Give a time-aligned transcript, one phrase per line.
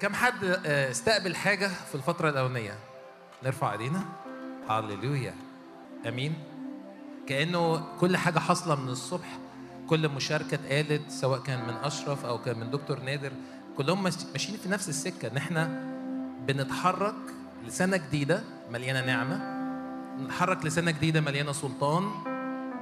[0.00, 2.74] كم حد آه، استقبل حاجة في الفترة الأولانية؟
[3.44, 4.04] نرفع إيدينا.
[4.68, 5.34] هللويا.
[6.08, 6.34] آمين.
[7.26, 9.38] كأنه كل حاجة حاصلة من الصبح
[9.88, 13.32] كل مشاركة اتقالت سواء كان من أشرف أو كان من دكتور نادر
[13.76, 15.66] كلهم ماش- ماشيين في نفس السكة إن إحنا
[16.46, 17.14] بنتحرك
[17.66, 19.60] لسنة جديدة مليانة نعمة
[20.18, 22.10] بنتحرك لسنة جديدة مليانة سلطان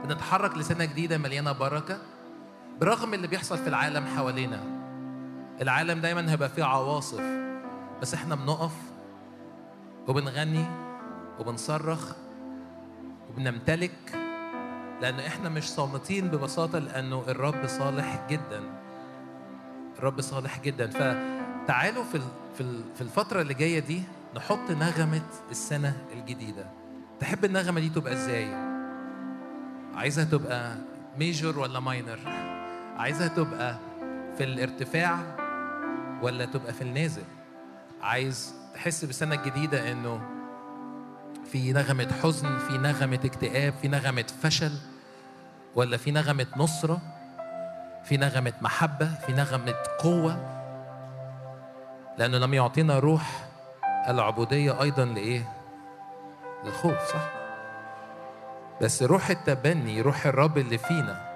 [0.05, 1.99] بنتحرك لسنة جديدة مليانة بركة
[2.81, 4.78] برغم اللي بيحصل في العالم حوالينا.
[5.63, 7.23] العالم دايما هيبقى فيه عواصف
[8.03, 8.73] بس إحنا بنقف
[10.09, 10.65] وبنغني
[11.39, 12.13] وبنصرخ
[13.31, 14.19] وبنمتلك
[15.01, 18.63] لأن إحنا مش صامتين ببساطة لأنه الرب صالح جدا
[19.99, 22.21] الرب صالح جدا فتعالوا في
[22.95, 24.03] في الفترة اللي جاية دي
[24.37, 26.67] نحط نغمة السنة الجديدة
[27.21, 28.55] تحب النغمة دي تبقى إزاي؟
[29.95, 30.77] عايزها تبقى
[31.19, 32.19] ميجور ولا ماينر؟
[32.97, 33.79] عايزها تبقى
[34.39, 35.19] في الارتفاع
[36.23, 37.25] ولا تبقى في النازل؟
[38.03, 40.21] عايز تحس بالسنة الجديدة إنه
[41.53, 44.73] في نغمة حزن في نغمة اكتئاب في نغمة فشل
[45.75, 47.01] ولا في نغمة نصرة
[48.05, 50.55] في نغمة محبة في نغمة قوة
[52.19, 53.49] لأنه لم يعطينا روح
[54.09, 55.53] العبودية أيضا لإيه؟
[56.65, 57.31] للخوف صح؟
[58.83, 61.29] بس روح التبني روح الرب اللي فينا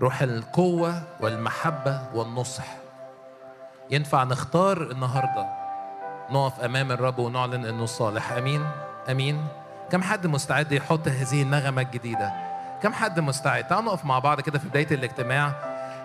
[0.00, 2.79] روح القوة والمحبة والنصح
[3.90, 5.46] ينفع نختار النهارده
[6.30, 8.32] نقف أمام الرب ونعلن إنه صالح.
[8.32, 8.66] آمين.
[9.10, 9.46] آمين.
[9.90, 12.32] كم حد مستعد يحط هذه النغمة الجديدة؟
[12.82, 15.52] كم حد مستعد؟ تعالوا نقف مع بعض كده في بداية الاجتماع.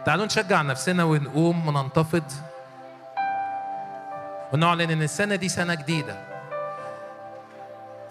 [0.05, 2.23] تعالوا نشجع نفسنا ونقوم وننتفض
[4.53, 6.17] ونعلن إن السنة دي سنة جديدة.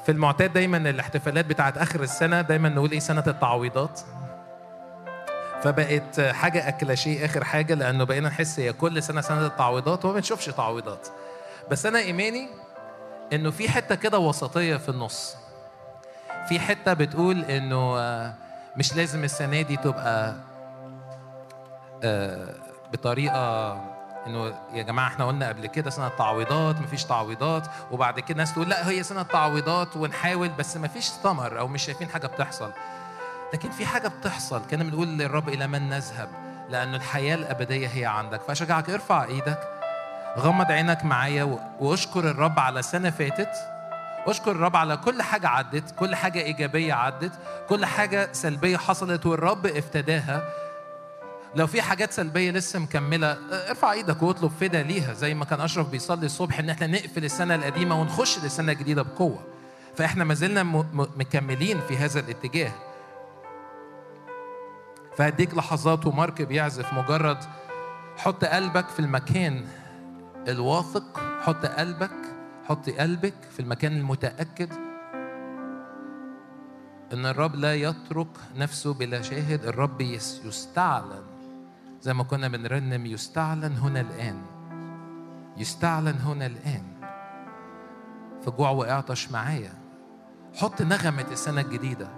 [0.07, 4.01] في المعتاد دايما الاحتفالات بتاعت آخر السنة دايما نقول إيه؟ سنة التعويضات.
[5.65, 10.47] فبقت حاجة اكلاشيه آخر حاجة لأنه بقينا نحس هي كل سنة سنة التعويضات وما بنشوفش
[10.47, 11.09] تعويضات.
[11.71, 12.49] بس أنا إيماني
[13.33, 15.37] إنه في حتة كده وسطية في النص.
[16.49, 18.35] في حتة بتقول إنه آه،
[18.77, 20.35] مش لازم السنة دي تبقى
[22.03, 22.55] آه،
[22.93, 23.73] بطريقة
[24.27, 28.69] إنه يا جماعة إحنا قلنا قبل كده سنة تعويضات مفيش تعويضات وبعد كده ناس تقول
[28.69, 32.71] لأ هي سنة تعويضات ونحاول بس مفيش ثمر أو مش شايفين حاجة بتحصل.
[33.55, 34.63] لكن في حاجة بتحصل.
[34.71, 36.29] كان بنقول للرب إلى من نذهب؟
[36.71, 38.41] لأن الحياة الأبدية هي عندك.
[38.43, 39.59] فأشجعك ارفع إيدك
[40.39, 43.51] غمض عينك معايا واشكر الرب على سنة فاتت.
[44.27, 47.33] اشكر الرب على كل حاجة عدت كل حاجة إيجابية عدت
[47.69, 50.49] كل حاجة سلبية حصلت والرب افتداها.
[51.55, 53.39] لو في حاجات سلبية لسه مكملة
[53.71, 55.13] ارفع إيدك واطلب فدا ليها.
[55.13, 59.43] زي ما كان أشرف بيصلي الصبح إن إحنا نقفل السنة القديمة ونخش للسنة الجديدة بقوة.
[59.97, 62.73] فإحنا ما زلنا مكملين في هذا الاتجاه.
[65.19, 67.39] فهديك لحظات ومارك بيعزف مجرد
[68.17, 69.65] حط قلبك في المكان
[70.49, 72.11] الواثق حط قلبك
[72.65, 74.73] حط قلبك في المكان المتأكد
[77.13, 81.23] إن الرب لا يترك نفسه بلا شاهد الرب يس- يستعلن.
[82.03, 84.43] زي ما كنا بنرنم يستعلن هنا الآن.
[85.57, 86.83] يستعلن هنا الآن.
[88.47, 89.73] فجوع وإعطش معايا.
[90.55, 92.09] حط نغمة السنة الجديدة.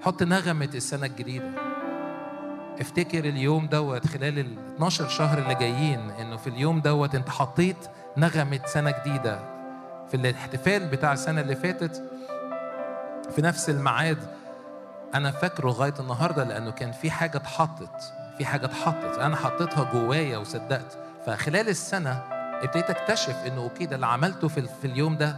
[0.00, 1.50] حط نغمة السنة الجديدة.
[2.80, 7.76] افتكر اليوم دوت خلال ال 12 شهر اللي جايين إنه في اليوم دوت أنت حطيت
[8.16, 9.38] نغمة سنة جديدة.
[10.08, 12.02] في الاحتفال بتاع السنة اللي فاتت
[13.36, 14.18] في نفس الميعاد
[15.14, 19.18] أنا فاكره لغاية النهاردة لأنه كان في حاجة اتحطت في حاجة اتحطت.
[19.18, 20.98] أنا حطيتها جوايا وصدقت.
[21.26, 22.22] فخلال السنة
[22.62, 25.36] ابتديت أكتشف إنه أوكي ده اللي عملته في, في اليوم ده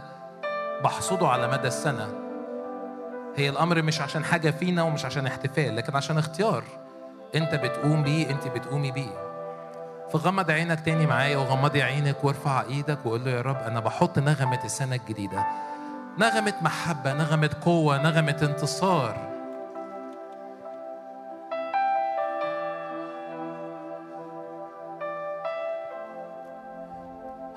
[0.83, 2.07] بحصده على مدى السنة.
[3.35, 6.63] هي الأمر مش عشان حاجة فينا ومش عشان احتفال لكن عشان اختيار.
[7.35, 9.33] انت بتقوم بيه انت بتقومي بيه.
[10.11, 14.63] فغمض عينك تاني معايا وغمضي عينك وارفع إيدك وقول له يا رب أنا بحط نغمة
[14.65, 15.45] السنة الجديدة.
[16.19, 19.33] نغمة محبة نغمة قوة نغمة انتصار.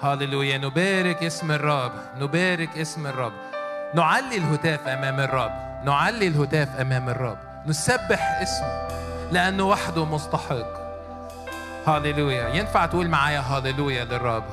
[0.01, 3.33] هللويا نبارك اسم الرب نبارك اسم الرب.
[3.95, 5.53] نعلي الهتاف أمام الرب
[5.85, 7.39] نعلي الهتاف أمام الرب.
[7.67, 9.06] نسبح اسمه.
[9.33, 10.87] لأنه وحده مستحق.
[11.87, 14.45] هللويا ينفع تقول معايا هللويا للرب؟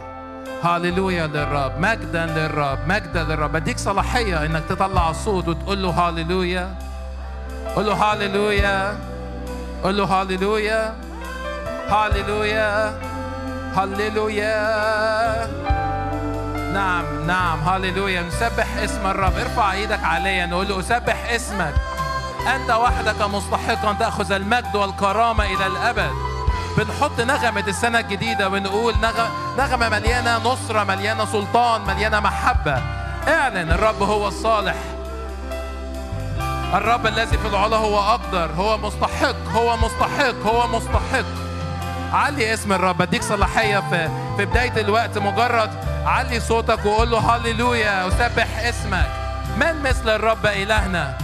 [0.63, 1.79] هللويا للرب.
[1.79, 2.79] مجدا للرب.
[2.87, 3.51] مجدا للرب.
[3.51, 6.75] بديك صلاحية إنك تطلع الصوت وتقول له هللويا
[7.75, 8.97] قول له هللويا
[9.83, 10.93] قول له هللويا
[11.89, 12.99] هللويا
[13.75, 14.53] هللويا
[16.73, 17.59] نعم نعم.
[17.59, 19.37] هللويا نسبح اسم الرب.
[19.37, 20.45] ارفع إيدك عليا.
[20.45, 21.73] نقول له اسبح اسمك.
[22.47, 26.11] أنت وحدك مستحق أن تأخذ المجد والكرامة إلى الأبد.
[26.77, 32.81] بنحط نغمة السنة الجديدة ونقول نغ- نغمة مليانة نصرة مليانة سلطان مليانة محبة.
[33.27, 34.75] اعلن الرب هو الصالح.
[36.73, 41.25] الرب الذي في العلا هو أقدر هو مستحق هو مستحق هو مستحق.
[42.13, 45.69] علي اسم الرب أديك صلاحية في في بداية الوقت مجرد
[46.05, 49.07] علي صوتك وقول له هللويا وسبح اسمك.
[49.57, 51.17] من مثل الرب إلهنا؟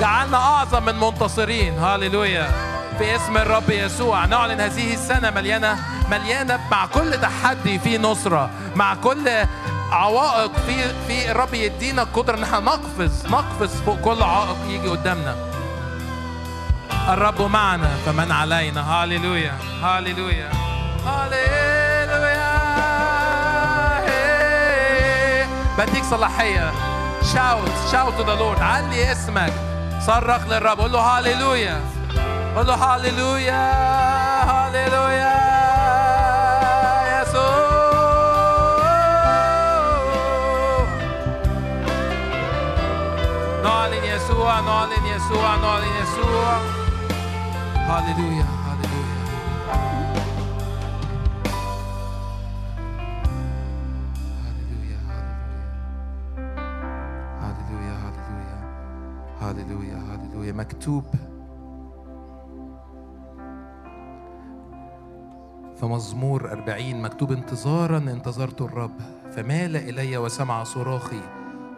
[0.00, 1.78] جعلنا أعظم من منتصرين.
[1.78, 2.50] هللويا
[2.98, 4.24] في اسم الرب يسوع.
[4.24, 5.78] نعلن هذه السنة مليانة
[6.10, 8.50] مليانة مع كل تحدي في نصرة.
[8.76, 9.30] مع كل
[9.92, 15.36] عوائق في في الرب يدينا القدرة إن إحنا نقفز نقفز فوق كل عائق يجي قدامنا.
[17.08, 18.80] الرب معنا فمن علينا.
[18.80, 19.52] هاليلويا.
[19.82, 20.50] هاليلويا.
[21.06, 22.50] هاليلويا.
[25.78, 26.72] بديك صلاحية.
[27.34, 29.69] شاوت شاوت ذا لورد علي اسمك.
[30.06, 31.80] صرخ للرب قول له هاليلويا.
[32.56, 33.62] قول له هاليلويا
[34.50, 35.50] هاليلويا.
[37.22, 37.80] يسوع
[43.64, 46.58] نعلن يسوع نعلن يسوع نعلن يسوع.
[47.88, 48.59] هاليلويا.
[60.70, 61.04] مكتوب.
[65.76, 69.00] في مزمور أربعين مكتوب انتظارا انتظرت الرب
[69.32, 71.20] فمال إلي وسمع صراخي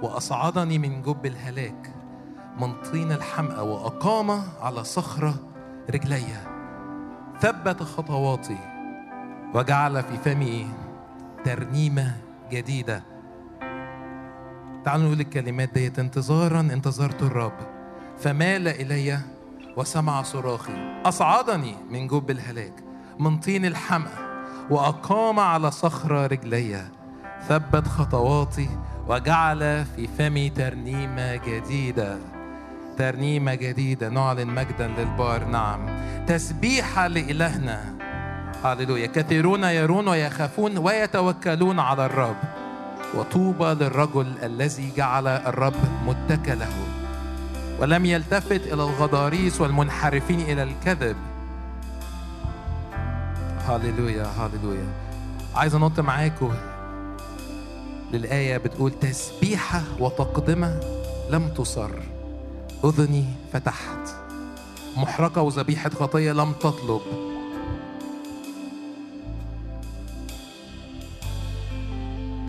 [0.03, 1.95] وأصعدني من جب الهلاك
[2.61, 4.31] من طين الحمأة وأقام
[4.61, 5.35] على صخرة
[5.95, 6.25] رجلي.
[7.41, 8.59] ثبت خطواتي
[9.55, 10.67] وجعل في فمي
[11.45, 12.17] ترنيمة
[12.51, 13.03] جديدة.
[14.85, 17.82] تعالوا نقول الكلمات ديت انتظارا انتظرت الرب.
[18.23, 19.19] فمال إلي
[19.77, 20.73] وسمع صراخي
[21.05, 22.73] أصعدني من جب الهلاك
[23.19, 24.11] من طين الحمأ
[24.71, 26.85] وأقام على صخرة رجلي
[27.49, 28.69] ثبت خطواتي
[29.09, 32.19] وجعل في فمي ترنيمة جديدة
[32.99, 35.87] ترنيمة جديدة نعلن مجدا للبار نعم
[36.27, 37.95] تسبيحة لإلهنا
[38.65, 42.37] هللويا كثيرون يرون ويخافون ويتوكلون على الرب
[43.15, 45.75] وطوبى للرجل الذي جعل الرب
[46.07, 47.02] متكله.
[47.83, 51.17] ولم يلتفت إلى الغضاريس والمنحرفين إلى الكذب.
[53.59, 54.87] هللويا هللويا
[55.55, 56.55] عايز أنط معاكم
[58.13, 60.81] للآية بتقول تسبيحة وتقدمة
[61.31, 61.91] لم تصر.
[62.85, 64.15] أذني فتحت.
[64.97, 67.01] محرقة وذبيحة خطية لم تطلب.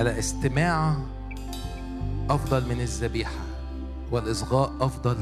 [0.01, 0.97] الاستماع
[2.29, 3.52] أفضل من الذبيحة.
[4.13, 5.15] والإصغاء أفضل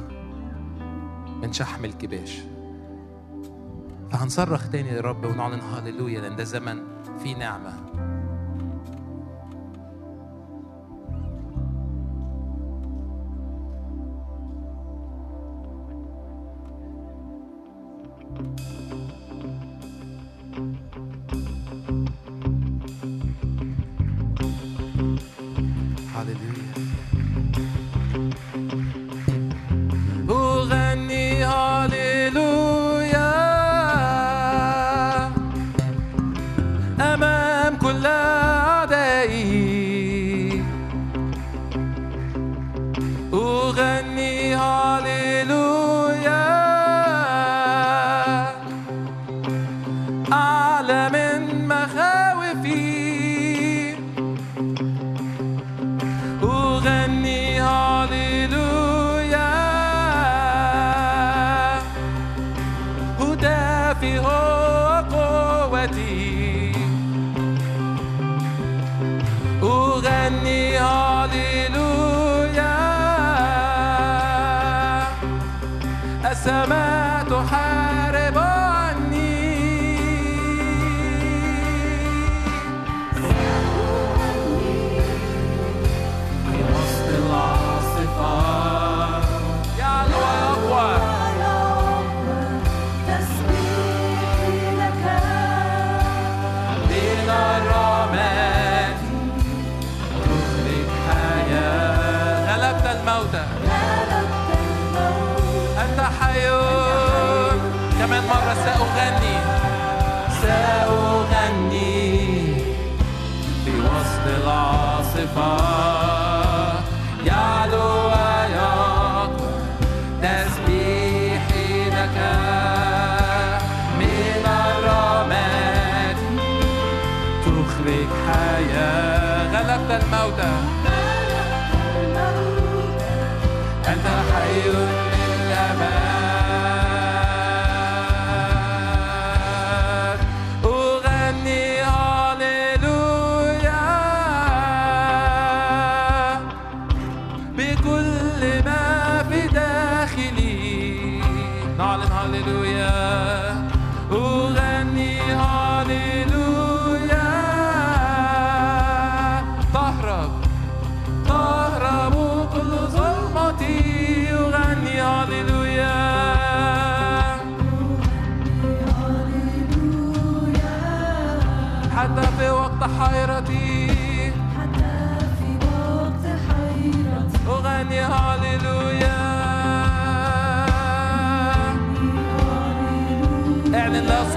[1.43, 2.41] من شحم الكباش.
[4.11, 6.83] فهنصرخ تاني للرب ونعلن هاليلويا لأن ده زمن
[7.23, 7.90] فيه نعمة.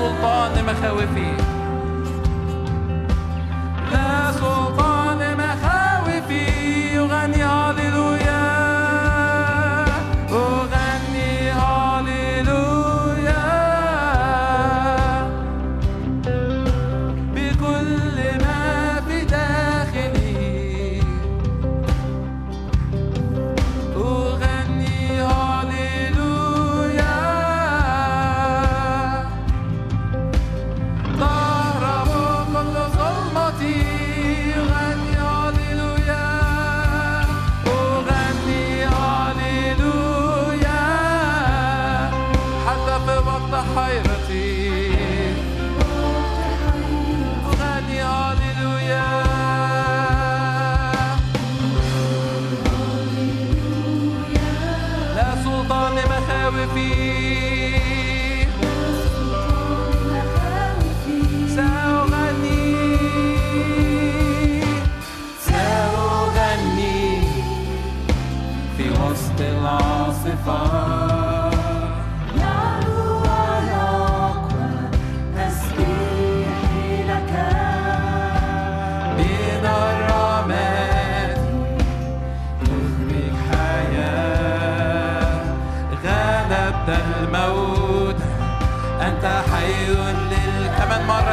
[0.05, 1.44] سلطان مخاوفي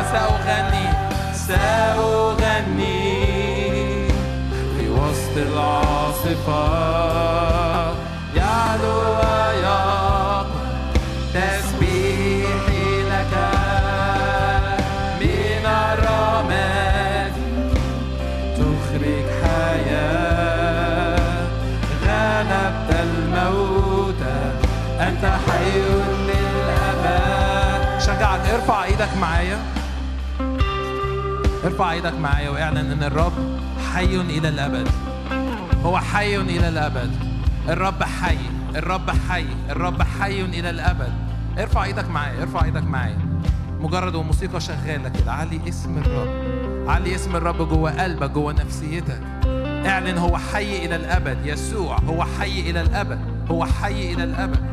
[0.03, 0.87] سأغني
[1.33, 3.01] سأغني
[4.77, 6.63] في وسط العاصفة.
[8.35, 9.01] يعلو
[11.33, 13.33] تسبيحي لك
[15.21, 15.65] من
[18.57, 21.17] تخرج حياة
[22.05, 24.21] غلبت الموت.
[24.99, 25.71] أنت حي
[26.27, 28.01] للأبد.
[28.53, 29.57] ارفع إيدك معايا.
[31.81, 33.33] ارفع إيدك معايا واعلن إن الرب
[33.93, 34.87] حي إلى الأبد.
[35.83, 37.11] هو حي إلى الأبد.
[37.69, 38.37] الرب حي
[38.75, 41.13] الرب حي الرب حي إلى الأبد.
[41.59, 43.17] ارفع إيدك معايا ارفع إيدك معايا.
[43.79, 45.31] مجرد وموسيقى شغالة كده.
[45.31, 46.29] علي اسم الرب.
[46.89, 49.21] علي اسم الرب جوه قلبك جوه نفسيتك.
[49.85, 51.37] اعلن هو حي إلى الأبد.
[51.45, 53.19] يسوع هو حي إلى الأبد.
[53.51, 54.70] هو حي إلى الأبد.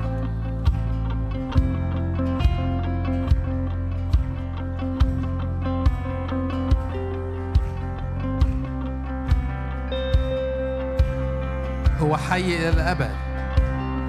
[12.38, 13.10] حي إلى الأبد.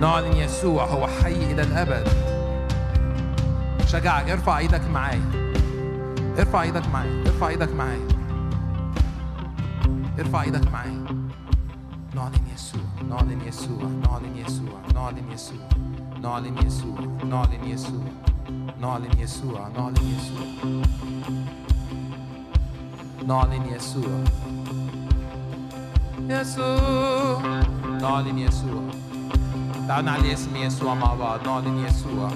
[0.02, 2.08] نعلن يسوع هو حي إلى الأبد.
[3.86, 5.22] شجعك ارفع إيدك معايا.
[6.40, 7.24] ارفع إيدك معايا.
[7.28, 8.08] ارفع إيدك معايا.
[10.20, 11.06] ارفع إيدك معايا.
[12.16, 15.70] نعلن يسوع نعلن يسوع نعلن يسوع نعلن يسوع
[16.22, 18.04] نعلن يسوع نعلن يسوع
[18.82, 20.46] نعلن يسوع نعلن يسوع.
[23.28, 24.24] نعلن يسوع.
[26.30, 27.79] يسوع.
[28.02, 28.82] نعلن يسوع
[29.88, 32.30] تعالوا نعلي اسم يسوع مع بعض نعلن يسوع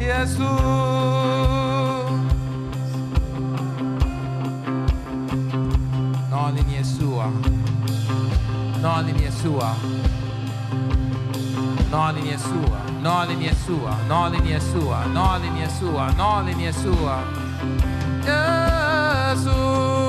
[0.00, 0.98] يسوع
[6.30, 7.30] نعلن يسوع
[8.82, 9.72] نعلن يسوع
[11.92, 17.22] نعلن يسوع نعلن يسوع نعلن يسوع نعلن يسوع نعلن يسوع
[19.32, 20.07] يسوع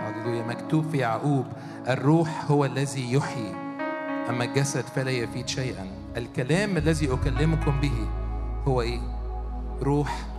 [0.01, 1.45] هللويا مكتوب في يعقوب
[1.89, 3.55] الروح هو الذي يحيي
[4.29, 5.87] أما الجسد فلا يفيد شيئا.
[6.17, 8.07] الكلام الذي أكلمكم به
[8.67, 8.99] هو إيه؟
[9.81, 10.32] روح.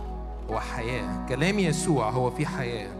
[0.49, 1.25] وحياة.
[1.29, 2.91] كلام يسوع هو في حياة.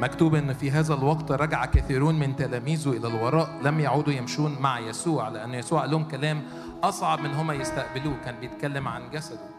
[0.00, 3.50] مكتوب إن في هذا الوقت رجع كثيرون من تلاميذه إلى الوراء.
[3.62, 6.42] لم يعودوا يمشون مع يسوع لأن يسوع لهم كلام
[6.82, 8.16] أصعب من هما يستقبلوه.
[8.24, 9.56] كان بيتكلم عن جسده.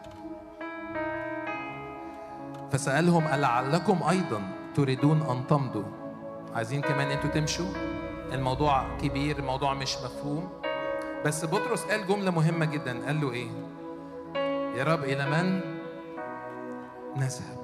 [2.72, 4.42] فسألهم ألعلكم أيضا
[4.74, 5.84] تريدون أن تمضوا؟
[6.54, 7.72] عايزين كمان أنتوا تمشوا.
[8.32, 10.48] الموضوع كبير الموضوع مش مفهوم.
[11.26, 13.06] بس بطرس قال جملة مهمة جدا.
[13.06, 13.48] قال له إيه؟
[14.78, 15.77] يا رب إلى من؟
[17.16, 17.58] نذهب.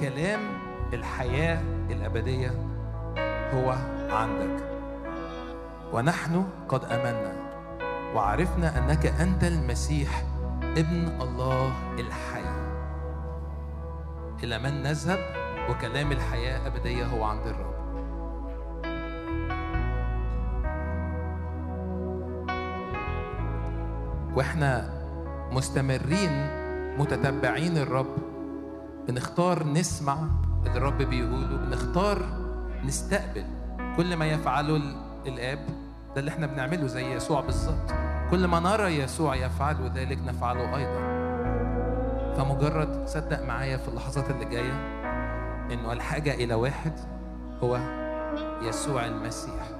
[0.00, 0.40] كلام
[0.92, 2.50] الحياة الأبدية
[3.54, 3.76] هو
[4.10, 4.64] عندك.
[5.92, 7.32] ونحن قد آمنا
[8.14, 10.24] وعرفنا أنك أنت المسيح
[10.62, 12.44] ابن الله الحي.
[14.42, 15.18] إلى من نذهب
[15.70, 17.80] وكلام الحياة أبدية هو عند الرب.
[24.36, 25.00] وإحنا
[25.52, 26.60] مستمرين
[26.98, 28.29] متتبعين الرب
[29.08, 30.18] بنختار نسمع
[30.66, 32.22] اللي الرب بيقوله بنختار
[32.84, 33.44] نستقبل
[33.96, 35.58] كل ما يفعله ال- الآب.
[36.14, 37.90] ده اللي إحنا بنعمله زي يسوع بالظبط.
[38.30, 41.10] كل ما نرى يسوع يفعل ذلك نفعله أيضا.
[42.36, 44.72] فمجرد صدق معايا في اللحظات اللي جاية
[45.72, 46.92] إنه الحاجة إلى واحد
[47.62, 47.80] هو
[48.62, 49.70] يسوع المسيح.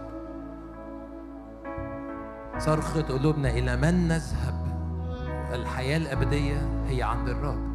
[2.58, 4.60] صرخة قلوبنا إلى من نذهب؟
[5.54, 7.69] الحياة الأبدية هي عند الرب.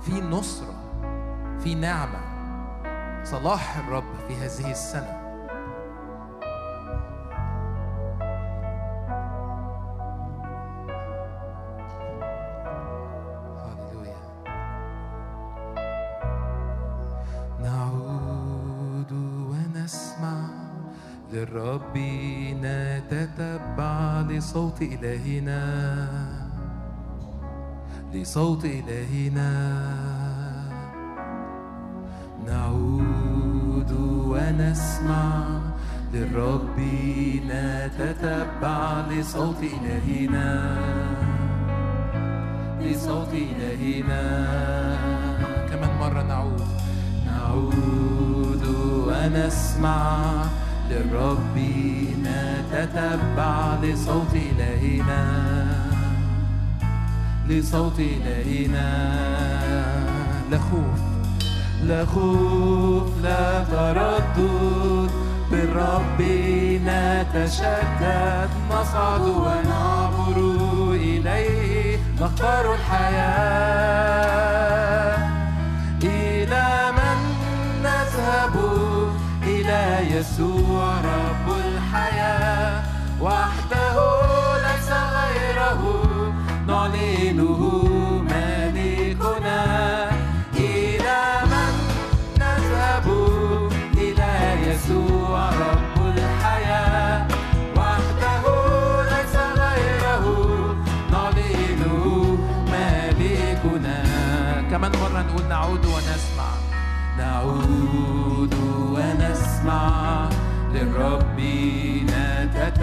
[0.00, 0.74] في نصرة
[1.58, 2.20] في نعمة
[3.24, 5.28] صلاح الرب في هذه السنة.
[21.32, 21.98] للرب
[22.62, 26.47] نتتبع لصوت إلهنا.
[28.12, 29.52] لصوت إلهنا
[32.46, 33.92] نعود
[34.26, 35.60] ونسمع
[36.14, 36.78] للرب
[37.46, 40.78] نتتبع لصوت إلهنا
[42.80, 44.22] لصوت إلهنا
[45.70, 46.62] كمان مرة نعود.
[47.26, 48.64] نعود
[49.06, 50.44] ونسمع
[50.90, 51.56] للرب
[52.22, 55.57] نتتبع لصوت إلهنا
[57.48, 58.90] لصوت إلهنا
[60.50, 61.00] لا خوف
[61.82, 64.38] لا خوف لا تردد.
[65.50, 66.20] بالرب
[66.84, 70.36] نتشدد نصعد ونعبر
[70.92, 74.18] إليه نختار الحياة.
[76.02, 77.18] إلى من
[77.82, 78.54] نذهب؟
[79.42, 79.82] إلى
[80.16, 82.82] يسوع رب الحياة.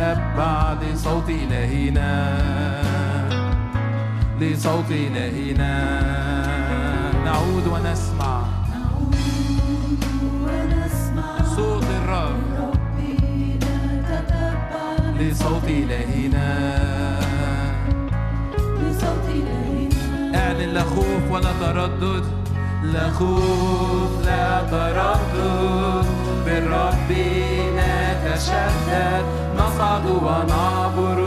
[0.06, 2.12] نتتبع لصوت إلهنا
[4.40, 5.74] لصوت إلهنا
[7.26, 8.42] نعود ونسمع.
[11.56, 12.36] صوت الرب.
[15.20, 16.48] لصوت إلهنا
[20.36, 22.26] أعلن لا خوف ولا تردد.
[22.84, 26.35] لا خوف لا تردد.
[26.46, 27.12] بالرب
[27.78, 29.26] نتشدد
[29.58, 31.20] نصعد ونعبر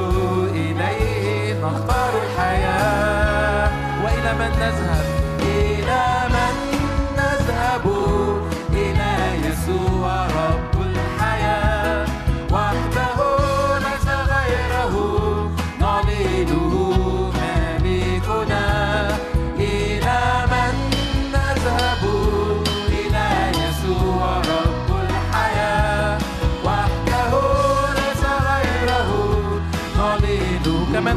[0.50, 3.70] إليه نختار الحياة.
[4.04, 5.28] وإلى من نذهب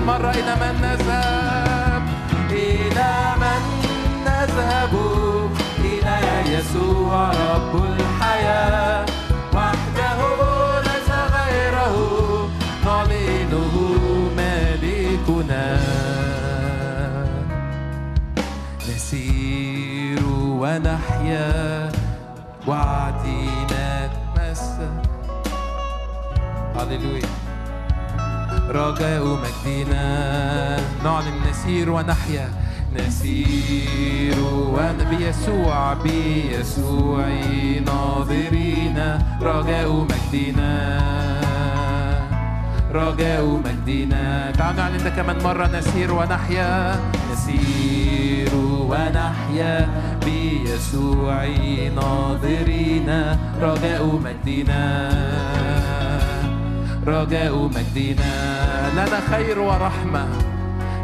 [0.07, 2.03] مرة إلى من نذهب
[2.51, 3.11] إلى
[3.41, 3.61] من
[4.25, 4.93] نذهب
[5.79, 6.17] إلى
[6.53, 9.05] يسوع رب الحياة.
[9.53, 10.19] وحده
[10.81, 11.95] ليس غيره
[12.85, 13.75] نعلنه
[14.37, 15.65] مالكنا
[18.89, 20.23] نسير
[20.61, 21.91] ونحيا
[22.67, 24.91] وعدينا نتمسك
[26.75, 27.30] هللويا
[28.81, 30.05] رجاء مجدنا
[31.03, 32.49] نعلن نسير ونحيا.
[32.95, 34.35] نسير
[35.09, 37.27] بيسوع بيسوع
[37.85, 38.97] ناظرين.
[39.41, 40.73] رجاء مجدنا
[42.91, 45.67] رجاء مجدنا تعالوا نعلن ده كمان مرة.
[45.67, 46.99] نسير ونحيا.
[47.31, 48.55] نسير
[48.89, 49.89] ونحيا
[50.25, 51.45] بيسوع
[51.95, 53.09] ناظرين.
[53.61, 54.83] رجاء مجدنا
[57.07, 58.60] رجاء مجدنا
[58.93, 60.27] لنا خير ورحمة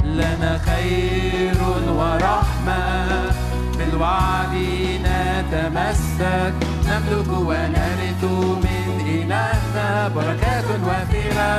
[0.03, 1.57] لنا خير
[1.89, 3.31] ورحمة.
[3.77, 4.55] بالوعد
[5.03, 6.53] نتمسك
[6.87, 8.23] نملك ونرث
[8.63, 11.53] من إلهنا بركات وافرة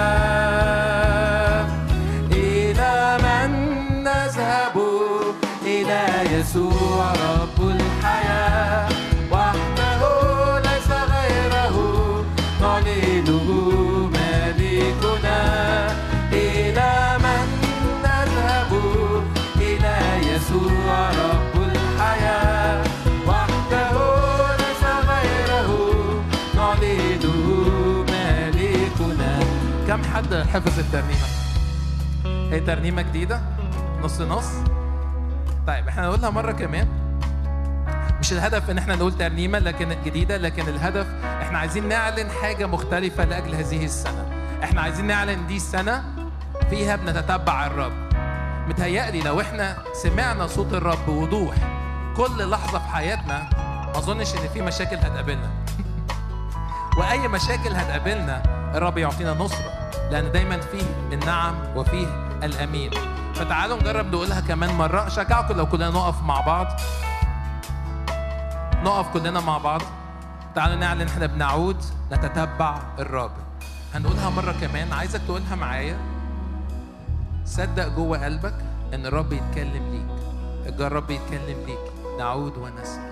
[2.33, 3.51] إلى من
[4.05, 4.77] نذهب؟
[5.67, 8.89] إلى يسوع رب الحياة.
[9.33, 10.01] وحده
[10.59, 11.77] ليس غيره
[12.61, 13.08] نعلنه
[29.99, 31.27] كم حد حفظ الترنيمة؟
[32.53, 33.41] هي ترنيمة جديدة؟
[34.03, 34.47] نص نص؟
[35.67, 36.89] طيب إحنا نقولها مرة كمان.
[38.21, 43.25] مش الهدف إن إحنا نقول ترنيمة لكن جديدة لكن الهدف إحنا عايزين نعلن حاجة مختلفة
[43.25, 44.27] لأجل هذه السنة.
[44.65, 46.05] إحنا عايزين نعلن دي السنة
[46.71, 47.93] فيها بنتتبع الرب.
[48.69, 51.55] متهيألي لو إحنا سمعنا صوت الرب بوضوح
[52.17, 53.49] كل لحظة في حياتنا
[53.87, 55.51] ما أظنش إن في مشاكل هتقابلنا.
[56.99, 62.07] وأي مشاكل هتقابلنا الرب يعطينا نصرة لأن دايما فيه النعم وفيه
[62.43, 62.91] الأمين.
[63.35, 65.07] فتعالوا نجرب نقولها كمان مرة.
[65.07, 66.67] أشجعكم لو كلنا نقف مع بعض.
[68.85, 69.83] نقف كلنا مع بعض.
[70.55, 71.77] تعالوا نعلن إحنا بنعود
[72.13, 73.33] نتتبع الرب.
[73.95, 74.93] هنقولها مرة كمان.
[74.93, 75.99] عايزك تقولها معايا.
[77.45, 78.55] صدق جوه قلبك
[78.95, 80.81] إن الرب يتكلم ليك.
[80.81, 81.93] الرب يتكلم ليك.
[82.19, 83.09] نعود ونسمع.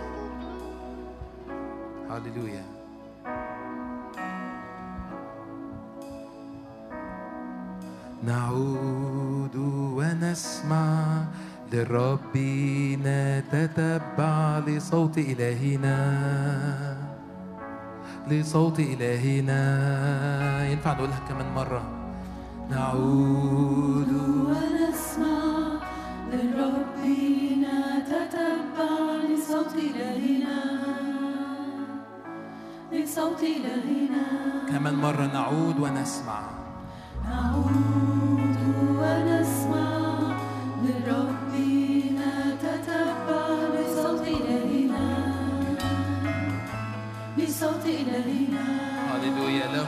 [2.11, 2.75] هللويا.
[8.24, 9.57] نعود
[9.96, 11.24] ونسمع
[11.72, 12.37] للرب
[13.05, 15.98] نتتبع لصوت إلهنا.
[18.31, 19.62] لصوت إلهنا.
[20.68, 21.83] ينفع نقولها كمان مرة.
[22.70, 24.12] نعود
[24.48, 25.81] ونسمع
[26.33, 26.98] للرب
[27.64, 28.92] نتتبع
[29.31, 30.59] لصوت إلهنا.
[32.92, 34.24] لصوت إلهنا.
[34.68, 36.56] كمان مرة نعود ونسمع.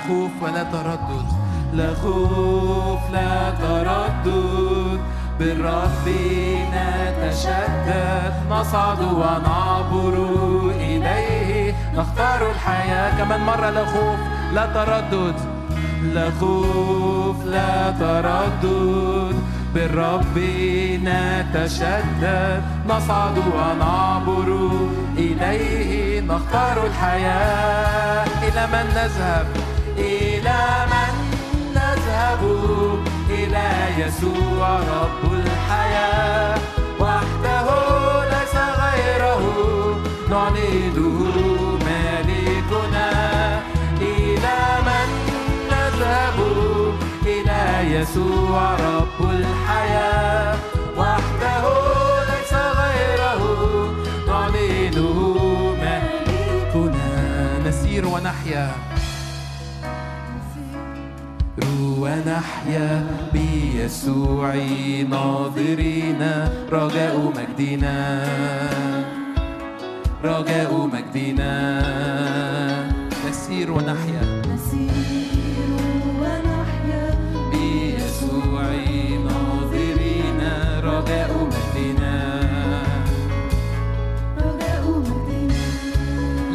[0.09, 1.29] خوف ولا تردد.
[1.72, 5.01] لا خوف لا تردد.
[5.38, 6.09] بالرب
[6.74, 10.14] نتشدد نصعد ونعبر
[10.81, 11.74] إليه.
[11.94, 14.18] نختار الحياة كمان مرة لا خوف
[14.53, 15.58] لا تردد.
[16.03, 19.35] لا خوف لا تردد.
[19.75, 20.39] بالرب
[21.05, 22.63] نتشدد.
[22.89, 24.71] نصعد ونعبر.
[25.19, 28.25] إليه نختار الحياة.
[28.25, 29.47] إلى من نذهب؟
[29.99, 31.39] إلى من
[31.75, 32.43] نذهب؟
[33.31, 36.59] إلى يسوع رب الحياة.
[37.01, 37.67] وحده
[38.25, 39.43] ليس غيره.
[40.31, 41.48] نعلنه
[47.99, 50.57] يسوع رب الحياة
[50.99, 51.65] وحده
[52.31, 53.43] ليس غيره.
[54.27, 55.19] نعلنه
[55.83, 58.71] مالكنا نسير ونحيا.
[61.99, 64.55] ونحيا بيسوع
[65.11, 66.23] ناظرين.
[66.73, 67.99] رجاء مجدنا.
[70.25, 71.55] رجاء مجدنا.
[73.29, 74.38] نسير ونحيا.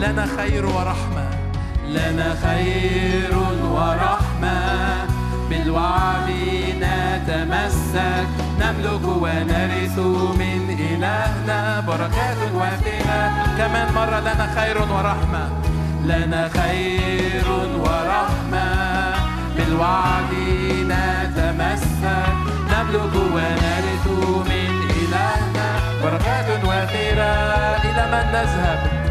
[0.04, 1.28] لنا خير ورحمة
[1.88, 5.08] لنا خير ورحمة.
[5.50, 6.30] بالوعد
[6.82, 8.28] نتمسك
[8.60, 9.98] نملك ونرث
[10.40, 13.22] من إلهنا بركات وافرة
[13.58, 15.50] كمان مرة لنا خير ورحمة
[16.04, 17.48] لنا خير
[17.80, 18.70] ورحمة.
[19.58, 20.34] بالوعد
[20.92, 22.36] نتمسك
[22.72, 24.08] نملك ونرث
[24.50, 25.68] من إلهنا
[26.04, 27.34] بركات وافرة
[27.88, 29.04] إلى من نذهب؟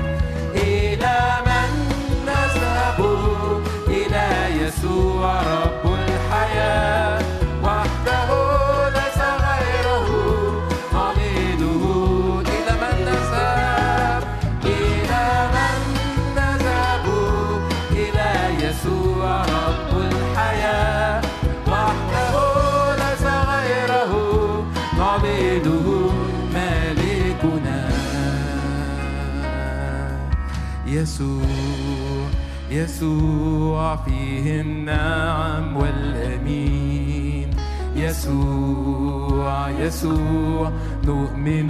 [31.03, 32.31] يسوع
[32.71, 37.51] يسوع فيه النعم والأمين.
[37.97, 40.73] يسوع يسوع
[41.05, 41.67] نؤمن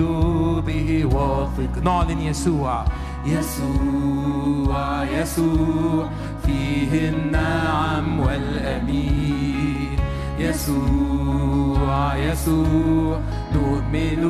[0.66, 1.83] به واثق.
[1.85, 2.85] نعلن يسوع.
[3.27, 6.09] يسوع يسوع
[6.47, 9.97] فيه النعم والأمين.
[10.38, 13.21] يسوع يسوع
[13.55, 14.23] نؤمن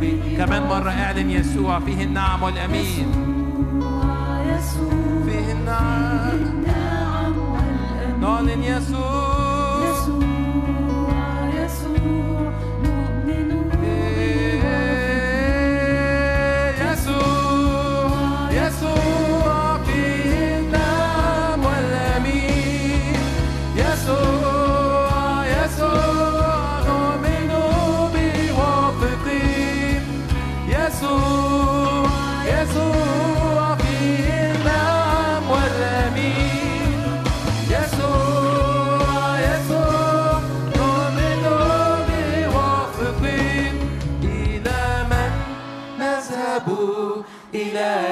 [0.00, 3.37] به كمان مرة اعلن يسوع فيه النعم والأمين.
[8.20, 9.27] نعلن يسوع.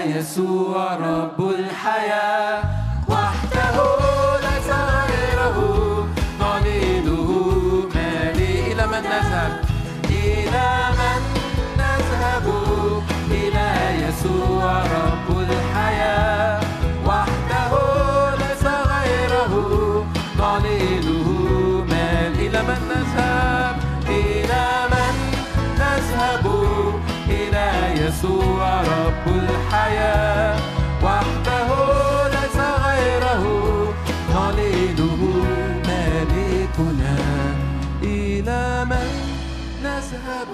[0.04, 2.25] يسوع رب الحياة.
[28.16, 30.56] يسوع رب الحياة
[31.04, 31.68] وحده
[32.28, 33.44] ليس غيره.
[34.34, 35.20] نعلنه
[35.88, 37.16] مالكنا
[38.02, 39.10] إلى من
[39.84, 40.52] نذهب؟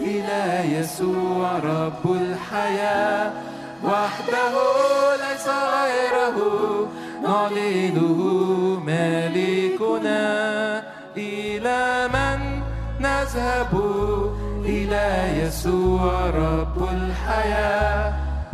[0.00, 3.32] إلى يسوع رب الحياة.
[3.84, 4.54] وحده
[5.16, 6.38] ليس غيره.
[7.22, 8.18] نعلنه
[8.86, 10.22] مالكنا
[11.16, 12.62] إلى من
[13.00, 13.72] نذهب؟
[14.84, 18.12] إلى يسوع رب الحياة.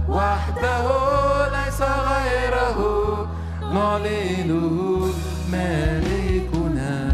[0.08, 0.86] وحده
[1.48, 2.78] ليس غيره.
[3.74, 5.08] نعلنه
[5.52, 7.12] مالكنا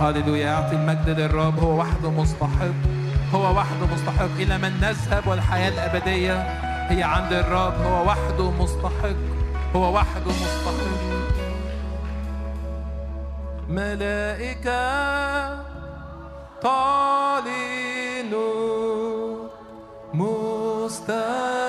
[0.00, 1.58] هللويا أعطي المجد للرب.
[1.58, 2.80] هو وحده مستحق.
[3.34, 6.34] هو وحده مستحق إلى من نذهب والحياة الأبدية.
[6.88, 7.82] هي عند الرب.
[7.82, 9.20] هو وحده مستحق.
[9.76, 10.92] هو وحده مستحق.
[13.68, 15.71] ملائكة.
[16.62, 18.32] تعلن
[20.14, 21.62] مستحيل.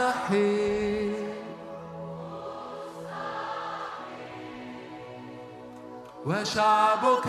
[6.26, 7.28] وشعبك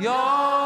[0.00, 0.63] يعلن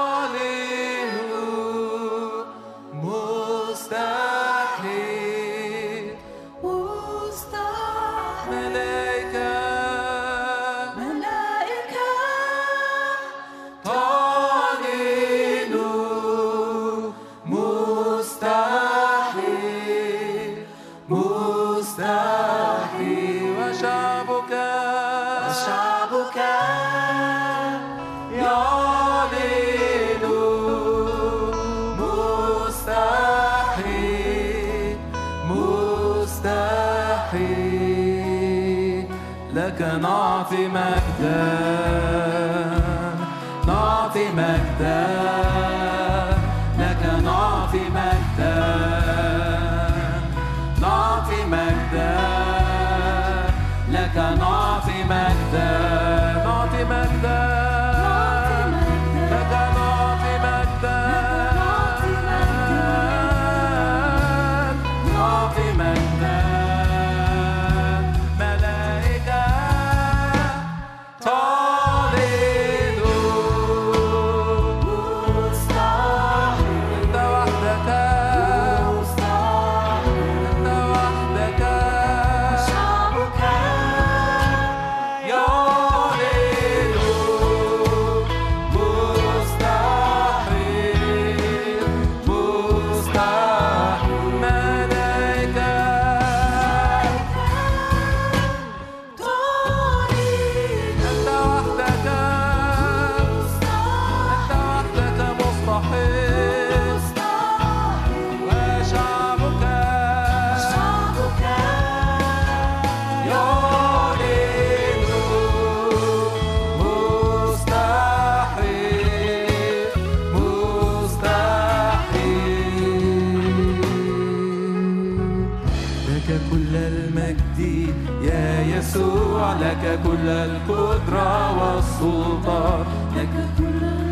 [127.59, 132.85] المجد يا يسوع لك كل القدرة والسلطان.
[133.17, 133.29] لك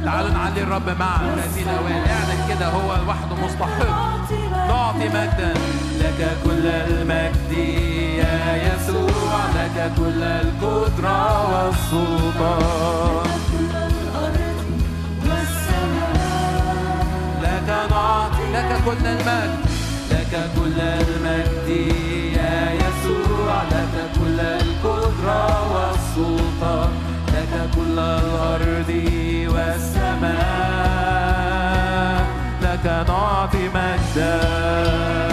[0.04, 3.86] تعالوا نعلي الرب معا هذه الأوان اعلن كده هو لوحده مستحق.
[4.68, 5.54] نعطي مجدا.
[6.00, 7.52] لك كل المجد
[8.18, 11.20] يا يسوع لك كل القدرة
[11.52, 13.26] والسلطان.
[17.42, 19.66] لك نعطي لك كل المجد.
[20.10, 22.15] لك كل المجد
[26.56, 26.90] والسلطان
[27.28, 28.90] لك كل الأرض
[29.54, 30.36] والسماء
[32.62, 35.25] لك نعطي مجدا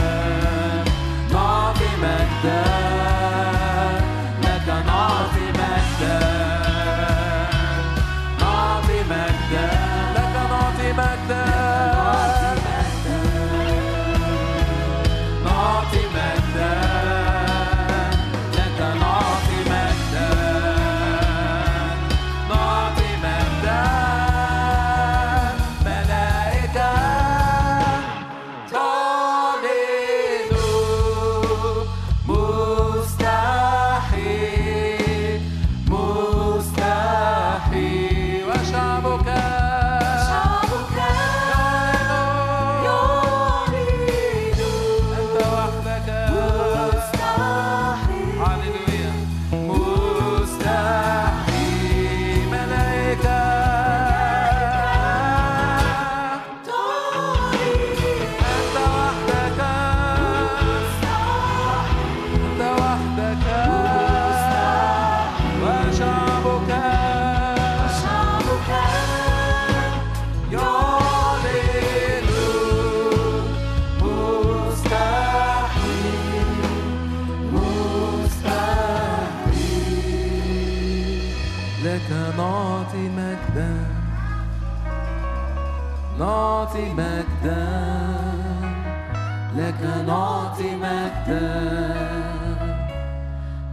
[90.08, 91.64] نعطي مجدا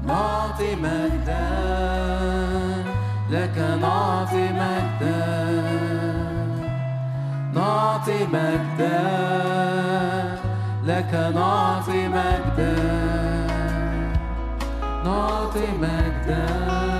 [0.06, 1.48] نعطي مجدا
[3.30, 5.20] لك نعطي مجدا
[7.54, 9.00] نعطي مجدا
[10.84, 12.76] لك نعطي مجدا
[15.04, 16.99] نعطي مجدا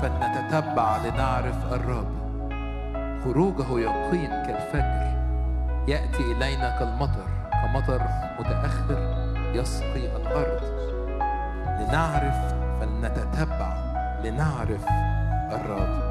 [0.00, 2.20] فلنتتبع لنعرف الرب.
[3.24, 5.10] خروجه يقين كالفجر.
[5.88, 7.26] يأتي إلينا كالمطر
[7.62, 8.02] كمطر
[8.40, 10.62] متأخر يسقي الأرض.
[11.80, 13.76] لنعرف فلنتتبع
[14.24, 14.84] لنعرف
[15.52, 16.10] الرب.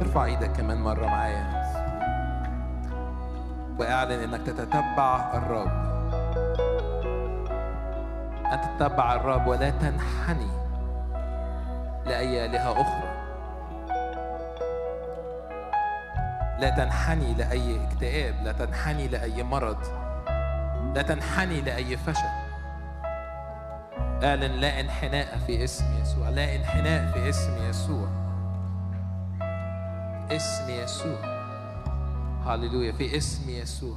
[0.00, 1.62] ارفع إيدك كمان مرة معايا.
[3.78, 5.92] واعلن إنك تتتبع الرب.
[8.52, 10.61] أن تتبع الرب ولا تنحني.
[12.06, 13.12] لأي آلهة أخرى.
[16.58, 19.78] لا تنحني لأي اكتئاب لا تنحني لأي مرض
[20.94, 22.32] لا تنحني لأي فشل.
[24.24, 28.08] اعلن لا انحناء في اسم يسوع لا انحناء في اسم يسوع.
[30.30, 31.18] اسم يسوع.
[32.46, 33.96] هللويا في اسم يسوع.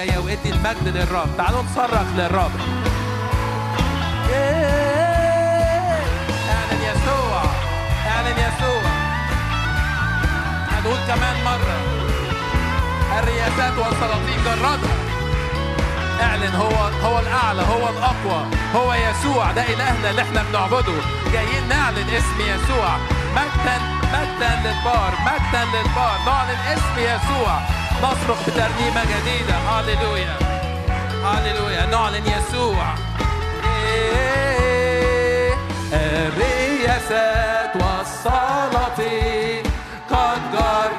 [0.00, 1.28] جاية وادي المجد للرب.
[1.38, 2.50] تعالوا نصرخ للرب.
[6.50, 7.42] اعلن يسوع.
[8.06, 8.82] اعلن يسوع.
[10.70, 11.76] هنقول كمان مرة.
[13.18, 14.96] الرياسات والسلاطين جردها
[16.22, 18.46] اعلن هو هو الأعلى هو الأقوى
[18.76, 19.52] هو يسوع.
[19.52, 20.98] ده إلهنا اللي إحنا بنعبده.
[21.32, 22.96] جايين نعلن اسم يسوع.
[23.36, 23.78] مجدا
[24.12, 26.18] مجدا للبار مجدا للبار.
[26.26, 27.79] نعلن اسم يسوع.
[28.02, 30.36] نصرخ بترنيمة جديدة هاليلويا
[31.24, 32.94] هاليلويا نعلن يسوع.
[33.64, 35.54] إيه،
[35.92, 39.62] الرياسات والسلاطين
[40.10, 40.89] قد جردها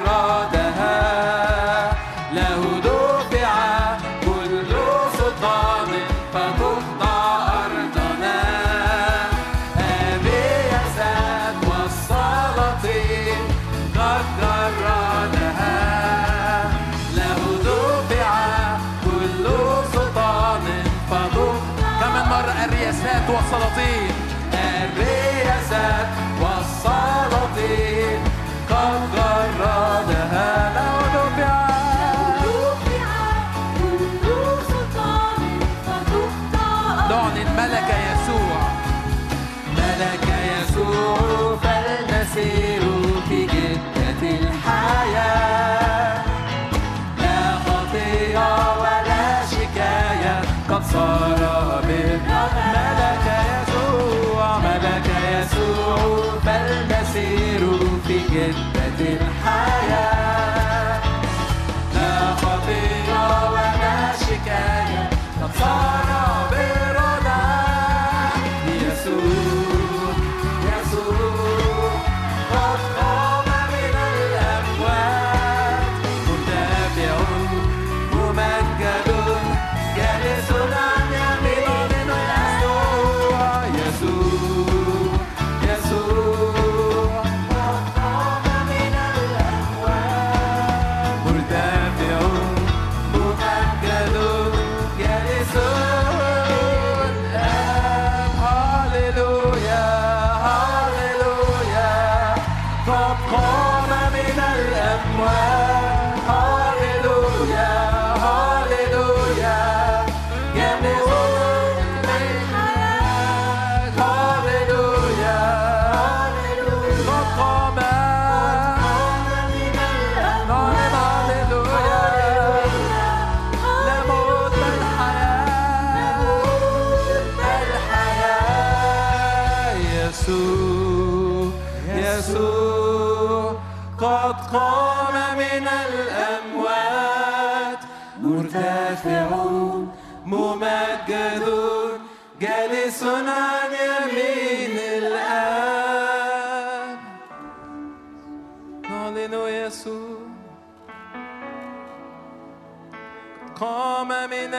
[103.32, 105.61] قام من الأموات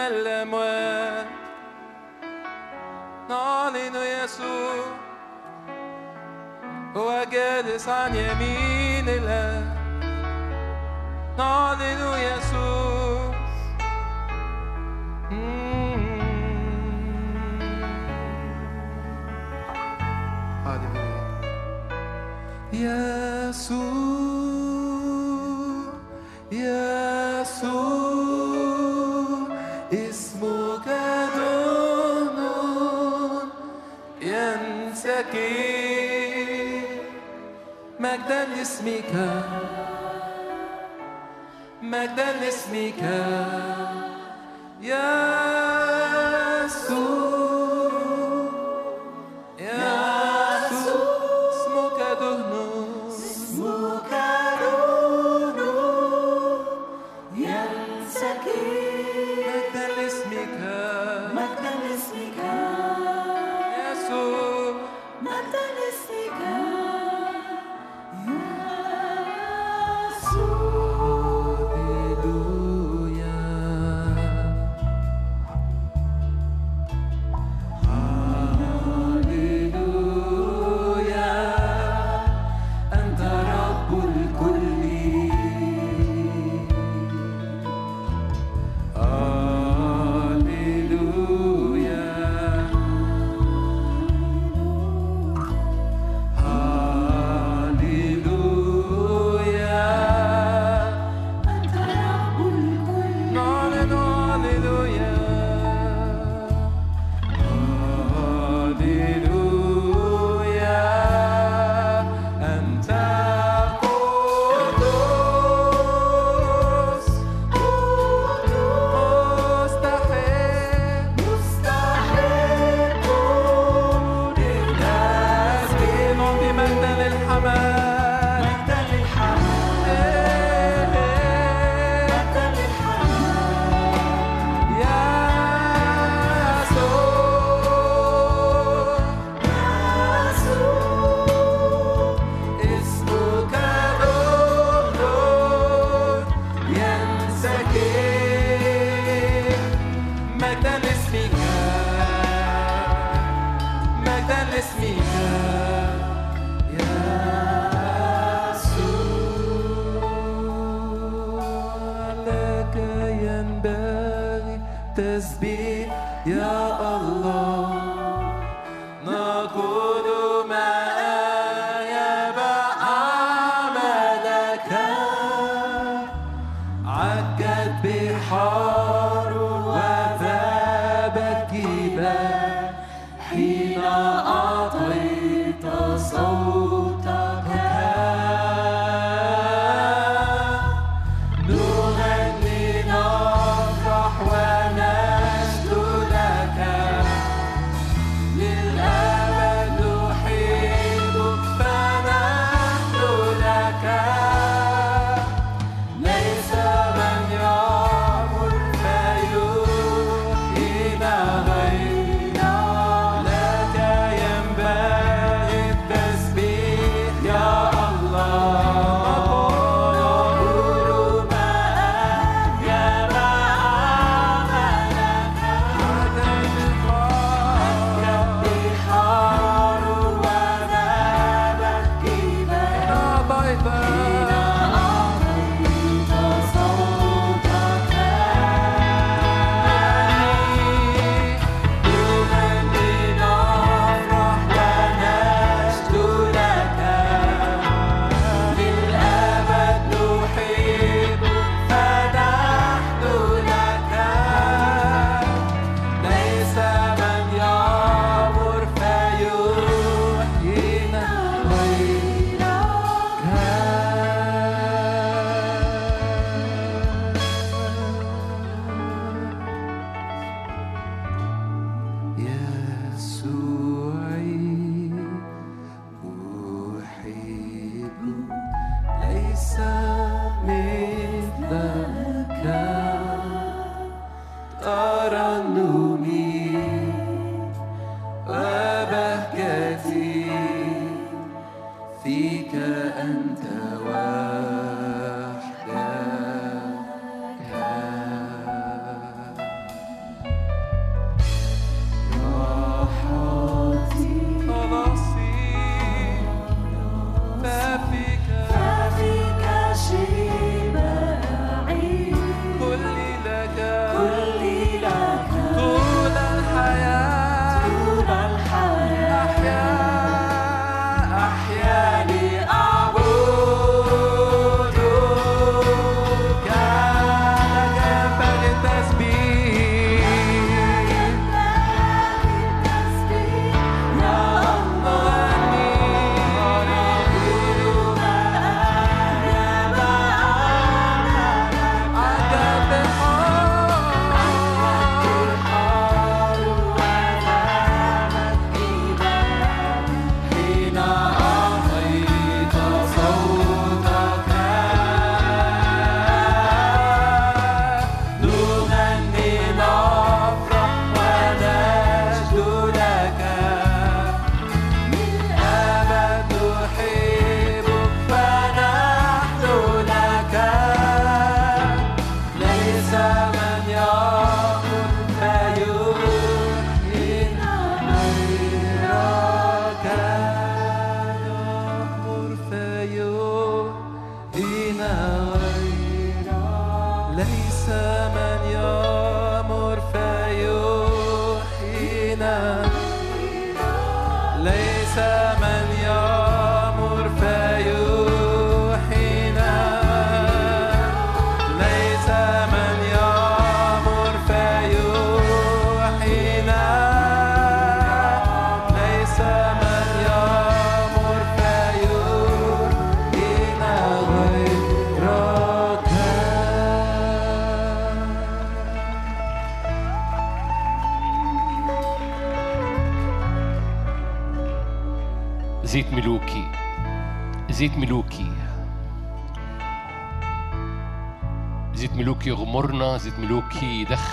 [0.08, 1.26] الأموات
[3.30, 4.86] نعلن يسوع
[6.96, 9.78] هو جالس عن يمين الآب
[11.38, 13.34] نعلن يسوع
[23.54, 23.84] يسوع
[26.52, 27.93] يسوع
[35.14, 36.82] ينسكي
[38.00, 39.12] مجدا لاسمك.
[41.82, 43.02] مجدا لاسمك.
[44.82, 45.83] يسوع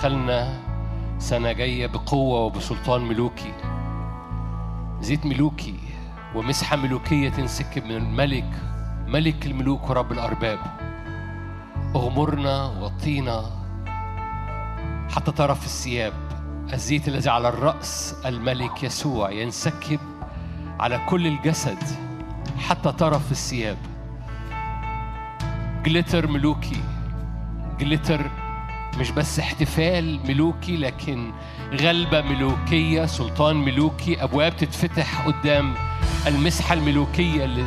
[0.00, 0.60] دخلنا
[1.18, 3.52] سنة جاية بقوة وبسلطان ملوكي.
[5.00, 5.74] زيت ملوكي
[6.34, 8.62] ومسحة ملوكية تنسكب من الملك
[9.06, 10.58] ملك الملوك ورب الأرباب.
[11.96, 13.44] أغمرنا وطينا
[15.10, 16.12] حتى طرف الثياب.
[16.72, 20.00] الزيت الذي على الرأس الملك يسوع ينسكب
[20.80, 21.82] على كل الجسد
[22.58, 23.78] حتى طرف الثياب.
[25.84, 26.82] جلتر ملوكي
[27.78, 28.30] جلتر
[28.98, 31.32] مش بس احتفال ملوكي لكن
[31.80, 35.74] غلبة ملوكية سلطان ملوكي أبواب تتفتح قدام
[36.26, 37.64] المسحة الملوكية اللي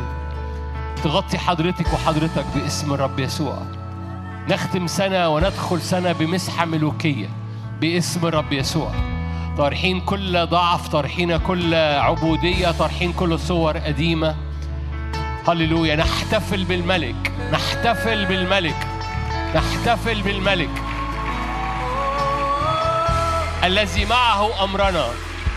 [1.04, 3.58] تغطي حضرتك وحضرتك باسم الرب يسوع.
[4.50, 7.28] نختم سنة وندخل سنة بمسحة ملوكية
[7.80, 8.92] باسم الرب يسوع.
[9.58, 14.36] طارحين كل ضعف طارحين كل عبودية طارحين كل صور قديمة.
[15.48, 15.96] هللويا.
[15.96, 17.32] نحتفل بالملك.
[17.52, 18.86] نحتفل بالملك.
[19.54, 20.83] نحتفل بالملك.
[23.64, 25.06] الذي معه أمرنا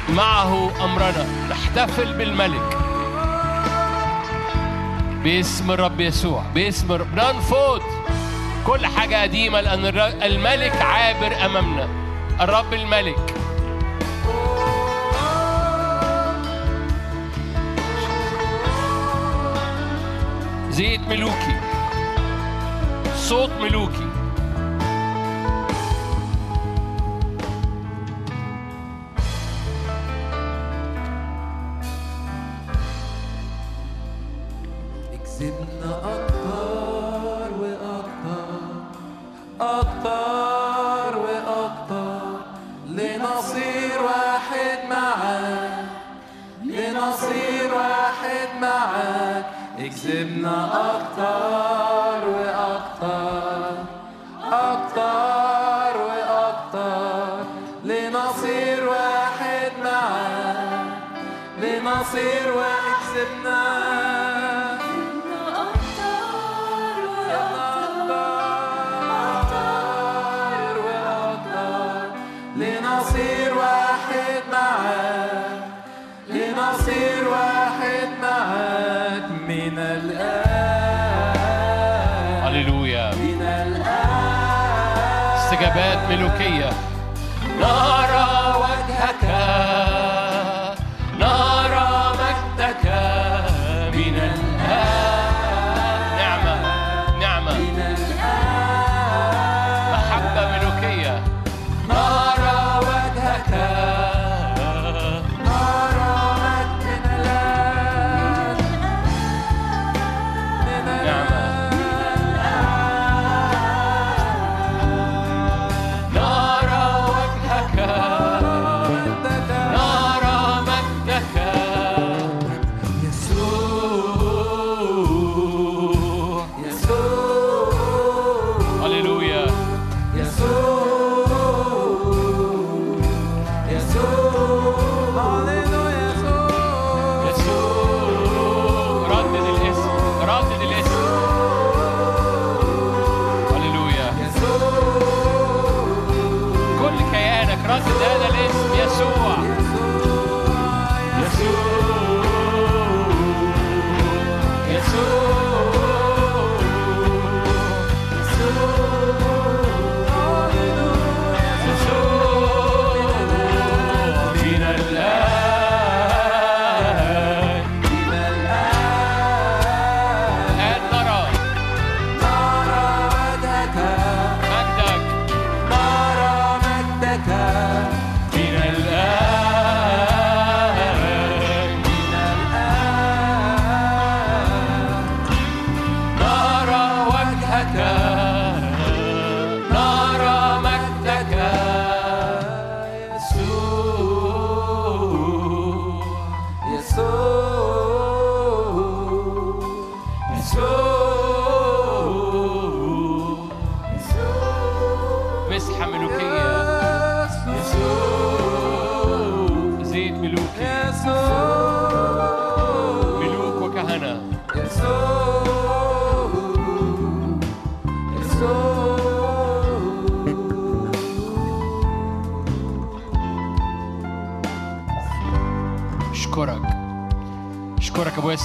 [0.10, 1.26] معه أمرنا.
[1.50, 2.78] نحتفل بالملك.
[5.24, 7.16] باسم الرب يسوع باسم الرب.
[7.16, 7.82] ننفض.
[8.68, 9.86] كل حاجة قديمة لأن
[10.24, 11.90] الملك عابر أمامنا.
[12.42, 13.34] الرب الملك.
[20.70, 21.60] زيت ملوكي.
[23.16, 24.07] صوت ملوكي.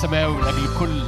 [0.02, 1.02] السماوي أجل كل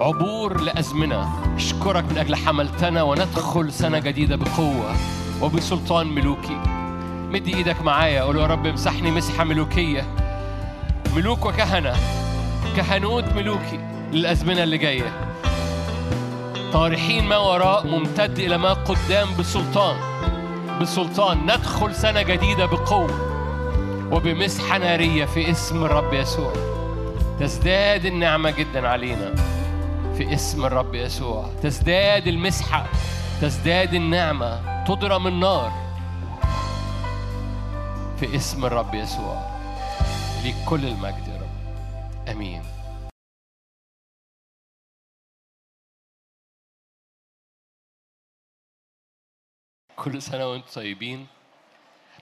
[0.00, 1.28] عبور لأزمنة.
[1.56, 4.96] اشكرك من أجل حملتنا وندخل سنة جديدة بقوة
[5.42, 6.60] وبسلطان ملوكي.
[7.30, 10.04] مد إيدك معايا قول يا رب امسحني مسحة ملوكية.
[11.14, 11.94] ملوك وكهنة
[12.76, 13.80] كهنوت ملوكي
[14.12, 15.12] للأزمنة اللي جاية.
[16.72, 19.96] طارحين ما وراء ممتد إلى ما قدام بسلطان.
[20.80, 23.10] بسلطان ندخل سنة جديدة بقوة.
[24.10, 26.75] وبمسحة نارية في اسم الرب يسوع.
[27.40, 29.34] تزداد النعمة جدا علينا
[30.16, 31.54] في اسم الرب يسوع.
[31.62, 32.86] تزداد المسحة
[33.40, 35.72] تزداد النعمة تضرم النار
[38.20, 39.56] في اسم الرب يسوع.
[40.44, 42.28] ليك كل المجد يا رب.
[42.28, 42.62] آمين.
[49.96, 51.26] كل سنة وأنتم طيبين.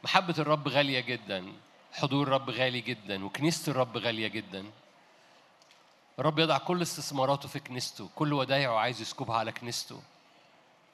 [0.04, 1.44] محبة الرب غالية جدا
[1.92, 4.64] حضور الرب غالي جدا وكنيسة الرب غالية جدا.
[6.18, 10.02] الرب يضع كل استثماراته في كنيسته كل ودايعه عايز يسكبها على كنيسته.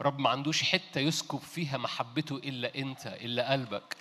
[0.01, 3.97] رب ما عندوش حتة يسكب فيها محبته إلا أنت إلا قلبك.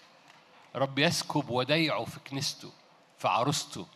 [0.75, 2.71] رب يسكب ودايعه في كنيسته
[3.17, 3.87] في عروسته.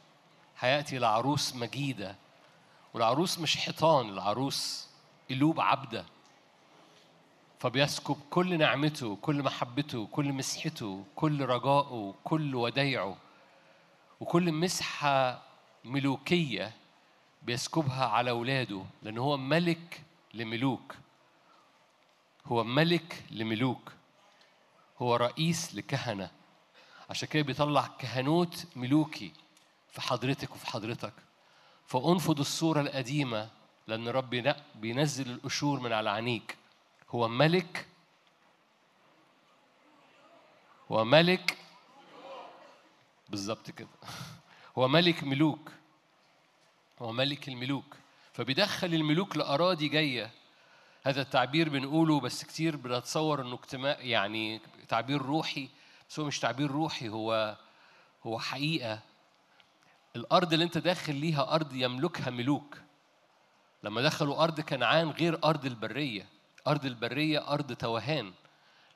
[0.60, 2.16] هيأتي لعروس مجيدة.
[2.94, 4.88] والعروس مش حيطان العروس
[5.30, 6.06] قلوب عبدة.
[7.60, 13.18] فبيسكب كل نعمته كل محبته كل مسحته كل رجائه كل ودايعه
[14.20, 15.42] وكل مسحة
[15.86, 16.72] ملوكية
[17.46, 20.02] بيسكبها على أولاده لأن هو ملك
[20.34, 20.96] لملوك.
[22.46, 23.92] هو ملك لملوك.
[25.02, 26.32] هو رئيس لكهنة.
[27.10, 29.32] عشان كده بيطلع كهنوت ملوكي
[29.90, 31.14] في حضرتك وفي حضرتك.
[31.88, 33.50] فأنفض الصورة القديمة
[33.88, 36.58] لأن رب بينزل القشور من على عينيك
[37.10, 37.88] هو ملك
[40.92, 41.58] هو ملك
[43.30, 43.88] بالظبط كده.
[44.78, 45.72] هو ملك ملوك.
[47.00, 47.96] هو ملك الملوك.
[48.34, 50.32] فبيدخل الملوك لأراضي جاية.
[51.06, 55.70] هذا التعبير بنقوله بس كتير بنتصور إنه اجتماع يعني تعبير روحي
[56.10, 57.58] بس هو مش تعبير روحي هو
[58.26, 59.00] هو حقيقة.
[60.16, 62.78] الأرض اللي أنت داخل ليها أرض يملكها ملوك.
[63.84, 66.26] لما دخلوا أرض كنعان غير أرض البرية.
[66.68, 68.34] أرض البرية أرض توهان.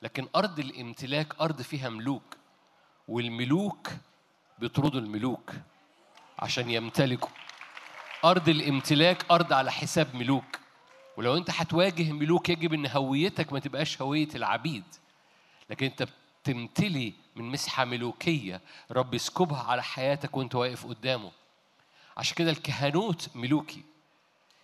[0.02, 2.38] لكن أرض الامتلاك أرض فيها ملوك.
[3.08, 3.90] والملوك
[4.60, 5.52] بيطردوا الملوك
[6.40, 7.47] عشان يمتلكوا.
[8.28, 10.60] أرض الامتلاك أرض على حساب ملوك.
[11.18, 14.84] ولو أنت هتواجه ملوك يجب أن هويتك ما تبقاش هوية العبيد.
[15.70, 16.08] لكن أنت
[16.44, 18.62] بتمتلي من مسحة ملوكية
[18.92, 21.32] رب يسكبها على حياتك وأنت واقف قدامه.
[22.18, 23.84] عشان كده الكهنوت ملوكي.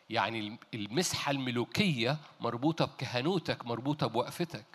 [0.09, 4.66] يعني المسحة الملوكية مربوطة بكهنوتك مربوطة بوقفتك.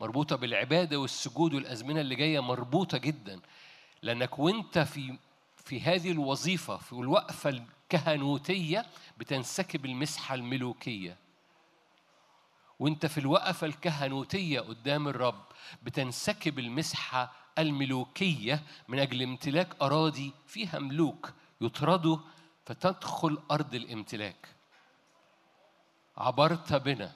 [0.00, 3.40] مربوطة بالعبادة والسجود والأزمنة اللي جاية مربوطة جدا.
[4.02, 5.16] لأنك وأنت في
[5.64, 7.62] في هذه الوظيفة في الوقفة
[7.94, 8.86] الكهنوتية
[9.18, 11.16] بتنسكب المسحة الملوكية.
[12.78, 15.44] وانت في الوقفة الكهنوتية قدام الرب
[15.82, 22.18] بتنسكب المسحة الملوكية من أجل امتلاك أراضي فيها ملوك يطردوا
[22.66, 24.48] فتدخل أرض الامتلاك.
[26.16, 27.12] عبرت بنا.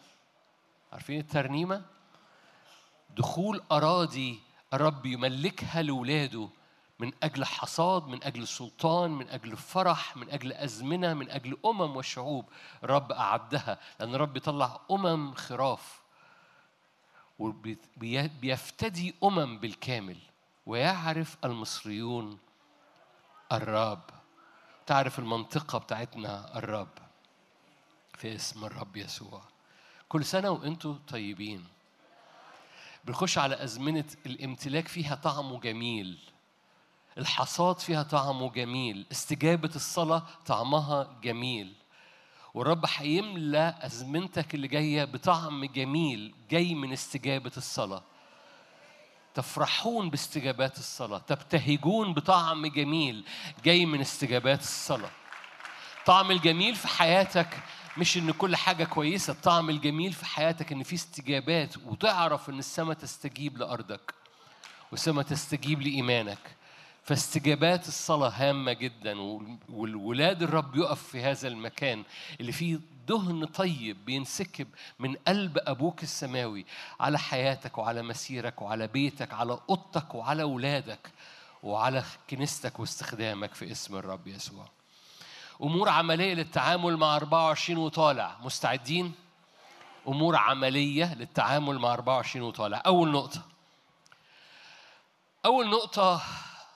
[0.92, 1.82] عارفين الترنيمة؟
[3.16, 4.40] دخول أراضي
[4.72, 6.48] الرب يملكها لولاده
[6.98, 11.96] من أجل حصاد من أجل سلطان من أجل فرح من أجل أزمنة من أجل أمم
[11.96, 12.48] وشعوب.
[12.84, 16.00] رب أعدها لأن رب يطلع أمم خراف.
[17.38, 20.16] وبيفتدي أمم بالكامل.
[20.66, 22.38] ويعرف المصريون
[23.52, 24.02] الرب
[24.86, 26.98] تعرف المنطقة بتاعتنا الرب
[28.14, 29.42] في اسم الرب يسوع.
[30.08, 31.64] كل سنة وأنتم طيبين.
[33.04, 36.18] بنخش على أزمنة الامتلاك فيها طعمه جميل.
[37.18, 41.74] الحصاد فيها طعمه جميل استجابة الصلاة طعمها جميل.
[42.54, 48.02] والرب هيملى أزمنتك اللي جاية بطعم جميل جاي من استجابة الصلاة.
[49.34, 53.24] تفرحون باستجابات الصلاة تبتهجون بطعم جميل
[53.64, 55.10] جاي من استجابات الصلاة.
[56.06, 57.58] طعم الجميل في حياتك
[57.96, 62.94] مش إن كل حاجة كويسة الطعم الجميل في حياتك إن في استجابات وتعرف إن السماء
[62.96, 64.14] تستجيب لأرضك
[64.92, 66.56] والسماء تستجيب لإيمانك.
[67.04, 69.20] فاستجابات الصلاة هامة جدا
[69.68, 72.04] والولاد الرب يقف في هذا المكان
[72.40, 76.66] اللي فيه دهن طيب بينسكب من قلب أبوك السماوي
[77.00, 81.10] على حياتك وعلى مسيرك وعلى بيتك على أوضتك وعلى أولادك
[81.62, 84.68] وعلى كنيستك واستخدامك في اسم الرب يسوع.
[85.62, 88.36] أمور عملية للتعامل مع 24 وطالع.
[88.42, 89.12] مستعدين؟
[90.08, 92.82] أمور عملية للتعامل مع 24 وطالع.
[92.86, 93.42] أول نقطة.
[95.44, 96.22] أول نقطة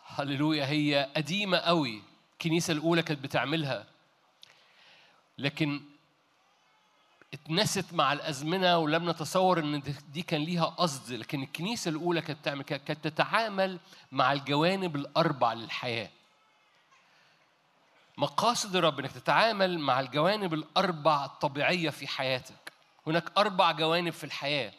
[0.09, 2.03] هللويا هي قديمة قوي.
[2.33, 3.87] الكنيسة الأولى كانت بتعملها.
[5.39, 5.81] لكن
[7.35, 9.83] اتنست مع الأزمنة ولم نتصور إن
[10.13, 11.13] دي كان ليها قصد.
[11.13, 13.79] لكن الكنيسة الأولى كانت بتعمل كانت تتعامل
[14.13, 16.11] مع الجوانب الأربع للحياة.
[18.19, 22.73] مقاصد الرب إنك تتعامل مع الجوانب الأربع الطبيعية في حياتك.
[23.07, 24.73] هناك أربع جوانب في الحياة.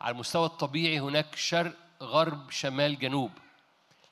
[0.00, 3.30] على المستوى الطبيعي هناك شرق غرب شمال جنوب.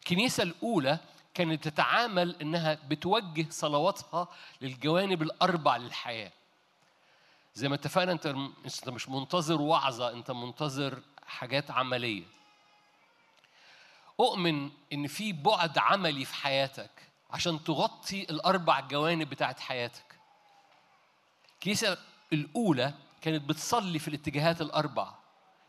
[0.09, 0.99] الكنيسة الأولى
[1.35, 4.29] كانت تتعامل إنها بتوجه صلواتها
[4.61, 6.33] للجوانب الأربع للحياة.
[7.55, 12.23] زي ما اتفقنا أنت أنت مش منتظر وعظة أنت منتظر حاجات عملية.
[14.21, 16.91] أؤمن إن في بعد عملي في حياتك
[17.31, 20.19] عشان تغطي الأربع جوانب بتاعت حياتك.
[21.55, 21.99] الكنيسة
[22.33, 25.18] الأولى كانت بتصلي في الاتجاهات الأربع.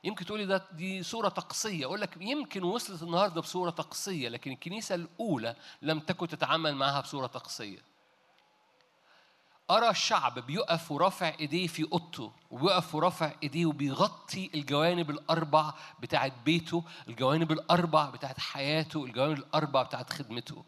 [0.04, 4.96] يمكن تقولي ده دي صورة طقسية، أقول لك يمكن وصلت النهاردة بصورة طقسية، لكن الكنيسة
[4.96, 7.90] الأولى لم تكن تتعامل معها بصورة طقسية.
[9.72, 16.84] أرى الشعب بيقف ورافع إيديه في أوضته وبيقف ورافع إيديه وبيغطي الجوانب الأربع بتاعت بيته
[17.08, 20.64] الجوانب الأربع بتاعت حياته الجوانب الأربع بتاعت خدمته.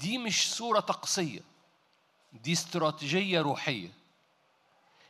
[0.00, 1.40] دي مش صورة طقسية
[2.32, 4.01] دي استراتيجية روحية.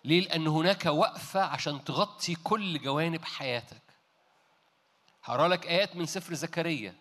[0.05, 3.83] ليه؟ لأن هناك وقفة عشان تغطي كل جوانب حياتك.
[5.25, 6.95] هقرأ لك آيات من سفر زكريا.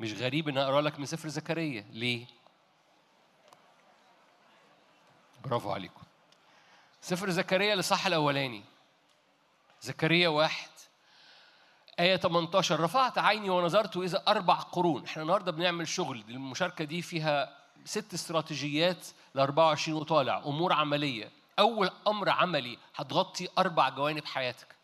[0.00, 1.86] مش غريب إن أقرأ لك من سفر زكريا.
[1.90, 2.26] ليه؟
[5.44, 6.02] برافو عليكم.
[7.00, 8.62] سفر زكريا الإصحاح الأولاني.
[9.82, 10.68] زكريا واحد.
[12.00, 15.04] آية 18 رفعت عيني ونظرت إذا أربع قرون.
[15.04, 16.24] إحنا النهاردة بنعمل شغل.
[16.28, 20.38] المشاركة دي فيها ست استراتيجيات ل 24 وطالع.
[20.38, 21.30] أمور عملية.
[21.58, 24.74] أول أمر عملي هتغطي أربع جوانب حياتك؟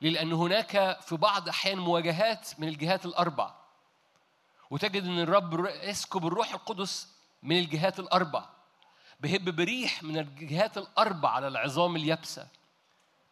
[0.00, 3.54] لأن هناك في بعض أحيان مواجهات من الجهات الأربع.
[4.70, 7.08] وتجد أن الرب يسكب الروح القدس
[7.42, 8.44] من الجهات الأربع.
[9.20, 12.48] بهب بريح من الجهات الأربع على العظام اليابسة.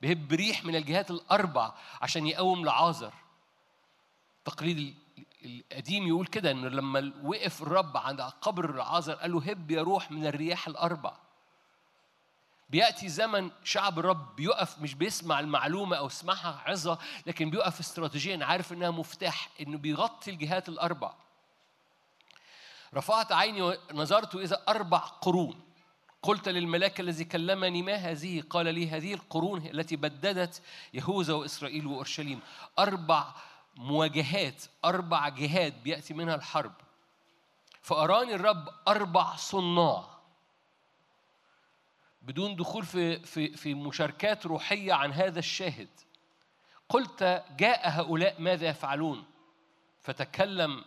[0.03, 3.13] بهب بريح من الجهات الأربع عشان يقوم لعازر
[4.45, 4.95] تقليد
[5.45, 10.11] القديم يقول كده انه لما وقف الرب عند قبر العازر قال له هب يا روح
[10.11, 11.13] من الرياح الأربع.
[12.71, 18.73] بيأتي زمن شعب الرب بيقف مش بيسمع المعلومة أو يسمعها عظة لكن بيقف استراتيجيا عارف
[18.73, 21.13] إنها مفتاح إنه بيغطي الجهات الأربع.
[22.95, 25.61] رفعت عيني ونظرت اذا أربع قرون.
[26.23, 30.63] قلت للملاك الذي كلمني ما هذه؟ قال لي هذه القرون التي بددت
[30.95, 32.41] يهوذا وإسرائيل وأورشليم.
[32.79, 33.25] أربع
[33.77, 36.73] مواجهات أربع جهات بيأتي منها الحرب.
[37.83, 40.20] فأراني الرب أربع صناع.
[42.23, 45.89] بدون دخول في في في مشاركات روحية عن هذا الشاهد
[46.89, 49.25] قلت جاء هؤلاء ماذا يفعلون؟
[50.01, 50.85] فتكلم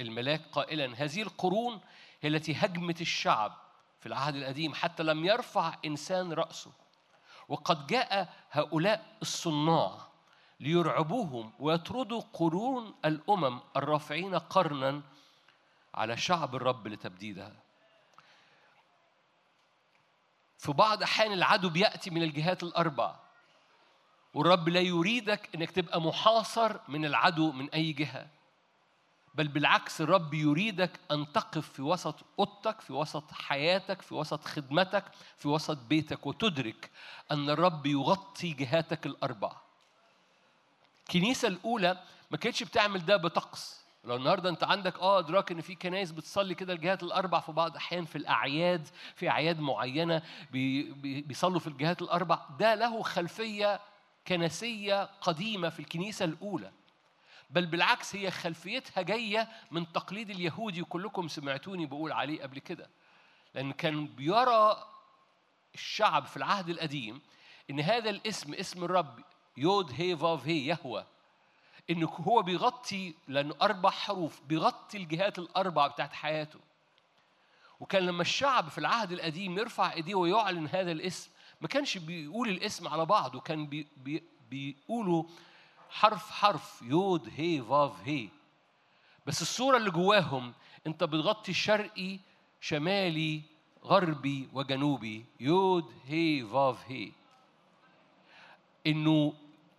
[0.00, 1.80] الملاك قائلا هذه القرون
[2.20, 3.52] هي التي هجمت الشعب
[4.00, 6.72] في العهد القديم حتى لم يرفع إنسان رأسه.
[7.48, 9.98] وقد جاء هؤلاء الصناع
[10.60, 15.02] ليرعبوهم ويطردوا قرون الأمم الرافعين قرنا
[15.94, 17.69] على شعب الرب لتبديدها.
[20.60, 23.16] في بعض أحيان العدو بيأتي من الجهات الاربع
[24.34, 28.26] والرب لا يريدك إنك تبقى محاصر من العدو من أي جهة.
[29.34, 35.04] بل بالعكس الرب يريدك أن تقف في وسط أوضتك في وسط حياتك في وسط خدمتك
[35.36, 36.90] في وسط بيتك وتدرك
[37.30, 39.52] أن الرب يغطي جهاتك الاربع
[41.02, 43.79] الكنيسة الأولى ما كانتش بتعمل ده بطقس.
[44.04, 47.76] لو النهارده انت عندك آه ادراك ان في كنايس بتصلي كده الجهات الاربع في بعض
[47.76, 50.22] احيان في الاعياد في اعياد معينة
[50.52, 53.80] بي بي بيصلوا في الجهات الاربع ده له خلفية
[54.26, 56.72] كنسية قديمة في الكنيسة الأولى.
[57.50, 62.90] بل بالعكس هي خلفيتها جاية من تقليد اليهودي وكلكم سمعتوني بقول عليه قبل كده.
[63.54, 64.84] لأن كان بيرى
[65.74, 67.20] الشعب في العهد القديم
[67.70, 69.20] إن هذا الاسم اسم الرب
[69.56, 71.06] يود هي فاف هي يهوه
[71.90, 76.58] انه هو بيغطي لأنه أربع حروف بيغطي الجهات الأربع بتاعت حياته.
[77.80, 82.88] وكان لما الشعب في العهد القديم يرفع إيديه ويعلن هذا الاسم ما كانش بيقول الاسم
[82.88, 85.24] على بعضه كان بي بي بيقولوا
[85.90, 88.28] حرف حرف يود هي فاف هي.
[89.26, 90.52] بس الصورة اللي جواهم
[90.86, 92.18] أنت بتغطي شرقي
[92.60, 93.42] شمالي
[93.84, 97.12] غربي وجنوبي يود هي فاف هي.
[98.86, 99.34] إنه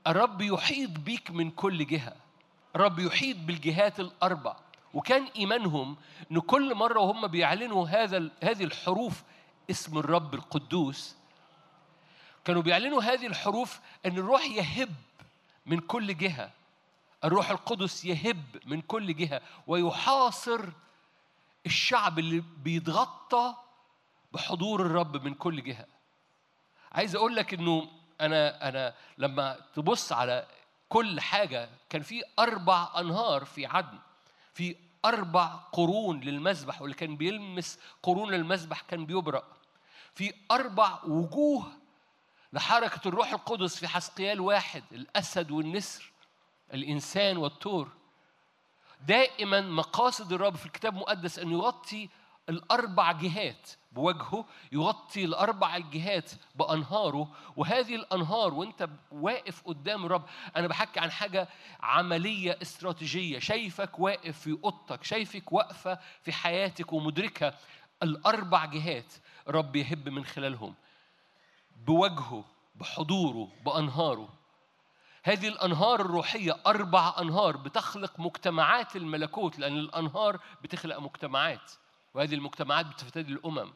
[0.08, 2.16] الرب يحيط بيك من كل جهة.
[2.76, 4.56] الرب يحيط بالجهات الأربع.
[4.94, 5.98] وكان إيمانهم
[6.32, 9.24] إن كل مرة وهم بيعلنوا هذا هذه الحروف
[9.70, 11.16] اسم الرب القدوس
[12.46, 14.94] كانوا بيعلنوا هذه الحروف أن الروح يهب
[15.66, 16.52] من كل جهة.
[17.24, 19.42] الروح القدس يهب من كل جهة.
[19.68, 20.62] ويحاصر
[21.66, 23.56] الشعب اللي بيتغطى
[24.34, 25.86] بحضور الرب من كل جهة.
[26.92, 27.88] عايز أقول لك إنه
[28.22, 30.48] أنا أنا لما تبص على
[30.90, 34.00] كل حاجة كان في أربع أنهار في عدن
[34.54, 39.44] في أربع قرون للمذبح واللي كان بيلمس قرون المذبح كان بيبرأ
[40.14, 41.72] في أربع وجوه
[42.54, 46.12] لحركة الروح القدس في حسقيال واحد الأسد والنسر
[46.74, 47.90] الإنسان والتور.
[49.08, 52.10] دائما مقاصد الرب في الكتاب المقدس أن يغطي
[52.52, 57.32] الأربع جهات بوجهه يغطي الأربع الجهات بأنهاره.
[57.56, 60.26] وهذه الأنهار وأنت واقف قدام الرب
[60.56, 61.48] أنا بحكي عن حاجة
[61.80, 63.40] عملية استراتيجية.
[63.40, 67.54] شايفك واقف في أوضتك شايفك واقفة في حياتك ومدركة
[68.04, 69.14] الأربع جهات
[69.48, 70.74] رب يهب من خلالهم.
[71.76, 72.46] بوجهه
[72.76, 74.30] بحضوره بأنهاره.
[75.24, 81.72] هذه الأنهار الروحية أربع أنهار بتخلق مجتمعات الملكوت لأن الأنهار بتخلق مجتمعات.
[82.14, 83.74] وهذه المجتمعات بتفتدي الأمم.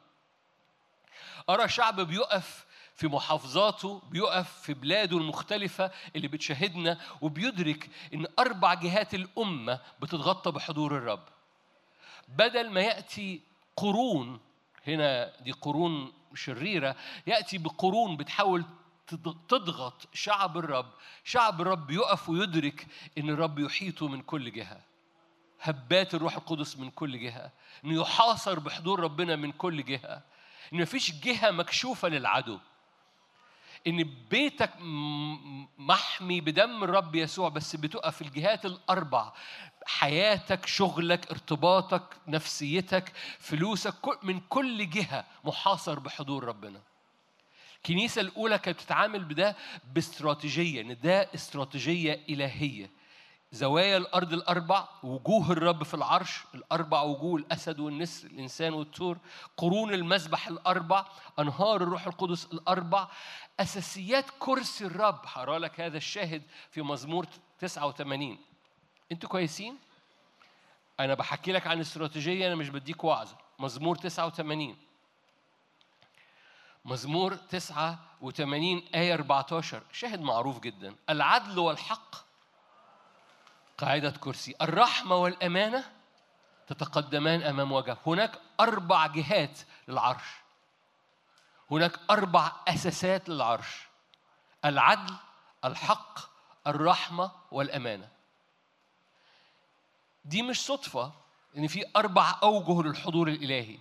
[1.49, 9.13] أرى شعب بيقف في محافظاته بيقف في بلاده المختلفة اللي بتشاهدنا وبيدرك إن أربع جهات
[9.13, 11.24] الأمة بتتغطى بحضور الرب.
[12.28, 13.41] بدل ما يأتي
[13.75, 14.39] قرون
[14.87, 16.95] هنا دي قرون شريرة
[17.28, 18.66] يأتي بقرون بتحاول
[19.07, 20.91] تض- تضغط شعب الرب.
[21.24, 22.87] شعب الرب يقف ويدرك
[23.17, 24.82] إن الرب يحيطه من كل جهة.
[25.62, 27.51] هبات الروح القدس من كل جهة.
[27.86, 30.21] إنه يحاصر بحضور ربنا من كل جهة
[30.74, 32.59] إن مفيش جهة مكشوفة للعدو.
[33.87, 34.71] إن بيتك
[35.78, 39.32] محمي بدم الرب يسوع بس بتقف في الجهات الأربع.
[39.86, 46.82] حياتك شغلك ارتباطك نفسيتك فلوسك من كل جهة محاصر بحضور ربنا.
[47.78, 49.55] الكنيسة الأولى كانت بتتعامل بده
[49.93, 52.89] باستراتيجية إن ده استراتيجية إلهية.
[53.55, 59.17] زوايا الأرض الأربع وجوه الرب في العرش الأربع وجوه الأسد والنسر الإنسان والثور
[59.57, 61.05] قرون المسبح الأربع
[61.39, 63.07] أنهار الروح القدس الأربع
[63.59, 65.19] أساسيات كرسي الرب.
[65.25, 66.41] هقرأ لك هذا الشاهد
[66.71, 67.25] في مزمور
[67.59, 68.37] 89
[69.11, 69.77] أنتوا كويسين؟
[70.99, 74.77] أنا بحكي لك عن استراتيجية أنا مش بديك وعظة مزمور 89
[76.86, 80.95] مزمور 89 آية 14 شاهد معروف جدا.
[81.09, 82.25] العدل والحق
[83.77, 84.55] قاعدة كرسي.
[84.61, 85.83] الرحمة والأمانة
[86.67, 90.23] تتقدمان أمام وجهه هناك أربع جهات للعرش.
[91.71, 93.87] هناك أربع أساسات للعرش.
[94.65, 95.13] العدل
[95.65, 96.19] الحق
[96.67, 98.09] الرحمة والأمانة.
[100.25, 101.11] دي مش صدفة
[101.57, 103.77] إن في أربع أوجه للحضور الإلهي.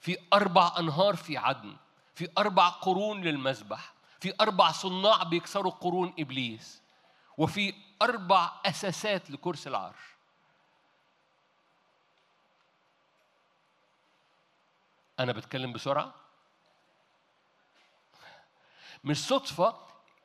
[0.00, 1.76] في أربع أنهار في عدن.
[2.14, 6.82] في أربع قرون للمذبح في أربع صناع بيكسروا قرون إبليس.
[7.38, 9.96] وفي أربع أساسات لكرسي العرش
[15.20, 16.14] أنا بتكلم بسرعة؟
[19.04, 19.76] مش صدفة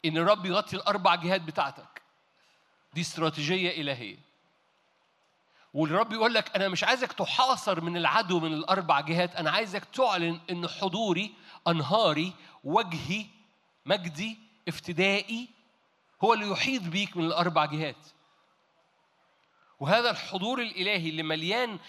[0.05, 2.01] إن الرب يغطي الأربع جهات بتاعتك.
[2.93, 4.17] دي استراتيجية إلهية.
[5.73, 10.39] والرب يقول لك أنا مش عايزك تحاصر من العدو من الأربع جهات أنا عايزك تعلن
[10.49, 11.33] إن حضوري
[11.67, 12.33] أنهاري
[12.63, 13.25] وجهي
[13.85, 15.49] مجدي افتدائي
[16.23, 18.05] هو اللي يحيط بيك من الأربع جهات.
[19.79, 21.79] وهذا الحضور الإلهي اللي مليان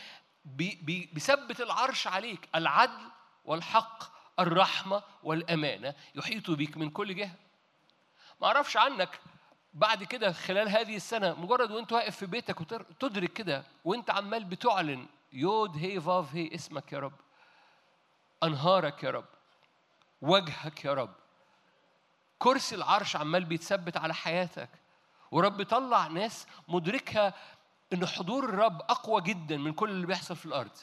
[0.44, 3.10] بي بي بيثبت العرش عليك العدل
[3.44, 4.04] والحق
[4.40, 7.34] الرحمة والأمانة يحيط بيك من كل جهة.
[8.40, 9.20] ما أعرفش عنك
[9.74, 15.06] بعد كده خلال هذه السنة مجرد وأنت واقف في بيتك وتدرك كده وأنت عمال بتعلن
[15.32, 17.12] يود هي فاف هي اسمك يا رب
[18.42, 19.24] أنهارك يا رب
[20.22, 21.14] وجهك يا رب
[22.44, 24.68] كرسي العرش عمال بيتثبت على حياتك.
[25.30, 27.34] ورب طلع ناس مدركها
[27.92, 30.76] إن حضور الرب أقوى جدا من كل اللي بيحصل في الأرض.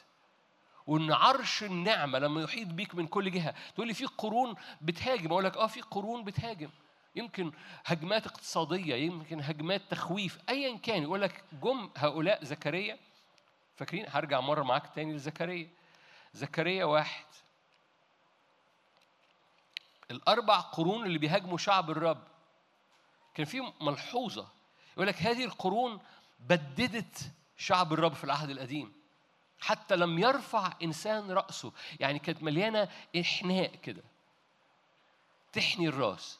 [0.87, 5.31] وإن عرش النعمة لما يحيط بيك من كل جهة تقول لي في قرون بتهاجم.
[5.31, 6.69] أقول لك آه في قرون بتهاجم.
[7.15, 7.51] يمكن
[7.85, 11.03] هجمات اقتصادية يمكن هجمات تخويف ايا كان.
[11.03, 12.97] يقول لك جم هؤلاء زكريا.
[13.75, 15.69] فاكرين؟ هرجع مرة معاك تاني لزكريا.
[16.33, 17.25] زكريا واحد.
[20.11, 22.23] الأربع قرون اللي بيهاجموا شعب الرب.
[23.33, 24.47] كان في ملحوظة.
[24.93, 25.99] يقول لك هذه القرون
[26.39, 28.93] بددت شعب الرب في العهد القديم.
[29.59, 31.71] حتى لم يرفع إنسان رأسه.
[31.99, 32.89] يعني كانت مليانة
[33.21, 34.03] إحناء كده.
[35.53, 36.39] تحني الرأس.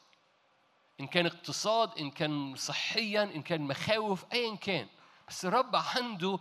[1.00, 4.88] إن كان اقتصاد إن كان صحيا إن كان مخاوف ايا كان.
[5.28, 6.38] بس الرب عنده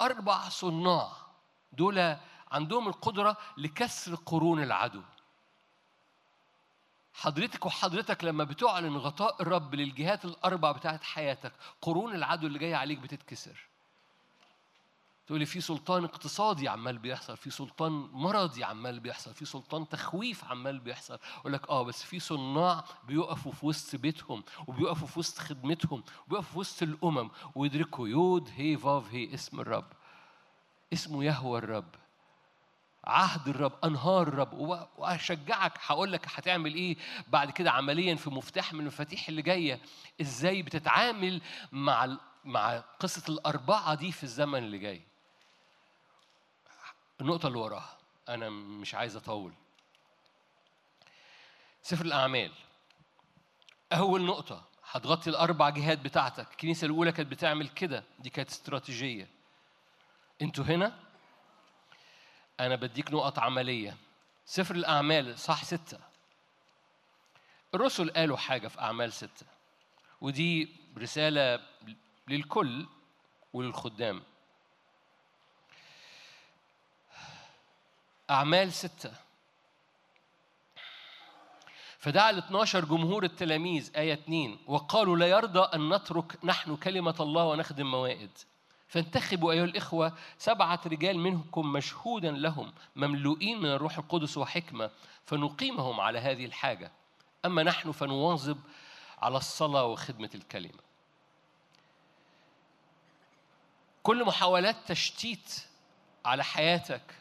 [0.00, 1.12] أربع صناع.
[1.72, 2.16] دول
[2.52, 5.02] عندهم القدرة لكسر قرون العدو.
[7.14, 12.98] حضرتك وحضرتك لما بتعلن غطاء الرب للجهات الأربع بتاعت حياتك قرون العدو اللي جاية عليك
[12.98, 13.60] بتتكسر.
[15.26, 20.78] تقولي في سلطان اقتصادي عمال بيحصل في سلطان مرضي عمال بيحصل في سلطان تخويف عمال
[20.78, 21.18] بيحصل.
[21.40, 26.52] أقول لك آه بس في صناع بيقفوا في وسط بيتهم وبيقفوا في وسط خدمتهم وبيقفوا
[26.52, 27.30] في وسط الأمم.
[27.54, 29.92] ويدركوا يود هي فاف هي اسم الرب.
[30.92, 31.94] اسمه يهوى الرب.
[33.06, 34.52] عهد الرب أنهار الرب.
[34.98, 36.96] وأشجعك هقول لك هتعمل إيه
[37.28, 39.80] بعد كده عمليا في مفتاح من المفاتيح اللي جاية.
[40.20, 41.40] إزاي بتتعامل
[41.72, 45.02] مع مع قصة الأربعة دي في الزمن اللي جاي.
[47.20, 47.98] النقطة اللي وراها
[48.28, 49.52] أنا مش عايز أطول.
[51.82, 52.52] سفر الأعمال.
[53.92, 56.50] أول نقطة هتغطي الأربع جهات بتاعتك.
[56.50, 59.28] الكنيسة الأولى كانت بتعمل كده دي كانت استراتيجية.
[60.42, 60.98] أنتوا هنا؟
[62.60, 63.96] أنا بديك نقط عملية.
[64.46, 65.98] سفر الأعمال صح ستة.
[67.74, 69.46] الرسل قالوا حاجة في أعمال ستة.
[70.20, 71.60] ودي رسالة
[72.28, 72.86] للكل
[73.52, 74.22] وللخدام.
[78.30, 79.12] أعمال ستة.
[81.98, 87.44] فدعا ال 12 جمهور التلاميذ آية 2 وقالوا لا يرضى أن نترك نحن كلمة الله
[87.44, 88.38] ونخدم موائد.
[88.94, 94.90] فانتخبوا أيها الإخوة سبعة رجال منكم مشهودا لهم مملوئين من الروح القدس وحكمة
[95.26, 96.92] فنقيمهم على هذه الحاجة.
[97.44, 98.58] أما نحن فنواظب
[99.18, 100.80] على الصلاة وخدمة الكلمة.
[104.02, 105.66] كل محاولات تشتيت
[106.24, 107.14] على حياتك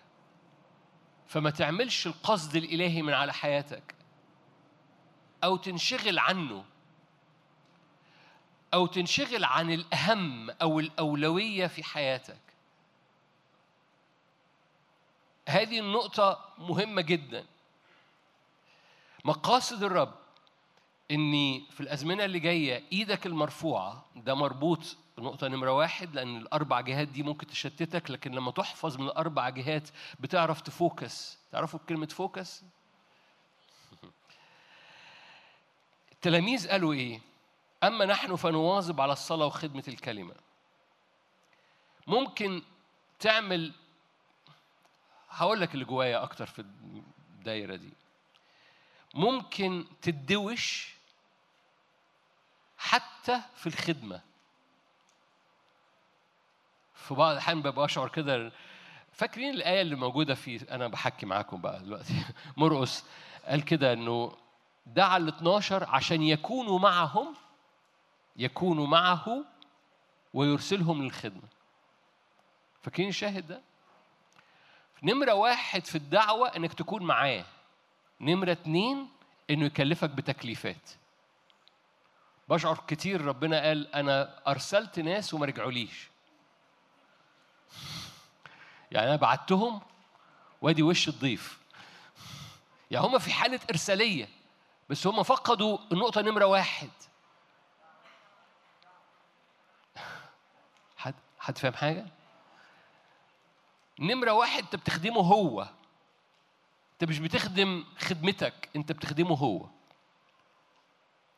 [1.27, 3.95] فما تعملش القصد الإلهي من على حياتك
[5.43, 6.65] أو تنشغل عنه
[8.73, 12.39] أو تنشغل عن الأهم أو الأولوية في حياتك
[15.49, 17.45] هذه النقطة مهمة جدا
[19.25, 20.13] مقاصد الرب
[21.11, 27.07] إني في الأزمنة اللي جاية إيدك المرفوعة ده مربوط نقطة نمرة واحد لأن الأربع جهات
[27.07, 29.89] دي ممكن تشتتك لكن لما تحفظ من الأربع جهات
[30.19, 32.63] بتعرف تفوكس تعرفوا كلمة focus؟
[36.13, 37.32] التلاميذ قالوا إيه؟
[37.83, 40.35] أما نحن فنواظب على الصلاة وخدمة الكلمة.
[42.07, 42.61] ممكن
[43.19, 43.73] تعمل
[45.29, 47.89] هقول لك اللي جوايا أكتر في الدايرة دي.
[49.13, 50.93] ممكن تدوش
[52.77, 54.21] حتى في الخدمة.
[56.95, 58.51] في بعض الأحيان ببقى أشعر كده.
[59.13, 62.25] فاكرين الآية اللي موجودة في أنا بحكي معاكم بقى دلوقتي.
[62.57, 63.05] مرقس
[63.45, 64.37] قال كده إنه
[64.85, 67.35] دعا ال 12 عشان يكونوا معهم
[68.35, 69.45] يكونوا معه
[70.33, 71.49] ويرسلهم للخدمة.
[72.81, 73.61] فاكرين الشاهد ده؟
[75.03, 77.45] نمرة واحد في الدعوة إنك تكون معاه.
[78.21, 79.09] نمرة اتنين
[79.49, 80.89] إنه يكلفك بتكليفات.
[82.49, 86.09] بشعر كتير ربنا قال أنا أرسلت ناس وما رجعوليش.
[88.91, 89.81] يعني أنا بعتهم
[90.61, 91.59] وأدي وش الضيف.
[92.91, 94.29] يعني هم في حالة إرسالية
[94.89, 96.89] بس هم فقدوا النقطة نمرة واحد.
[101.43, 102.05] حد فاهم حاجة؟
[103.99, 105.61] نمرة واحد أنت بتخدمه هو.
[106.93, 109.65] أنت مش بتخدم خدمتك أنت بتخدمه هو.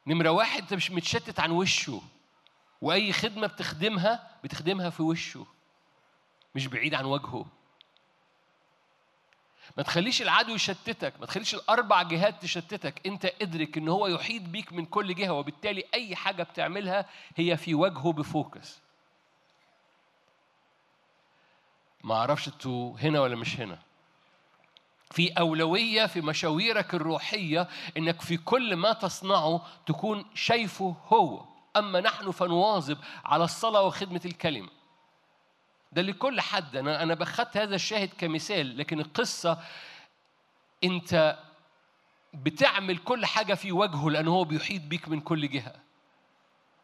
[0.08, 2.02] نمرة واحد أنت مش متشتت عن وشه.
[2.82, 5.46] وأي خدمة بتخدمها بتخدمها في وشه.
[6.56, 7.46] مش بعيد عن وجهه.
[9.78, 13.08] ما تخليش العدو يشتتك ما تخليش الأربع جهات تشتتك.
[13.08, 17.76] انت ادرك إن هو يحيط بيك من كل جهة وبالتالي أي حاجة بتعملها هي في
[17.76, 18.85] وجهه بفوكس.
[22.06, 23.80] ما أعرفش أنتوا هنا ولا مش هنا.
[25.12, 27.68] في أولوية في مشاويرك الروحية
[27.98, 31.46] إنك في كل ما تصنعه تكون شايفه هو.
[31.78, 34.70] أما نحن فنواظب على الصلاة وخدمة الكلمة.
[35.92, 36.76] ده لكل حد.
[36.76, 39.60] أنا أنا بخدت هذا الشاهد كمثال لكن القصة
[40.84, 41.40] أنت
[42.34, 45.76] بتعمل كل حاجة في وجهه لأن هو بيحيط بيك من كل جهة.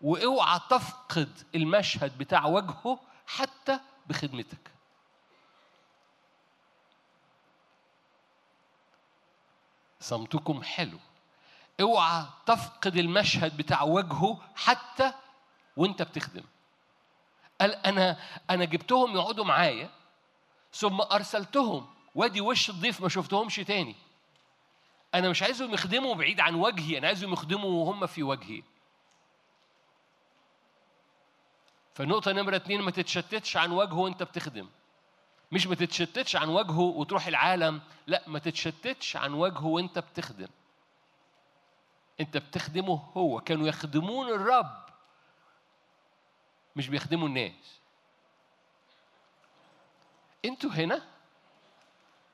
[0.01, 4.70] وأوعى تفقد المشهد بتاع وجهه حتى بخدمتك.
[10.01, 10.99] صمتكم حلو.
[11.81, 15.13] اوعى تفقد المشهد بتاع وجهه حتى
[15.77, 16.43] وانت بتخدم.
[17.61, 18.19] قال أنا
[18.49, 19.89] أنا جبتهم يقعدوا معايا
[20.73, 21.87] ثم أرسلتهم.
[22.15, 23.95] وادي وش الضيف ما شفتهمش تاني.
[25.15, 28.63] أنا مش عايزهم يخدموا بعيد عن وجهي أنا عايزهم يخدموا وهم في وجهي.
[31.93, 34.69] فالنقطة نمرة اتنين ما تتشتتش عن وجهه وانت بتخدم.
[35.51, 40.47] مش ما تتشتتش عن وجهه وتروح العالم لا ما تتشتتش عن وجهه وانت بتخدم.
[42.19, 43.41] انت بتخدمه هو.
[43.41, 44.85] كانوا يخدمون الرب
[46.75, 47.79] مش بيخدموا الناس.
[50.45, 51.01] أنتوا هنا؟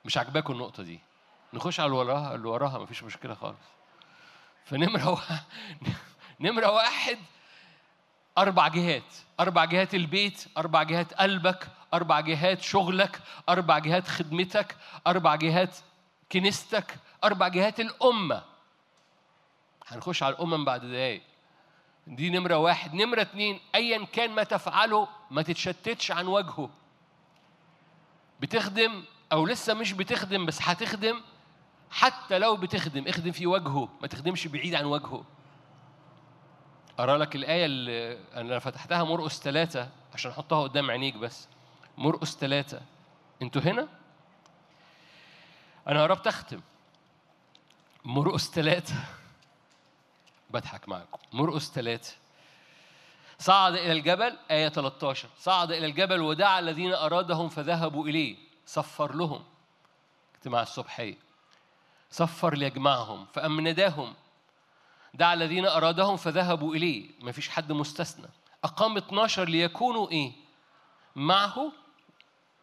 [0.04, 1.00] مش عاجباكم النقطة دي.
[1.54, 3.58] نخش على اللي وراها اللي وراها مفيش مشكلة خالص.
[4.64, 5.44] فنمرة واحد
[6.40, 7.18] نمرة واحد.
[8.38, 9.14] أربع جهات.
[9.40, 11.68] أربع جهات البيت أربع جهات قلبك.
[11.94, 15.76] أربع جهات شغلك أربع جهات خدمتك أربع جهات
[16.32, 18.42] كنيستك أربع جهات الأمة.
[19.86, 21.22] هنخش على الأمم بعد دقايق.
[22.06, 22.94] دي نمرة واحد.
[22.94, 26.70] نمرة اتنين أيا كان ما تفعله ما تتشتتش عن وجهه.
[28.40, 31.20] بتخدم أو لسه مش بتخدم بس هتخدم
[31.90, 35.24] حتى لو بتخدم اخدم في وجهه ما تخدمش بعيد عن وجهه.
[37.00, 41.48] أرى لك الآية اللي أنا فتحتها مرقس ثلاثة عشان أحطها قدام عينيك بس.
[41.98, 42.80] مرقس ثلاثة
[43.42, 43.88] أنتوا هنا؟
[45.88, 46.60] أنا قربت أختم.
[48.04, 48.94] مرقس ثلاثة
[50.50, 51.18] بضحك معاكم.
[51.32, 52.14] مرقس ثلاثة
[53.38, 58.36] صعد إلى الجبل آية 13 صعد إلى الجبل ودعا الذين أرادهم فذهبوا إليه.
[58.66, 59.44] صفر لهم.
[60.34, 61.18] اجتماع الصبحية.
[62.10, 64.14] صفر ليجمعهم فأم نداهم
[65.14, 67.10] دعا الذين أرادهم فذهبوا إليه.
[67.20, 68.28] ما فيش حد مستثنى.
[68.64, 70.32] أقام 12 ليكونوا إيه؟
[71.16, 71.72] معه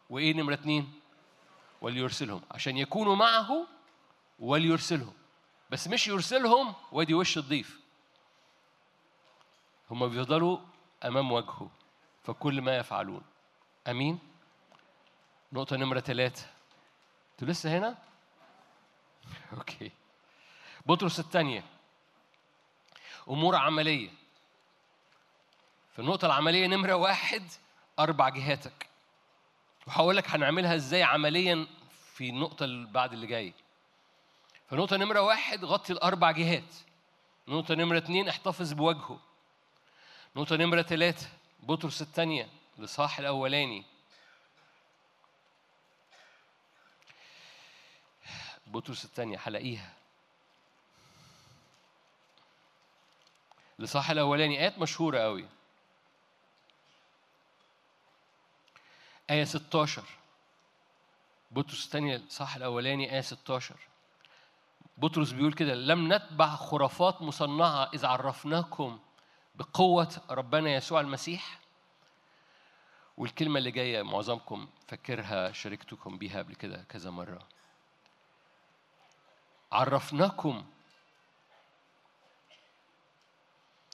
[0.10, 1.00] وإيه نمرة اتنين؟
[1.82, 2.42] وليرسلهم.
[2.52, 3.68] عشان يكونوا معه
[4.40, 5.14] وليرسلهم.
[5.70, 7.80] بس مش يرسلهم وادي وش الضيف.
[9.92, 10.60] هم بيفضلوا
[11.04, 11.70] أمام وجهه
[12.24, 13.22] فكل ما يفعلون.
[13.88, 14.20] أمين؟
[15.54, 16.46] نقطة نمرة ثلاثة
[17.32, 17.98] أنتوا لسه هنا؟
[19.58, 19.92] أوكي.
[20.86, 21.64] بطرس الثانية.
[23.30, 24.10] أمور عملية.
[25.94, 27.44] في النقطة العملية نمرة واحد
[28.00, 28.88] أربع جهاتك.
[29.88, 31.68] وهقول لك هنعملها إزاي عمليا
[32.14, 33.54] في النقطة اللي بعد اللي جاي.
[34.70, 36.76] فنقطة نمرة واحد غطي الأربع جهات.
[37.48, 39.20] نقطة نمرة اتنين احتفظ بوجهه.
[40.36, 41.28] نقطة نمرة ثلاثة
[41.60, 42.50] بطرس الثانية
[42.80, 43.84] الإصحاح الأولاني.
[48.68, 49.94] بطرس الثانية هلاقيها.
[53.80, 55.46] الإصحاح الأولاني آيات مشهورة قوي
[59.30, 60.04] آية 16
[61.52, 63.76] بطرس الثانية الإصحاح الأولاني آية 16
[64.98, 69.00] بطرس بيقول كده لم نتبع خرافات مصنعة إذ عرفناكم
[69.56, 71.60] بقوة ربنا يسوع المسيح.
[73.18, 77.40] والكلمة اللي جاية معظمكم فاكرها شاركتكم بيها قبل كده كذا مرة.
[79.72, 80.66] عرفناكم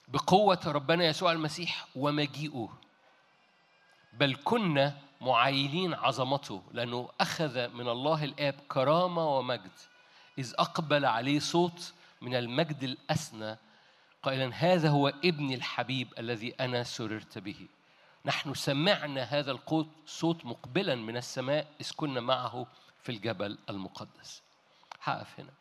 [0.08, 2.68] بقوة ربنا يسوع المسيح ومجيئه
[4.12, 9.70] بل كنا معاينين عظمته لأنه أخذ من الله الآب كرامة ومجد.
[10.38, 11.92] إذ أقبل عليه صوت
[12.22, 13.56] من المجد الأسنى
[14.22, 17.66] قائلا هذا هو ابني الحبيب الذي أنا سررت به.
[18.24, 22.66] نحن سمعنا هذا القوت صوت مقبلا من السماء إذ كنا معه
[23.02, 24.42] في الجبل المقدس.
[25.02, 25.52] هقف هنا.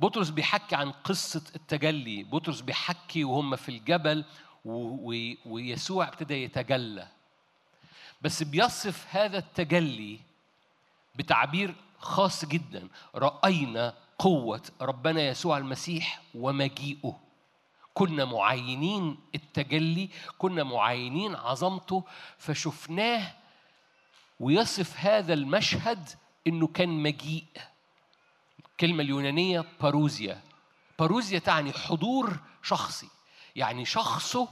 [0.00, 2.24] بطرس بيحكي عن قصة التجلي.
[2.24, 4.24] بطرس بيحكي وهم في الجبل
[5.46, 7.08] ويسوع ابتدى يتجلى.
[8.22, 10.20] بس بيصف هذا التجلي
[11.14, 12.88] بتعبير خاص جدا.
[13.14, 17.20] رأينا قوة ربنا يسوع المسيح ومجيئه.
[17.94, 20.08] كنا معينين التجلي
[20.38, 22.04] كنا معينين عظمته
[22.38, 23.32] فشفناه
[24.40, 26.08] ويصف هذا المشهد
[26.46, 27.44] إنه كان مجيء.
[28.70, 30.40] الكلمة اليونانية باروزيا
[30.98, 33.08] باروزيا تعني حضور شخصي
[33.56, 34.48] يعني شخصه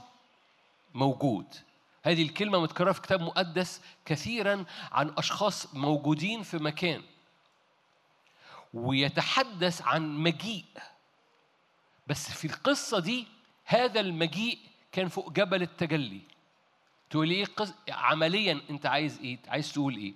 [0.93, 1.45] موجود.
[2.07, 7.01] هذه الكلمة متكررة في كتاب مقدس كثيرا عن أشخاص موجودين في مكان
[8.73, 10.65] ويتحدث عن مجيء.
[12.07, 13.27] بس في القصة دي
[13.65, 14.57] هذا المجيء
[14.91, 16.21] كان فوق جبل التجلي.
[17.09, 17.73] تقول إيه؟ قص...
[17.89, 20.13] عمليا أنت عايز إيه؟ عايز تقول إيه؟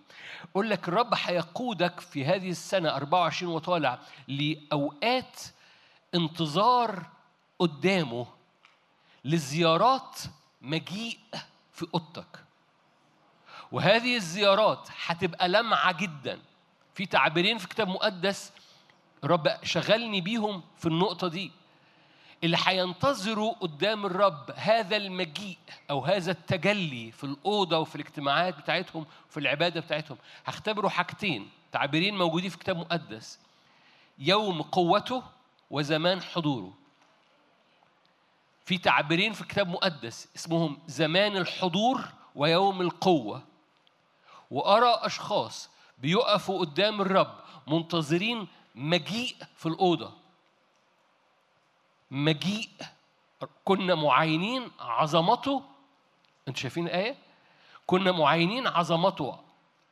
[0.52, 5.40] أقول لك الرب هيقودك في هذه السنة 24 وطالع لأوقات
[6.16, 7.06] انتظار
[7.60, 8.28] قدامه
[9.26, 10.20] لزيارات
[10.62, 11.20] مجيء
[11.74, 12.46] في أوضتك.
[13.72, 16.40] وهذه الزيارات هتبقى لمعة جدا.
[16.96, 18.52] في تعبيرين في كتاب مقدس
[19.24, 21.52] الرب شغلني بيهم في النقطة دي.
[22.44, 25.58] اللي هينتظروا قدام الرب هذا المجيء
[25.90, 30.18] أو هذا التجلي في الأوضة وفي الاجتماعات بتاعتهم وفي العبادة بتاعتهم.
[30.46, 33.40] هختبروا حاجتين تعبيرين موجودين في كتاب مقدس.
[34.20, 35.24] يوم قوته
[35.70, 36.74] وزمان حضوره.
[38.72, 42.02] في تعبيرين في كتاب مقدس اسمهم زمان الحضور
[42.36, 43.44] ويوم القوة.
[44.52, 47.36] وأرى أشخاص بيقفوا قدام الرب
[47.68, 50.12] منتظرين مجيء في الأوضة.
[52.12, 52.70] مجيء.
[53.66, 55.64] كنا معاينين عظمته.
[56.48, 57.16] أنتوا شايفين الآية؟
[57.88, 59.40] كنا معاينين عظمته.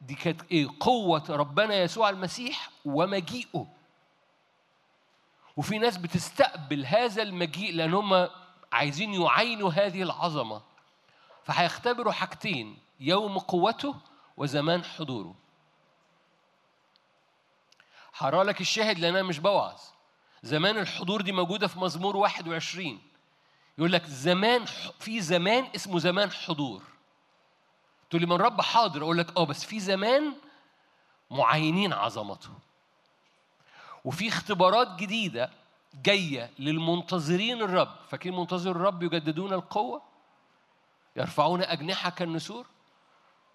[0.02, 3.68] دي كانت إيه؟ قوة ربنا يسوع المسيح ومجيئه.
[5.58, 8.30] وفي ناس بتستقبل هذا المجيء لأن هم
[8.72, 10.62] عايزين يعاينوا هذه العظمة.
[11.44, 13.96] فهيختبروا حاجتين يوم قوته
[14.38, 15.36] وزمان حضوره.
[18.18, 19.80] هقرأ لك الشاهد لأن أنا مش بوعظ.
[20.44, 23.00] زمان الحضور دي موجودة في مزمور 21
[23.78, 24.66] يقول لك زمان
[25.00, 26.84] في زمان اسمه زمان حضور.
[28.10, 30.34] تقول لي من رب حاضر؟ أقول لك آه بس في زمان
[31.32, 32.50] معينين عظمته.
[34.06, 35.50] وفي اختبارات جديدة
[35.94, 37.96] جاية للمنتظرين الرب.
[38.10, 40.02] فاكرين منتظر الرب يجددون القوة؟
[41.16, 42.68] يرفعون أجنحة كالنسور؟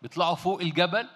[0.02, 1.08] بيطلعوا فوق الجبل؟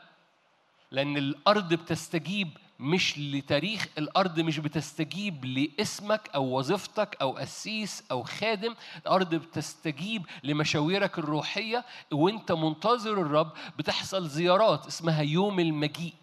[0.91, 2.49] لأن الأرض بتستجيب
[2.81, 8.75] مش لتاريخ الأرض مش بتستجيب لاسمك أو وظيفتك أو قسيس أو خادم.
[8.97, 11.85] الأرض بتستجيب لمشاويرك الروحية.
[12.13, 16.15] وأنت منتظر الرب بتحصل زيارات اسمها يوم المجيء.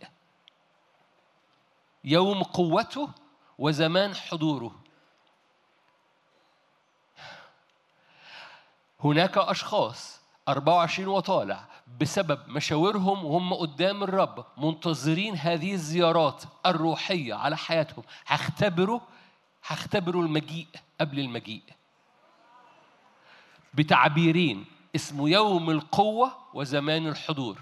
[2.03, 3.09] يوم قوته
[3.57, 4.84] وزمان حضوره.
[9.05, 11.65] هناك أشخاص 24 وطالع
[12.01, 18.03] بسبب مشاورهم وهم قدام الرب منتظرين هذه الزيارات الروحية على حياتهم.
[18.27, 18.99] هختبروا
[19.65, 20.67] هختبروا المجيء
[21.01, 21.63] قبل المجيء.
[23.73, 24.65] بتعبيرين
[24.95, 27.59] اسمه يوم القوة وزمان الحضور.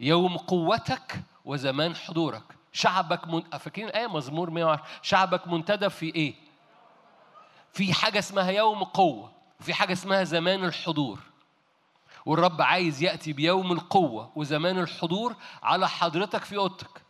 [0.00, 2.42] يوم قوتك وزمان حضورك.
[2.72, 3.40] شعبك من...
[3.40, 6.47] فاكرين آية مزمور 110 شعبك منتدب في إيه؟
[7.78, 11.20] في حاجة اسمها يوم قوة وفي حاجة اسمها زمان الحضور.
[12.26, 17.02] والرب عايز يأتي بيوم القوة وزمان الحضور على حضرتك في أوضتك.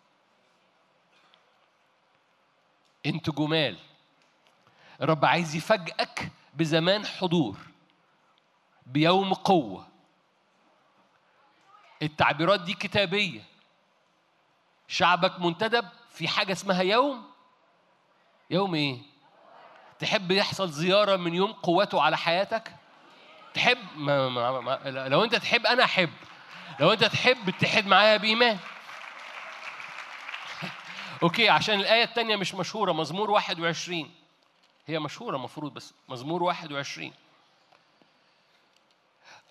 [3.07, 3.79] أنت جمال.
[5.01, 7.59] الرب عايز يفاجئك بزمان حضور
[8.87, 9.89] بيوم قوة.
[12.03, 13.45] التعبيرات دي كتابية.
[14.89, 17.25] شعبك منتدب في حاجة اسمها يوم.
[18.51, 19.18] يوم إيه؟
[19.99, 22.73] تحب يحصل زيارة من يوم قوته على حياتك؟
[23.55, 26.11] تحب ما ما ما لو انت تحب أنا احب.
[26.81, 28.59] لو انت تحب اتحد معايا بإيمان.
[31.23, 34.11] أوكي عشان الآية الثانية مش مشهورة مزمور 21
[34.87, 37.13] هي مشهورة المفروض بس مزمور 21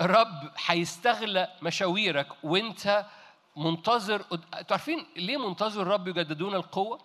[0.02, 3.06] الرب هيستغلى مشاويرك وانت
[3.56, 7.00] منتظر أنتوا عارفين ليه منتظر الرب يجددون القوة؟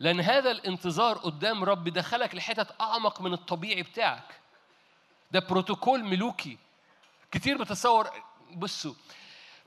[0.00, 4.40] لأن هذا الانتظار قدام رب دخلك لحتت أعمق من الطبيعي بتاعك.
[5.30, 6.58] ده بروتوكول ملوكي.
[7.32, 8.10] كتير بتصور
[8.50, 8.94] بصوا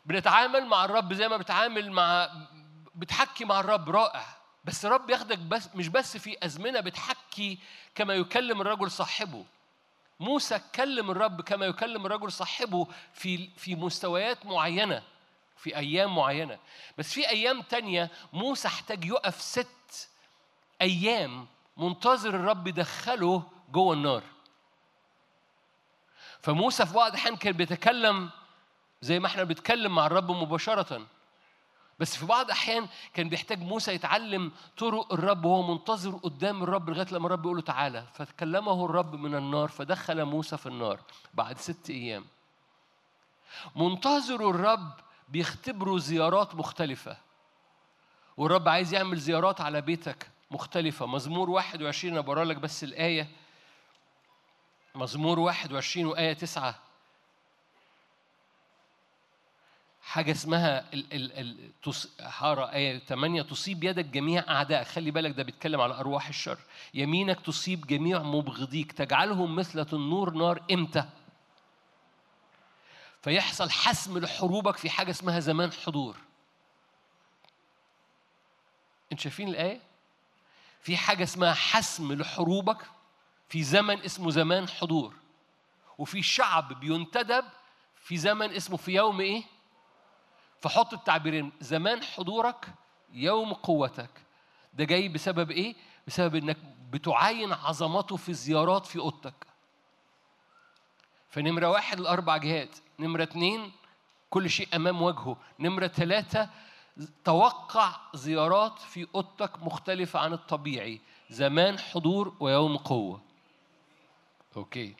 [0.05, 2.31] بنتعامل مع الرب زي ما بتعامل مع
[2.95, 4.26] بتحكي مع الرب رائع.
[4.65, 7.60] بس الرب ياخدك بس مش بس في أزمنة بتحكي
[7.95, 9.45] كما يكلم الرجل صاحبه.
[10.19, 15.03] موسى كلم الرب كما يكلم الرجل صاحبه في في مستويات معينة
[15.57, 16.60] في أيام معينة.
[16.97, 20.10] بس في أيام تانية موسى احتاج يقف ست
[20.84, 21.47] أيام
[21.77, 24.23] منتظر الرب يدخله جوه النار.
[26.41, 28.30] فموسى في بعض الأحيان كان بيتكلم
[29.01, 31.07] زي ما إحنا بنتكلم مع الرب مباشرة.
[31.99, 37.07] بس في بعض الأحيان كان بيحتاج موسى يتعلم طرق الرب وهو منتظر قدام الرب لغاية
[37.11, 38.07] لما الرب يقول له تعالى.
[38.14, 40.99] فكلمه الرب من النار فدخل موسى في النار
[41.34, 42.26] بعد ست أيام.
[43.76, 44.91] منتظر الرب
[45.30, 47.18] بيختبروا زيارات مختلفة.
[48.38, 50.30] والرب عايز يعمل زيارات على بيتك.
[50.53, 51.05] مختلفة.
[51.05, 53.27] مزمور 21 أنا بقرأ لك بس الآية.
[54.95, 56.80] مزمور 21 وآية 9
[60.03, 62.07] حاجة اسمها ال ال ال تص...
[62.21, 66.57] هارا آية 8 تصيب يدك جميع أعدائك خلي بالك ده بيتكلم على أرواح الشر.
[66.93, 68.91] يمينك تصيب جميع مبغضيك.
[68.91, 71.05] تجعلهم مثل النور نار إمتى؟
[73.21, 76.17] فيحصل حسم لحروبك في حاجة اسمها زمان حضور.
[79.11, 79.93] أنتوا شايفين الآية؟
[80.84, 82.85] في حاجة اسمها حسم لحروبك
[83.49, 85.14] في زمن اسمه زمان حضور
[85.97, 87.45] وفي شعب بينتدب
[87.95, 89.43] في زمن اسمه في يوم إيه؟
[90.61, 92.65] فحط التعبيرين زمان حضورك
[93.14, 94.10] يوم قوتك
[94.73, 95.76] ده جاي بسبب إيه؟
[96.07, 96.57] بسبب إنك
[96.91, 99.47] بتعاين عظمته في زيارات في أوضتك
[101.30, 103.72] فنمرة واحد الأربع جهات نمرة اتنين
[104.30, 106.49] كل شيء أمام وجهه نمرة ثلاثة
[107.26, 111.02] توقع زيارات في أوضتك مختلفة عن الطبيعي.
[111.30, 113.22] زمان حضور ويوم قوة.
[114.57, 114.95] أوكي.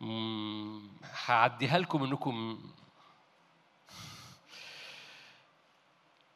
[0.00, 0.90] مم،
[1.26, 2.60] هعديها لكم إنكم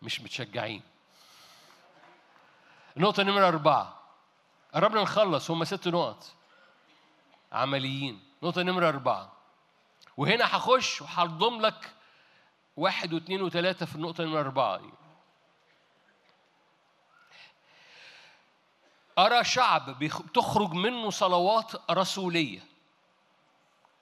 [0.03, 0.83] مش متشجعين.
[2.97, 4.01] النقطة نمرة أربعة.
[4.75, 6.33] قربنا نخلص هم ست نقط.
[7.53, 8.21] عمليين.
[8.43, 9.33] نقطة نمرة أربعة.
[10.17, 11.94] وهنا هخش وهضم لك
[12.77, 14.81] واحد واثنين وثلاثة في النقطة نمرة أربعة.
[19.19, 22.61] أرى شعب بتخرج منه صلوات رسولية.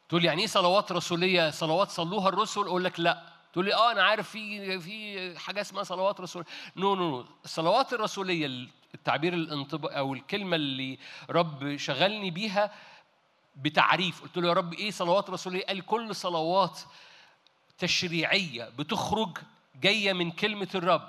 [0.08, 3.22] تقول يعني إيه صلوات رسولية؟ صلوات صلوها الرسل؟ أقول لك لا.
[3.52, 6.44] تقول لي آه أنا عارف في في حاجة اسمها صلوات رسول
[6.76, 10.98] no no no الصلوات الرسولية التعبير الانطباع أو الكلمة اللي
[11.30, 12.74] رب شغلني بيها
[13.56, 14.22] بتعريف.
[14.22, 16.80] قلت له يا رب إيه صلوات رسولية؟ قال كل صلوات
[17.78, 19.38] تشريعية بتخرج
[19.82, 21.08] جاية من كلمة الرب.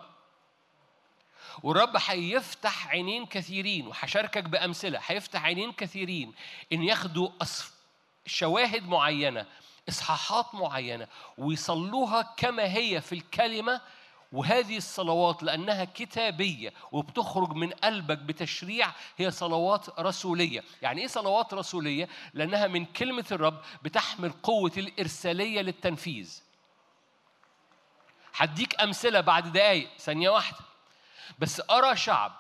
[1.63, 6.33] والرب هيفتح عينين كثيرين وهشاركك بأمثلة هيفتح عينين كثيرين
[6.73, 7.29] إن ياخدوا
[8.25, 9.45] شواهد معينة
[9.89, 11.07] إصحاحات معينة
[11.37, 13.81] ويصلوها كما هي في الكلمة
[14.31, 20.63] وهذه الصلوات لأنها كتابية وبتخرج من قلبك بتشريع هي صلوات رسولية.
[20.81, 26.41] يعني إيه صلوات رسولية؟ لأنها من كلمة الرب بتحمل قوة الإرسالية للتنفيذ.
[28.35, 30.57] هديك أمثلة بعد دقايق ثانية واحدة.
[31.39, 32.31] بس أرى شعب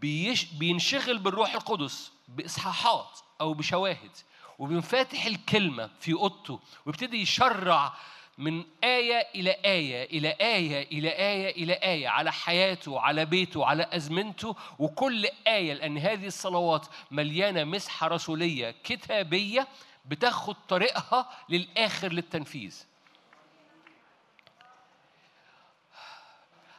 [0.00, 4.10] بيش بينشغل بالروح القدس بإصحاحات أو بشواهد
[4.58, 7.92] وبينفتح الكلمة في أوضته ويبتدي يشرع
[8.38, 13.88] من آية إلى آية إلى آية إلى آية إلى آية على حياته على بيته على
[13.92, 14.56] أزمنته.
[14.78, 19.68] وكل آية لأن هذه الصلوات مليانة مسحة رسولية كتابية
[20.04, 22.84] بتاخد طريقها للآخر للتنفيذ.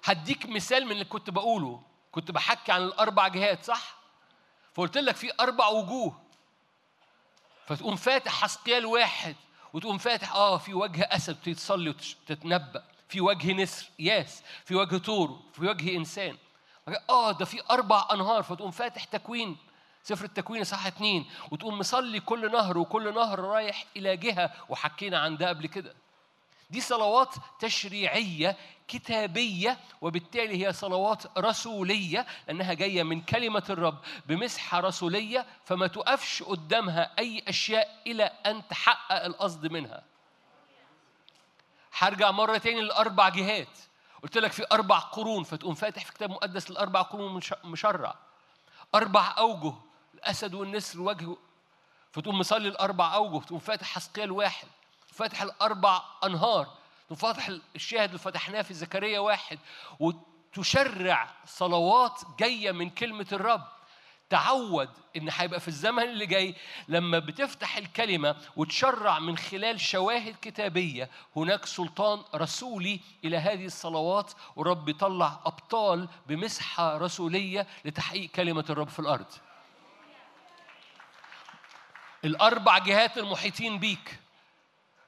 [0.06, 1.82] هديك مثال من اللي كنت بقوله.
[2.11, 3.95] كنت بحكي عن الأربع جهات صح؟
[4.73, 6.22] فقلت لك في أربع وجوه.
[7.68, 9.36] فتقوم فاتح حسقيال واحد
[9.73, 14.44] وتقوم فاتح آه في وجه أسد تتصلي وتتنبأ في وجه نسر ياس.
[14.65, 16.38] في وجه طور في وجه إنسان.
[17.10, 18.44] آه ده في أربع أنهار.
[18.44, 19.57] فتقوم فاتح تكوين
[20.03, 21.26] سفر التكوين صح اتنين.
[21.52, 24.53] وتقوم مصلي كل نهر وكل نهر رايح إلى جهة.
[24.69, 25.95] وحكينا عن ده قبل كده.
[26.70, 35.46] دي صلوات تشريعية كتابية وبالتالي هي صلوات رسولية لأنها جاية من كلمة الرب بمسحة رسولية
[35.66, 40.04] فما تقفش قدامها أي أشياء إلى أن تحقق القصد منها.
[41.98, 43.68] هرجع مرة تاني للأربع جهات.
[44.24, 48.16] قلت لك في أربع قرون فتقوم فاتح في كتاب مقدس الأربع قرون مش- مشرع.
[48.96, 49.74] أربع أوجه
[50.14, 51.36] الأسد والنسر وجه
[52.12, 54.68] فتقوم مصلي الأربع أوجه تقوم فاتح حسقيال واحد.
[55.16, 56.78] فاتح الأربع أنهار.
[57.16, 59.60] فاتح الشاهد اللي فتحناه في زكريا واحد.
[60.00, 63.68] وتشرع صلوات جاية من كلمة الرب.
[64.30, 66.56] تعود إن هيبقى في الزمن اللي جاي
[66.88, 71.10] لما بتفتح الكلمة وتشرع من خلال شواهد كتابية.
[71.36, 74.32] هناك سلطان رسولي إلى هذه الصلوات.
[74.56, 79.32] ورب يطلع أبطال بمسحة رسولية لتحقيق كلمة الرب في الأرض.
[82.26, 84.20] الأربع جهات المحيطين بيك.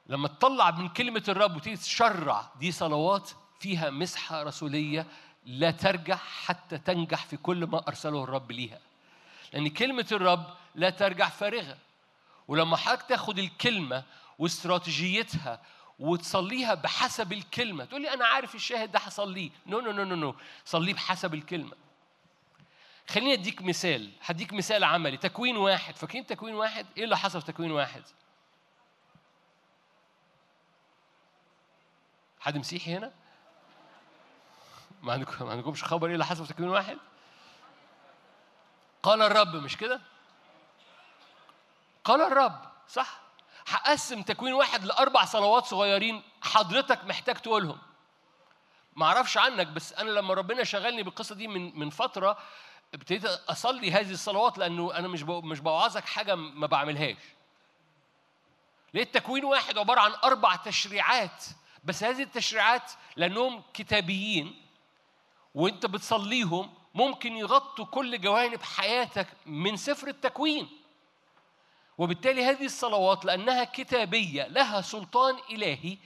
[0.10, 3.30] لما تطلع من كلمة الرب وتيجي تشرع دي صلوات
[3.60, 5.08] فيها مسحة رسولية
[5.46, 8.80] لا ترجع حتى تنجح في كل ما أرسله الرب ليها.
[9.54, 10.44] لأن كلمة الرب
[10.76, 11.78] لا ترجع فارغة.
[12.48, 14.04] ولما حضرتك تاخد الكلمة
[14.40, 15.62] واستراتيجيتها
[16.00, 20.36] وتصليها بحسب الكلمة تقول لي أنا عارف الشاهد ده هصليه no no no no no
[20.66, 21.74] صليه بحسب الكلمة.
[23.10, 25.18] خليني أديك مثال هديك مثال عملي.
[25.18, 25.96] تكوين واحد.
[25.96, 28.04] فاكرين تكوين واحد؟ إيه اللي حصل في تكوين واحد؟
[32.39, 33.11] حد مسيحي هنا؟
[35.01, 36.97] ما عندكم ما عندكمش خبر اللي حصل في تكوين واحد؟
[39.03, 40.01] قال الرب مش كده؟
[42.03, 43.19] قال الرب صح؟
[43.68, 47.77] هقسم تكوين واحد لأربع صلوات صغيرين حضرتك محتاج تقولهم.
[48.95, 52.38] ما أعرفش عنك بس أنا لما ربنا شغلني بالقصة دي من من فترة
[52.93, 57.18] ابتديت أصلي هذه الصلوات لأنه أنا مش مش بوعظك حاجة ما بعملهاش.
[58.93, 61.43] لقيت تكوين واحد عبارة عن أربع تشريعات
[61.88, 64.61] بس هذه التشريعات لأنهم كتابيين
[65.55, 70.69] وأنت بتصليهم ممكن يغطوا كل جوانب حياتك من سفر التكوين.
[71.97, 75.97] وبالتالي هذه الصلوات لأنها كتابية لها سلطان إلهي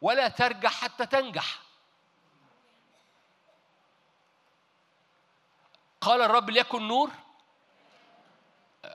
[0.00, 1.58] ولا ترجع حتى تنجح.
[6.00, 7.10] قال الرب ليكن نور.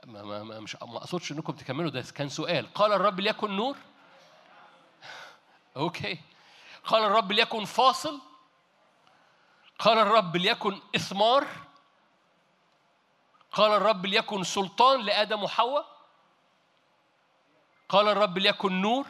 [0.04, 2.74] ما ما ما مش ما أقصدش إنكم تكملوا ده كان سؤال.
[2.74, 3.76] قال الرب ليكن نور.
[5.76, 6.18] أوكي.
[6.88, 8.20] قال الرب ليكن فاصل.
[9.78, 11.46] قال الرب ليكن إثمار.
[13.52, 15.86] قال الرب ليكن سلطان لآدم وحواء.
[17.88, 19.06] قال الرب ليكن نور.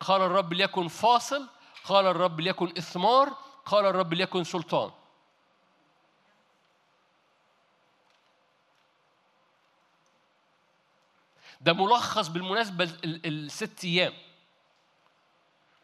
[0.00, 1.48] قال الرب ليكن فاصل.
[1.84, 3.28] قال الرب ليكن إثمار.
[3.66, 4.90] قال الرب ليكن سلطان.
[11.60, 14.27] ده ملخص بالمناسبة ال- ال- الست أيام.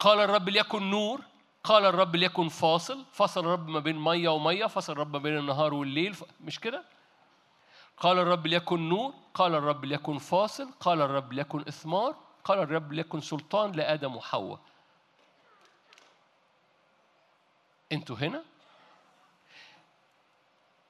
[0.05, 1.21] قال الرب ليكن نور
[1.65, 5.75] قال الرب ليكن فاصل فصل الرب ما بين مية ومية فصل الرب ما بين النهار
[5.75, 6.85] والليل مش كده؟
[7.97, 13.21] قال الرب ليكن نور قال الرب ليكن فاصل قال الرب ليكن إثمار قال الرب ليكن
[13.21, 14.61] سلطان لآدم وحواء.
[17.93, 18.45] أنتوا هنا؟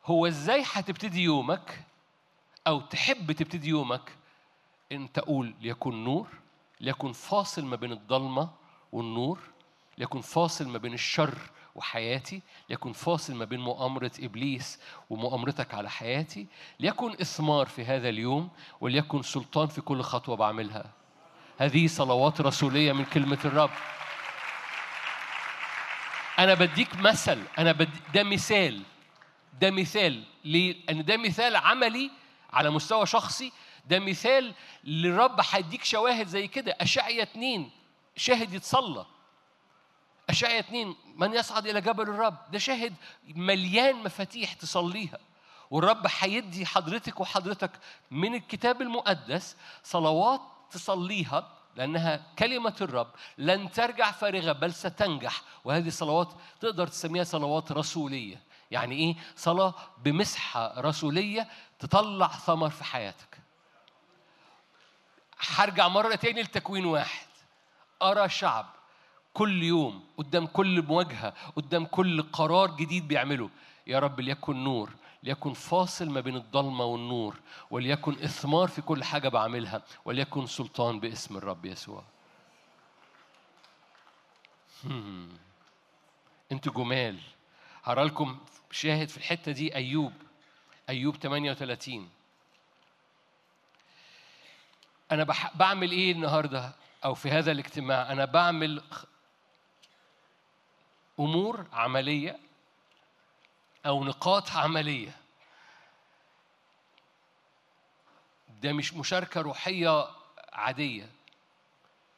[0.04, 1.84] هو إزاي هتبتدي يومك
[2.66, 4.16] أو تحب تبتدي يومك
[4.92, 6.28] إن تقول ليكن نور
[6.80, 8.63] ليكن فاصل ما بين الضلمة
[8.94, 9.38] والنور
[9.98, 11.38] ليكن فاصل ما بين الشر
[11.74, 14.80] وحياتي ليكن فاصل ما بين مؤامرة إبليس
[15.10, 16.46] ومؤامرتك على حياتي
[16.80, 18.48] ليكن إثمار في هذا اليوم
[18.80, 20.84] وليكن سلطان في كل خطوة بعملها
[21.58, 23.70] هذه صلوات رسولية من كلمة الرب
[26.38, 28.82] أنا بديك مثل أنا بدي ده مثال
[29.60, 32.10] ده مثال ليه؟ لأن ده مثال عملي
[32.52, 33.52] على مستوى شخصي
[33.86, 34.54] ده مثال
[34.84, 37.70] للرب هيديك شواهد زي كده أشعيا اتنين
[38.16, 39.06] شاهد يتصلى.
[40.30, 42.94] أشعيا اتنين من يصعد إلى جبل الرب؟ ده شاهد
[43.28, 45.18] مليان مفاتيح تصليها.
[45.70, 47.70] والرب هيدي حضرتك وحضرتك
[48.10, 55.42] من الكتاب المقدس صلوات تصليها لأنها كلمة الرب لن ترجع فارغة بل ستنجح.
[55.64, 58.42] وهذه الصلوات تقدر تسميها صلوات رسولية.
[58.70, 63.38] يعني إيه؟ صلاة بمسحة رسولية تطلع ثمر في حياتك.
[65.38, 67.23] هرجع مرة تاني لتكوين واحد.
[68.04, 68.66] أرى شعب
[69.34, 73.50] كل يوم قدام كل مواجهة قدام كل قرار جديد بيعمله
[73.86, 74.90] يا رب ليكن نور
[75.22, 77.36] ليكن فاصل ما بين الضلمة والنور
[77.70, 82.02] وليكن إثمار في كل حاجة بعملها وليكن سلطان باسم الرب يسوع
[84.84, 85.28] هم.
[86.52, 87.18] أنتوا جمال
[87.84, 88.38] هرى لكم
[88.70, 90.12] شاهد في الحتة دي أيوب
[90.88, 92.08] أيوب 38
[95.12, 95.26] أنا.
[95.54, 96.74] بعمل إيه النهاردة
[97.04, 98.82] أو في هذا الاجتماع أنا بعمل
[101.20, 102.38] أمور عملية
[103.86, 105.16] أو نقاط عملية.
[108.62, 110.08] ده مش مشاركة روحية
[110.52, 111.10] عادية.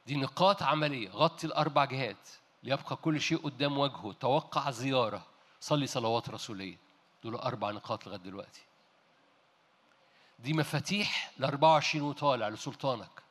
[0.06, 1.10] دي نقاط عملية.
[1.10, 2.28] غطي الأربع جهات.
[2.62, 4.12] ليبقى كل شيء قدام وجهه.
[4.12, 5.26] توقع زيارة.
[5.60, 6.76] صلي صلوات رسولية.
[7.24, 8.60] دول أربع نقاط لغاية دلوقتي.
[10.38, 13.25] دي مفاتيح ل 24 وطالع لسلطانك.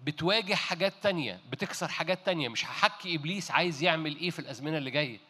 [0.00, 2.48] بتواجه حاجات تانية بتكسر حاجات تانية.
[2.48, 5.20] مش هحكي إبليس عايز يعمل إيه في الأزمنة اللي جاية.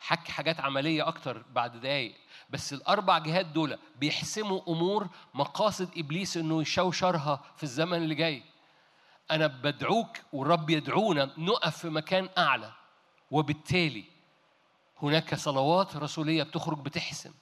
[0.00, 2.14] حكي حاجات عملية أكتر بعد دقايق.
[2.50, 8.42] بس الأربع جهات دول بيحسموا أمور مقاصد إبليس إنه يشوشرها في الزمن اللي جاي.
[9.30, 12.72] أنا بدعوك والرب يدعونا نقف في مكان أعلى.
[13.30, 14.04] وبالتالي
[15.02, 17.32] هناك صلوات رسولية بتخرج بتحسم.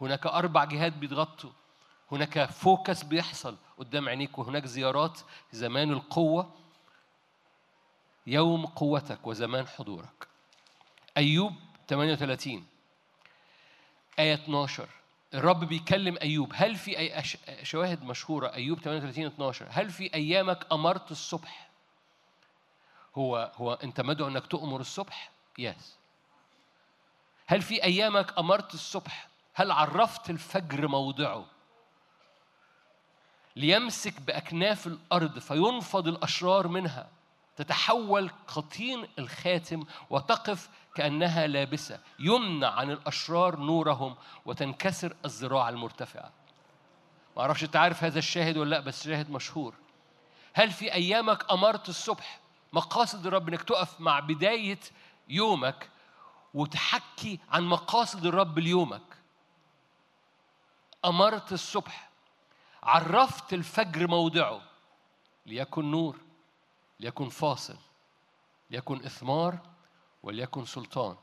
[0.00, 1.50] هناك أربع جهات بيتغطوا.
[2.12, 3.56] هناك فوكس بيحصل.
[3.80, 5.20] قدام عينيك وهناك زيارات
[5.52, 6.54] زمان القوة
[8.26, 10.28] يوم قوتك وزمان حضورك.
[11.16, 11.52] أيوب
[11.88, 12.66] 38
[14.18, 14.88] آية 12
[15.34, 17.22] الرب بيكلم أيوب هل في أي
[17.62, 21.70] شواهد مشهورة؟ أيوب 38 12 هل في أيامك أمرت الصبح؟
[23.14, 25.96] هو هو أنت مدعو أنك تؤمر الصبح؟ يس
[27.46, 31.59] هل في أيامك أمرت الصبح؟ هل عرفت الفجر موضعه؟
[33.56, 37.08] ليمسك بأكناف الأرض فينفض الأشرار منها
[37.56, 44.16] تتحول قطين الخاتم وتقف كأنها لابسة يمنع عن الأشرار نورهم
[44.46, 46.30] وتنكسر الذراع المرتفعة.
[47.36, 49.74] ما أعرفش أنت عارف هذا الشاهد ولا لأ بس شاهد مشهور.
[50.52, 52.40] هل في أيامك أمرت الصبح
[52.72, 54.78] مقاصد الرب إنك تقف مع بداية
[55.28, 55.90] يومك
[56.54, 59.02] وتحكي عن مقاصد الرب ليومك؟
[61.04, 62.09] أمرت الصبح
[62.82, 64.62] عرفت الفجر موضعه.
[65.46, 66.18] ليكن نور
[67.00, 67.76] ليكن فاصل
[68.70, 69.58] ليكن إثمار
[70.22, 71.16] وليكن سلطان.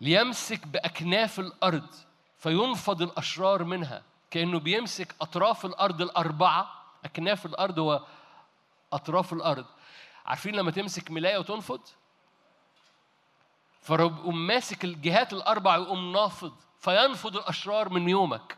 [0.00, 1.94] ليمسك بأكناف الأرض
[2.38, 4.02] فينفض الأشرار منها.
[4.30, 6.82] كأنه بيمسك أطراف الأرض الأربعة.
[7.04, 8.06] أكناف الأرض هو
[8.92, 9.66] أطراف الأرض.
[10.26, 11.80] عارفين لما تمسك ملاية وتنفض؟
[13.86, 18.56] فيقوم ماسك الجهات الأربع ويقوم نافض فينفض الأشرار من يومك.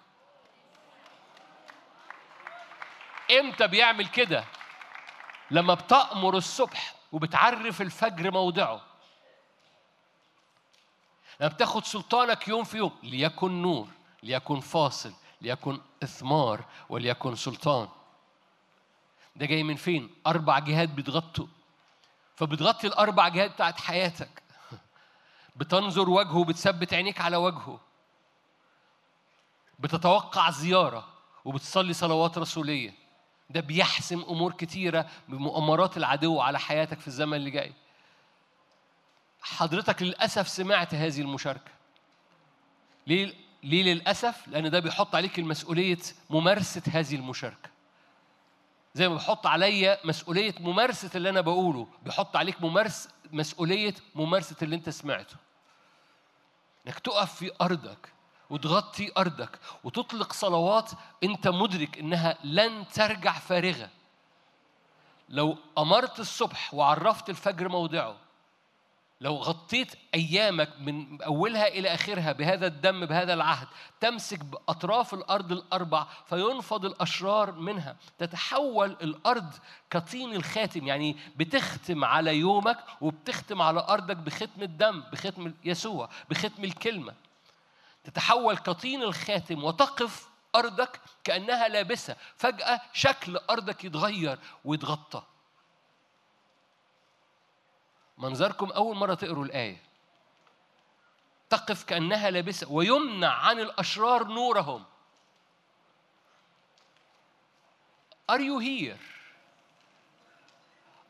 [3.40, 4.44] إمتى بيعمل كده؟
[5.50, 8.80] لما بتأمر الصبح وبتعرف الفجر موضعه.
[11.40, 13.88] لما بتاخد سلطانك يوم في يوم ليكن نور
[14.22, 17.88] ليكن فاصل ليكن إثمار وليكن سلطان.
[19.36, 21.46] ده جاي من فين؟ أربع جهات بتغطوا.
[22.36, 24.47] فبتغطي الأربع جهات بتاعت حياتك.
[25.58, 27.80] بتنظر وجهه بتثبت عينيك على وجهه.
[29.78, 31.08] بتتوقع زيارة
[31.44, 32.94] وبتصلي صلوات رسولية.
[33.50, 37.72] ده بيحسم أمور كتيرة بمؤامرات العدو على حياتك في الزمن اللي جاي.
[39.42, 41.70] حضرتك للأسف سمعت هذه المشاركة.
[43.06, 45.98] ليه؟ ليه للأسف؟ لأن ده بيحط عليك المسؤولية
[46.30, 47.70] ممارسة هذه المشاركة.
[48.94, 54.76] زي ما بيحط عليا مسؤولية ممارسة اللي أنا بقوله بيحط عليك ممارس مسؤولية ممارسة اللي
[54.76, 55.36] أنت سمعته.
[56.88, 58.12] إنك تقف في أرضك
[58.50, 60.90] وتغطي أرضك وتطلق صلوات
[61.24, 63.90] أنت مدرك إنها لن ترجع فارغة.
[65.28, 68.16] لو أمرت الصبح وعرفت الفجر موضعه
[69.20, 73.68] لو غطيت أيامك من أولها إلى آخرها بهذا الدم بهذا العهد
[74.00, 77.96] تمسك بأطراف الأرض الأربع فينفض الأشرار منها.
[78.18, 79.54] تتحول الأرض
[79.90, 87.14] كطين الخاتم يعني بتختم على يومك وبتختم على أرضك بختم الدم بختم يسوع بختم الكلمة.
[88.04, 92.16] تتحول كطين الخاتم وتقف أرضك كأنها لابسة.
[92.36, 95.22] فجأة شكل أرضك يتغير ويتغطى.
[98.18, 99.82] منظركم أول مرة تقروا الآية.
[101.50, 104.84] تقف كأنها لابسة ويمنع عن الأشرار نورهم.
[108.32, 108.98] Are you here؟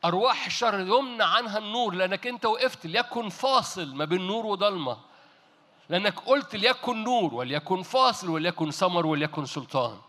[0.05, 4.97] أرواح الشر يمنع عنها النور لأنك أنت وقفت ليكن فاصل ما بين نور وضلمة.
[5.89, 9.99] لأنك قلت ليكن نور وليكن فاصل وليكن سمر وليكن سلطان.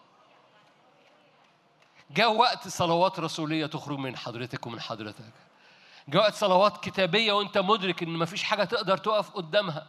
[2.10, 5.49] جاء وقت صلوات رسولية تخرج من حضرتك ومن حضرتك.
[6.10, 9.86] جاء وقت صلوات كتابية وأنت مدرك إن مفيش حاجة تقدر تقف قدامها.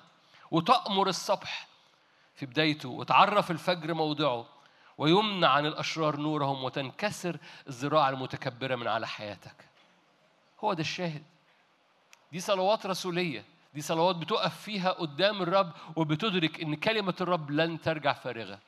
[0.52, 1.68] وتأمر الصبح
[2.36, 4.46] في بدايته وتعرف الفجر موضعه
[4.98, 7.38] ويمنع عن الأشرار نورهم وتنكسر
[7.68, 9.56] الذراع المتكبرة من على حياتك.
[10.64, 11.24] هو ده الشاهد.
[12.32, 13.46] دي صلوات رسولية.
[13.74, 18.60] دي صلوات بتقف فيها قدام الرب وبتدرك إن كلمة الرب لن ترجع فارغة.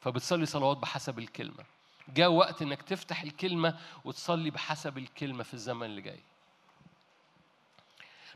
[0.00, 1.64] فبتصلي صلوات بحسب الكلمة.
[2.08, 6.20] جاء وقت إنك تفتح الكلمة وتصلي بحسب الكلمة في الزمن اللي جاي.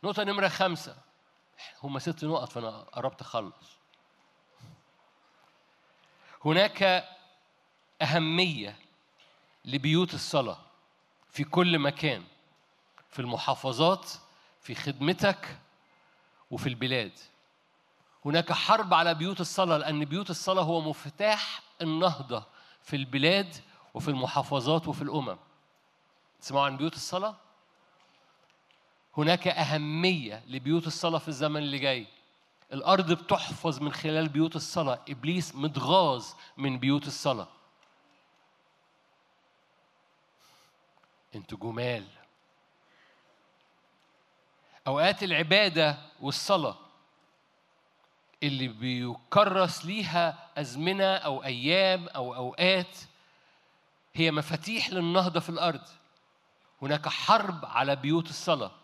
[0.04, 0.96] نقطة نمرة خمسة.
[1.82, 3.76] هما ست نقط فأنا قربت أخلص.
[6.44, 7.08] هناك
[8.02, 8.78] أهمية
[9.64, 10.58] لبيوت الصلاة
[11.30, 12.24] في كل مكان
[13.10, 14.10] في المحافظات
[14.60, 15.58] في خدمتك
[16.50, 17.12] وفي البلاد.
[18.24, 22.44] هناك حرب على بيوت الصلاة لأن بيوت الصلاة هو مفتاح النهضة
[22.82, 23.56] في البلاد
[23.94, 25.36] وفي المحافظات وفي الأمم.
[26.40, 27.36] تسمعوا عن بيوت الصلاة؟
[29.16, 32.06] هناك أهمية لبيوت الصلاة في الزمن اللي جاي.
[32.72, 35.00] الأرض بتحفظ من خلال بيوت الصلاة.
[35.08, 36.26] إبليس متغاظ
[36.56, 37.48] من بيوت الصلاة.
[41.34, 42.06] أنتوا جمال.
[44.86, 46.76] أوقات العبادة والصلاة
[48.42, 52.98] اللي بيكرس ليها أزمنة أو أيام أو أوقات
[54.14, 55.88] هي مفاتيح للنهضة في الأرض.
[56.82, 58.81] هناك حرب على بيوت الصلاة.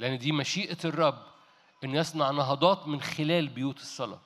[0.00, 1.22] لأن دي مشيئة الرب
[1.84, 4.20] إن يصنع نهضات من خلال بيوت الصلاة.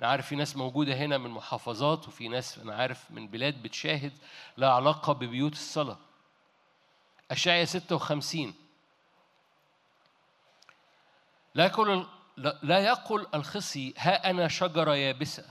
[0.00, 4.12] أنا عارف في ناس موجودة هنا من محافظات وفي ناس أنا عارف من بلاد بتشاهد
[4.58, 5.98] لها علاقة ببيوت الصلاة.
[7.30, 8.54] أشعيا 56
[11.54, 12.06] لا يقول
[12.62, 15.44] لا يقل الخصي ها أنا شجرة يابسة.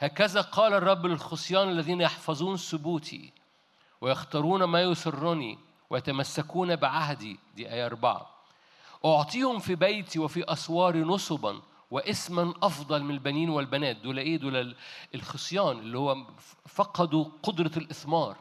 [0.00, 3.32] هكذا قال الرب للخصيان الذين يحفظون ثبوتي
[4.00, 5.58] ويختارون ما يسرني
[5.90, 7.38] ويتمسكون بعهدي.
[7.54, 8.33] دي آية أربعة.
[9.04, 13.96] أعطيهم في بيتي وفي أسواري نصبا واسما أفضل من البنين والبنات.
[13.96, 14.76] دول إيه؟ دول
[15.14, 16.16] الخصيان اللي هو
[16.66, 18.36] فقدوا قدرة الإثمار.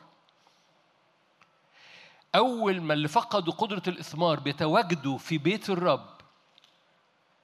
[2.35, 6.13] أول ما اللي فقدوا قدرة الإثمار بيتواجدوا في بيت الرب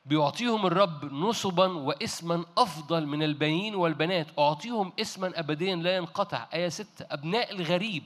[0.05, 4.27] بيعطيهم الرب نصبا واسما أفضل من البنين والبنات.
[4.39, 6.47] أعطيهم اسما أبديا لا ينقطع.
[6.53, 8.03] آية ستة أبناء الغريب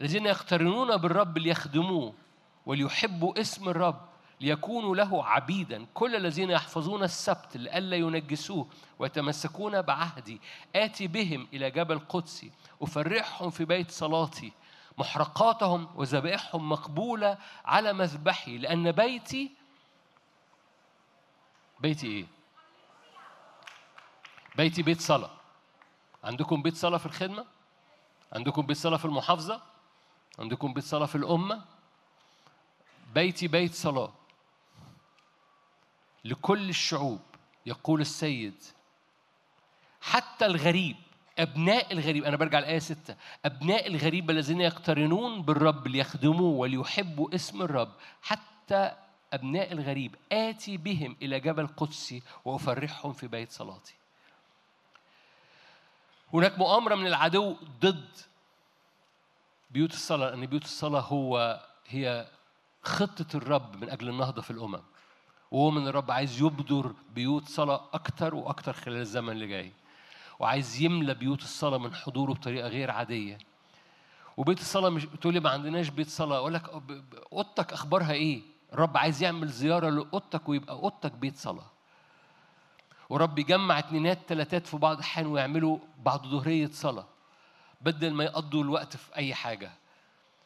[0.00, 2.14] الذين يقترنون بالرب ليخدموه
[2.66, 4.09] وليحبوا اسم الرب.
[4.40, 8.66] ليكونوا له عبيدا كل الذين يحفظون السبت لئلا ينجسوه
[8.98, 10.40] ويتمسكون بعهدي
[10.76, 12.52] آتي بهم إلى جبل قدسي
[12.82, 14.52] أفرحهم في بيت صلاتي
[14.98, 19.50] محرقاتهم وذبائحهم مقبولة على مذبحي لأن بيتي
[21.80, 22.26] بيتي إيه؟
[24.56, 25.30] بيتي بيت صلاة
[26.24, 27.44] عندكم بيت صلاة في الخدمة؟
[28.32, 29.60] عندكم بيت صلاة في المحافظة؟
[30.38, 31.64] عندكم بيت صلاة في الأمة؟
[33.14, 34.12] بيتي بيت صلاة
[36.24, 37.20] لكل الشعوب
[37.66, 38.62] يقول السيد.
[40.00, 40.96] حتى الغريب
[41.38, 43.16] أبناء الغريب أنا برجع الآية ستة.
[43.44, 47.92] أبناء الغريب الذين يقترنون بالرب ليخدموه وليحبوا اسم الرب.
[48.22, 48.92] حتى
[49.32, 53.94] أبناء الغريب آتي بهم إلى جبل قدسي وأفرحهم في بيت صلاتي.
[56.32, 58.08] هناك مؤامرة من العدو ضد
[59.70, 62.28] بيوت الصلاة لأن بيوت الصلاة هو هي
[62.82, 64.82] خطة الرب من أجل النهضة في الأمم.
[65.50, 69.72] وهو من الرب عايز يبدر بيوت صلاة أكتر وأكتر خلال الزمن اللي جاي.
[70.38, 73.38] وعايز يملى بيوت الصلاة من حضوره بطريقة غير عادية.
[74.36, 76.36] وبيت الصلاة مش بتقول لي ما عندناش بيت صلاة.
[76.36, 76.62] أقول لك
[77.32, 81.70] أوضتك أخبارها إيه؟ الرب عايز يعمل زيارة لأوضتك ويبقى أوضتك بيت صلاة.
[83.08, 87.06] ورب يجمع اتنينات تلاتات في بعض الأحيان ويعملوا بعد ظهرية صلاة
[87.80, 89.70] بدل ما يقضوا الوقت في أي حاجة.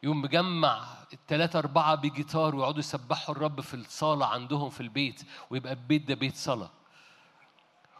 [0.04, 6.08] يقوم مجمع التلاتة أربعة بجيتار ويقعدوا يسبحوا الرب في الصالة عندهم في البيت ويبقى البيت
[6.08, 6.70] ده بيت صلاة.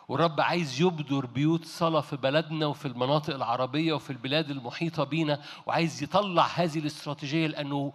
[0.09, 6.02] والرب عايز يبدر بيوت صلاة في بلدنا وفي المناطق العربية وفي البلاد المحيطة بينا وعايز
[6.02, 7.93] يطلع هذه الاستراتيجية لأنه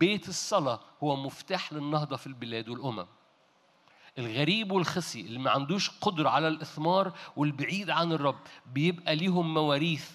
[0.00, 3.06] بيت الصلاة هو مفتاح للنهضة في البلاد والأمم.
[4.18, 10.10] الغريب والخصي اللي ما عندوش قدرة على الإثمار والبعيد عن الرب بيبقى ليهم مواريث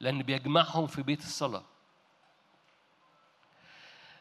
[0.00, 1.62] لأن بيجمعهم في بيت الصلاة.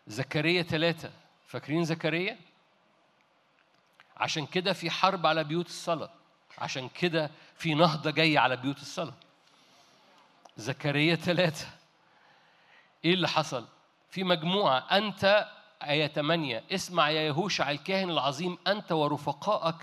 [0.08, 1.12] زكريا ثلاثة
[1.48, 2.38] فاكرين زكريا؟
[4.18, 6.10] عشان كده في حرب على بيوت الصلاة.
[6.58, 9.14] عشان كده في نهضة جاية على بيوت الصلاة.
[10.58, 11.68] زكريا ثلاثة
[13.06, 13.66] إيه اللي حصل؟
[14.10, 15.48] في مجموعة أنت
[15.84, 19.76] آية 8 اسمع يا يهوشع الكاهن العظيم أنت ورفقائك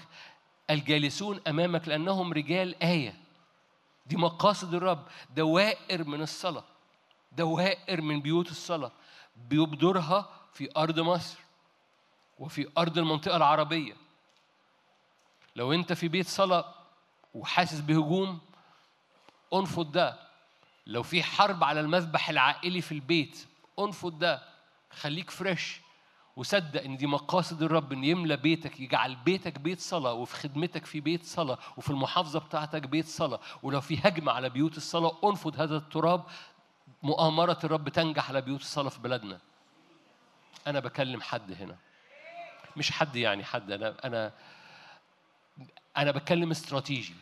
[0.71, 3.15] الجالسون أمامك لأنهم رجال آية.
[4.07, 5.07] دي مقاصد الرب.
[5.37, 6.65] دوائر من الصلاة.
[7.33, 8.93] دوائر من بيوت الصلاة.
[9.37, 11.39] بيبدرها في أرض مصر
[12.39, 13.97] وفي أرض المنطقة العربية.
[15.57, 16.75] لو أنت في بيت صلاة
[17.35, 18.39] وحاسس بهجوم
[19.55, 20.19] انفض ده.
[20.87, 23.47] لو في حرب على المذبح العائلي في البيت
[23.79, 24.43] انفض ده.
[24.91, 25.81] خليك فريش
[26.37, 31.01] وصدق إن دي مقاصد الرب إن يملى بيتك يجعل بيتك بيت صلاة وفي خدمتك في
[31.01, 33.41] بيت صلاة وفي المحافظة بتاعتك بيت صلاة.
[33.63, 36.25] ولو في هجمة على بيوت الصلاة انفض هذا التراب.
[37.05, 39.39] مؤامرة الرب تنجح على بيوت الصلاة في بلدنا
[40.67, 41.77] أنا بكلم حد هنا.
[42.77, 44.33] مش حد يعني حد أنا أنا
[45.97, 47.15] أنا بتكلم استراتيجي.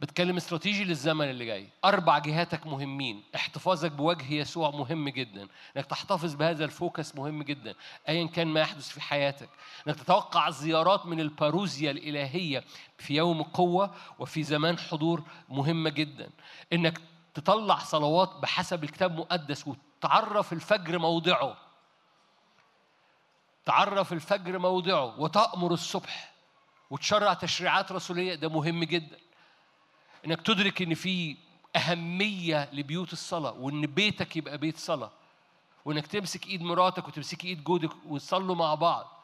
[0.00, 1.68] بتكلم استراتيجي للزمن اللي جاي.
[1.84, 3.22] أربع جهاتك مهمين.
[3.34, 5.48] احتفاظك بوجه يسوع مهم جدا.
[5.76, 7.74] إنك تحتفظ بهذا الفوكس مهم جدا.
[8.08, 9.48] أيا كان ما يحدث في حياتك.
[9.88, 12.64] إنك تتوقع الزيارات من الباروزيا الإلهية
[12.98, 16.30] في يوم قوة وفي زمان حضور مهمة جدا.
[16.72, 17.00] إنك
[17.34, 21.56] تطلع صلوات بحسب الكتاب المقدس وتعرف الفجر موضعه.
[23.64, 26.32] تعرف الفجر موضعه وتأمر الصبح
[26.90, 29.18] وتشرع تشريعات رسولية ده مهم جدا.
[30.26, 31.36] إنك تدرك إن في
[31.76, 35.10] أهمية لبيوت الصلاة وإن بيتك يبقى بيت صلاة.
[35.84, 39.22] وإنك تمسك إيد مراتك وتمسكي إيد جوزك وتصلوا مع بعض.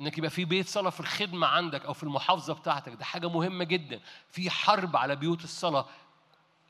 [0.00, 3.64] إنك يبقى في بيت صلاة في الخدمة عندك أو في المحافظة بتاعتك ده حاجة مهمة
[3.64, 4.00] جدا.
[4.30, 5.86] في حرب على بيوت الصلاة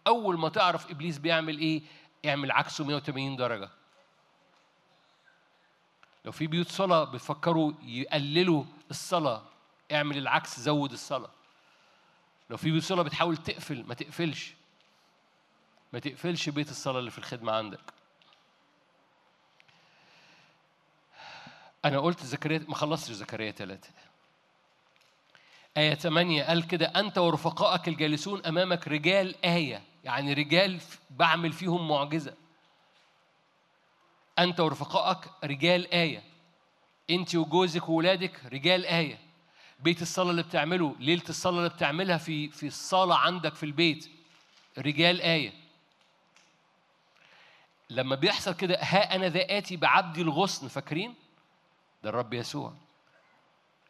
[0.06, 1.82] أول ما تعرف إبليس بيعمل إيه
[2.26, 3.70] اعمل عكسه 180 درجة.
[6.24, 9.42] لو في بيوت صلاة بيفكروا يقللوا الصلاة
[9.92, 11.30] اعمل العكس زود الصلاة.
[12.50, 14.54] لو في بيت صلاة بتحاول تقفل ما تقفلش.
[15.92, 17.80] ما تقفلش بيت الصلاة اللي في الخدمة عندك.
[21.84, 23.90] أنا قلت زكريا ما خلصتش زكريا ثلاثة
[25.76, 29.82] آية 8 قال كده أنت ورفقائك الجالسون أمامك رجال آية.
[30.06, 30.80] يعني رجال
[31.10, 32.34] بعمل فيهم معجزة.
[34.38, 36.22] أنت ورفقائك رجال آية.
[37.10, 39.18] أنت وجوزك وولادك رجال آية.
[39.80, 44.10] بيت الصلاة اللي بتعمله ليلة الصلاة اللي بتعملها في في الصالة عندك في البيت
[44.78, 45.52] رجال آية.
[47.90, 51.14] لما بيحصل كده ها أنا ذا آتي بعبدي الغصن فاكرين؟
[52.02, 52.74] ده الرب يسوع.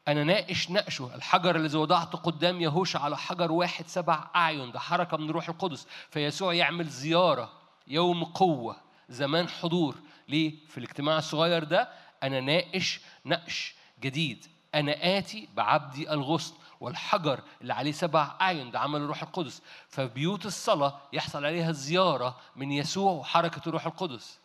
[0.08, 1.14] أنا ناقش نقشه.
[1.14, 4.72] الحجر الذي وضعته قدام يهوش على حجر واحد سبع أعين.
[4.72, 5.86] ده حركة من روح القدس.
[6.10, 7.52] فيسوع يعمل زيارة
[7.86, 8.76] يوم قوة
[9.08, 9.94] زمان حضور.
[10.28, 11.88] ليه؟ في الاجتماع الصغير ده
[12.22, 14.46] أنا ناقش نقش جديد.
[14.74, 16.54] أنا آتي بعبدي الغصن.
[16.80, 19.62] والحجر اللي عليه سبع أعين ده عمل الروح القدس.
[19.88, 24.38] فبيوت الصلاة يحصل عليها زيارة من يسوع وحركة الروح القدس.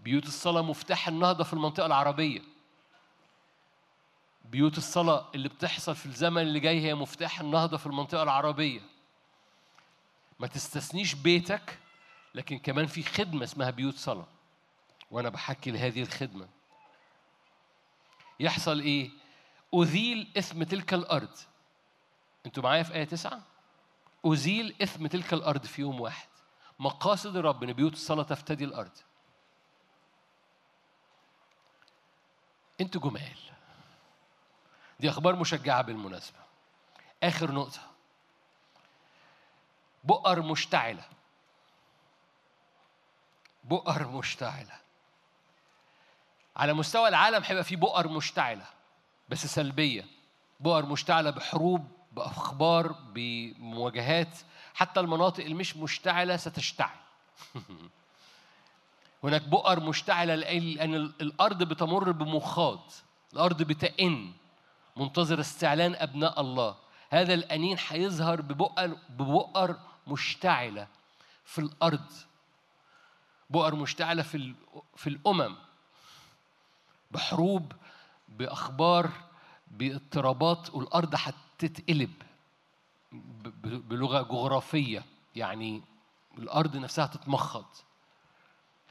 [0.00, 2.51] بيوت الصلاة مفتاح النهضة في المنطقة العربية.
[4.52, 8.80] بيوت الصلاة اللي بتحصل في الزمن اللي جاي هي مفتاح النهضة في المنطقة العربية.
[10.40, 11.78] ما تستثنيش بيتك
[12.34, 14.26] لكن كمان في خدمة اسمها بيوت صلاة.
[15.10, 16.48] وأنا بحكي لهذه الخدمة.
[18.40, 19.10] يحصل إيه؟
[19.74, 21.38] أزيل إثم تلك الأرض.
[22.46, 23.42] أنتوا معايا في آية تسعة؟
[24.24, 26.28] أزيل إثم تلك الأرض في يوم واحد.
[26.78, 28.98] مقاصد الرب إن بيوت الصلاة تفتدي الأرض.
[32.80, 33.51] أنتوا جمال.
[35.00, 36.38] دي أخبار مشجعة بالمناسبة.
[37.22, 37.80] آخر نقطة.
[40.04, 41.04] بؤر مشتعلة.
[43.64, 44.76] بؤر مشتعلة.
[46.56, 48.64] على مستوى العالم هيبقى في بؤر مشتعلة
[49.28, 50.04] بس سلبية.
[50.60, 54.38] بؤر مشتعلة بحروب بأخبار بمواجهات.
[54.74, 56.96] حتى المناطق اللي مش مشتعلة ستشتعل.
[59.24, 62.92] هناك بؤر مشتعلة لأن الأرض بتمر بمخاض.
[63.32, 64.32] الأرض بتئن.
[64.96, 66.76] منتظر استعلان أبناء الله.
[67.10, 70.86] هذا الأنين هيظهر ببؤر ببؤر مشتعلة
[71.44, 72.12] في الأرض.
[73.50, 74.54] بؤر مشتعلة في
[74.96, 75.56] في الأمم.
[77.10, 77.72] بحروب
[78.28, 79.10] بأخبار
[79.70, 82.12] باضطرابات والأرض هتتقلب
[83.62, 85.04] بلغة جغرافية.
[85.36, 85.82] يعني
[86.38, 87.64] الأرض نفسها تتمخض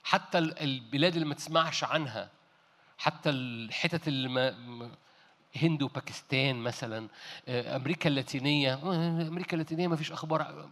[0.04, 2.30] حتى ال- البلاد اللي ما تسمعش عنها
[2.98, 4.92] حتى الحتت اللي ما-
[5.56, 7.08] هند وباكستان مثلا
[7.48, 10.70] آه، أمريكا اللاتينية آه، أمريكا اللاتينية ما فيش أخبار آه،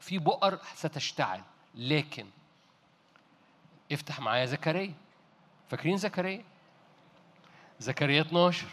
[0.00, 1.42] في بؤر ستشتعل.
[1.74, 2.26] لكن
[3.92, 4.94] افتح معايا زكريا.
[5.70, 6.44] فاكرين زكريا؟
[7.80, 8.66] زكريا 12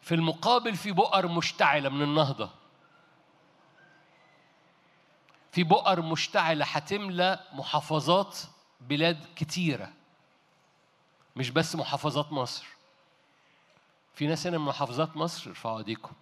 [0.00, 2.50] في المقابل في بؤر مشتعلة من النهضة.
[5.52, 8.38] في بؤر مشتعلة هتملى محافظات
[8.80, 9.92] بلاد كتيرة.
[11.38, 12.66] مش بس محافظات مصر.
[14.14, 16.12] في ناس هنا من محافظات مصر ارفعوا ايديكم.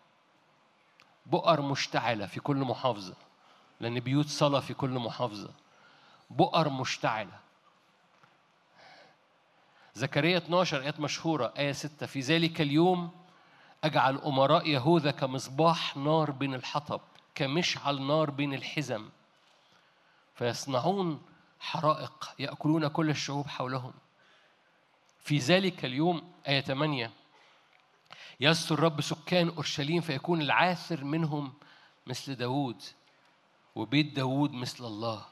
[1.27, 3.15] بؤر مشتعلة في كل محافظة
[3.81, 5.51] لأن بيوت صلاة في كل محافظة.
[6.31, 7.39] بؤر مشتعلة.
[9.95, 13.11] زكريا 12 آيات مشهورة آية 6 في ذلك اليوم
[13.85, 17.01] أجعل أمراء يهوذا كمصباح نار بين الحطب
[17.35, 19.09] كمشعل نار بين الحزم.
[20.35, 21.23] فيصنعون
[21.61, 23.93] حرائق يأكلون كل الشعوب حولهم.
[25.27, 27.11] في ذلك اليوم آية 8
[28.41, 31.53] يستر الرب سكان أورشليم فيكون العاثر منهم
[32.07, 32.83] مثل داوود
[33.75, 35.25] وبيت داوود مثل الله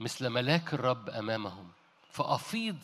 [0.00, 1.68] مثل ملاك الرب أمامهم.
[2.10, 2.76] فأفيض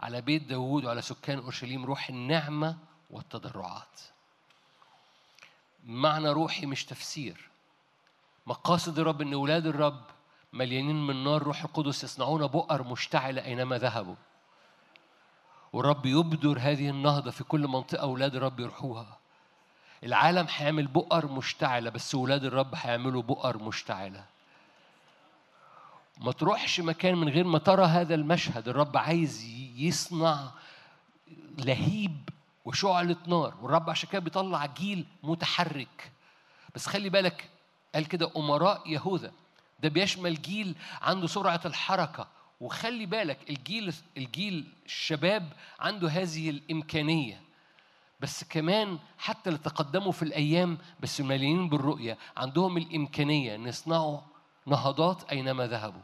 [0.00, 2.78] على بيت داوود وعلى سكان أورشليم روح النعمة
[3.10, 4.00] والتضرعات.
[5.86, 7.48] معنى روحي مش تفسير.
[8.46, 10.02] مقاصد الرب إن أولاد الرب
[10.52, 14.16] مليانين من نار روح القدس يصنعون بؤر مشتعلة أينما ذهبوا.
[15.72, 19.18] والرب يبدر هذه النهضة في كل منطقة أولاد الرب يروحوها.
[20.04, 24.24] العالم هيعمل بؤر مشتعلة بس أولاد الرب هيعملوا بؤر مشتعلة.
[26.18, 28.68] ما تروحش مكان من غير ما ترى هذا المشهد.
[28.68, 29.44] الرب عايز
[29.76, 30.50] يصنع
[31.58, 32.28] لهيب
[32.64, 36.12] وشعلة نار والرب عشان كده بيطلع جيل متحرك.
[36.74, 37.50] بس خلي بالك
[37.94, 39.32] قال كده أمراء يهوذا.
[39.80, 42.26] ده بيشمل جيل عنده سرعة الحركة.
[42.60, 47.40] وخلي بالك الجيل الجيل الشباب عنده هذه الإمكانية.
[48.20, 54.20] بس كمان حتى اللي تقدموا في الأيام بس مليانين بالرؤية عندهم الإمكانية أن يصنعوا
[54.66, 56.02] نهضات أينما ذهبوا.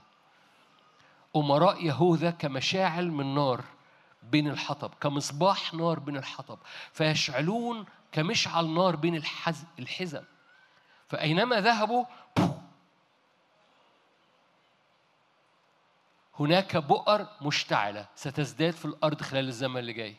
[1.37, 3.65] أمراء يهوذا كمشاعل من نار
[4.31, 6.59] بين الحطب كمصباح نار بين الحطب
[6.93, 9.65] فيشعلون كمشعل نار بين الحز...
[9.79, 10.23] الحزم
[11.09, 12.05] فأينما ذهبوا
[16.43, 20.17] هناك بؤر مشتعلة ستزداد في الأرض خلال الزمن اللي جاي.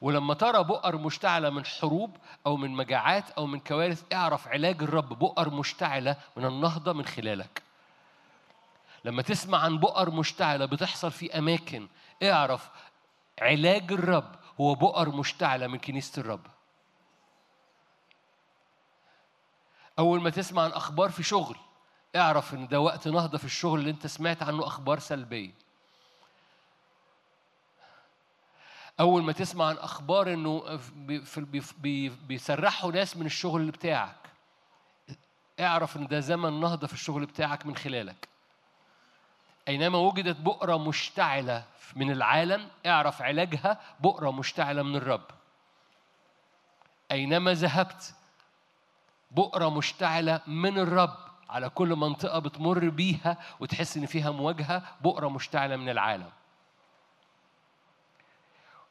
[0.00, 2.16] ولما ترى بؤر مشتعلة من حروب
[2.46, 7.62] أو من مجاعات أو من كوارث اعرف علاج الرب بؤر مشتعلة من النهضة من خلالك.
[9.04, 11.88] لما تسمع عن بؤر مشتعلة بتحصل في أماكن
[12.22, 12.70] اعرف
[13.40, 16.46] علاج الرب هو بؤر مشتعلة من كنيسة الرب.
[19.98, 21.56] أول ما تسمع عن أخبار في شغل
[22.16, 25.61] اعرف إن ده وقت نهضة في الشغل اللي أنت سمعت عنه أخبار سلبية.
[29.00, 30.80] أول ما تسمع عن أخبار إنه
[32.28, 34.16] بيسرحوا ناس من الشغل بتاعك
[35.60, 38.28] اعرف إن ده زمن نهضة في الشغل بتاعك من خلالك.
[39.68, 41.64] أينما وجدت بؤرة مشتعلة
[41.96, 45.24] من العالم اعرف علاجها بؤرة مشتعلة من الرب.
[47.12, 48.14] أينما ذهبت
[49.30, 51.16] بؤرة مشتعلة من الرب
[51.50, 56.30] على كل منطقة بتمر بيها وتحس إن فيها مواجهة بؤرة مشتعلة من العالم.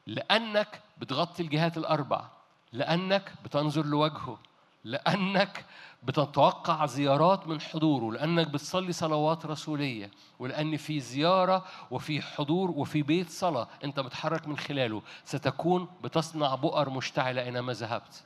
[0.06, 2.24] لأنك بتغطي الجهات الأربع
[2.72, 4.38] لأنك بتنظر لوجهه
[4.84, 5.64] لأنك
[6.02, 13.30] بتتوقع زيارات من حضوره لأنك بتصلي صلوات رسولية ولأن في زيارة وفي حضور وفي بيت
[13.30, 18.22] صلاة أنت بتحرك من خلاله ستكون بتصنع بؤر مشتعلة أينما ذهبت.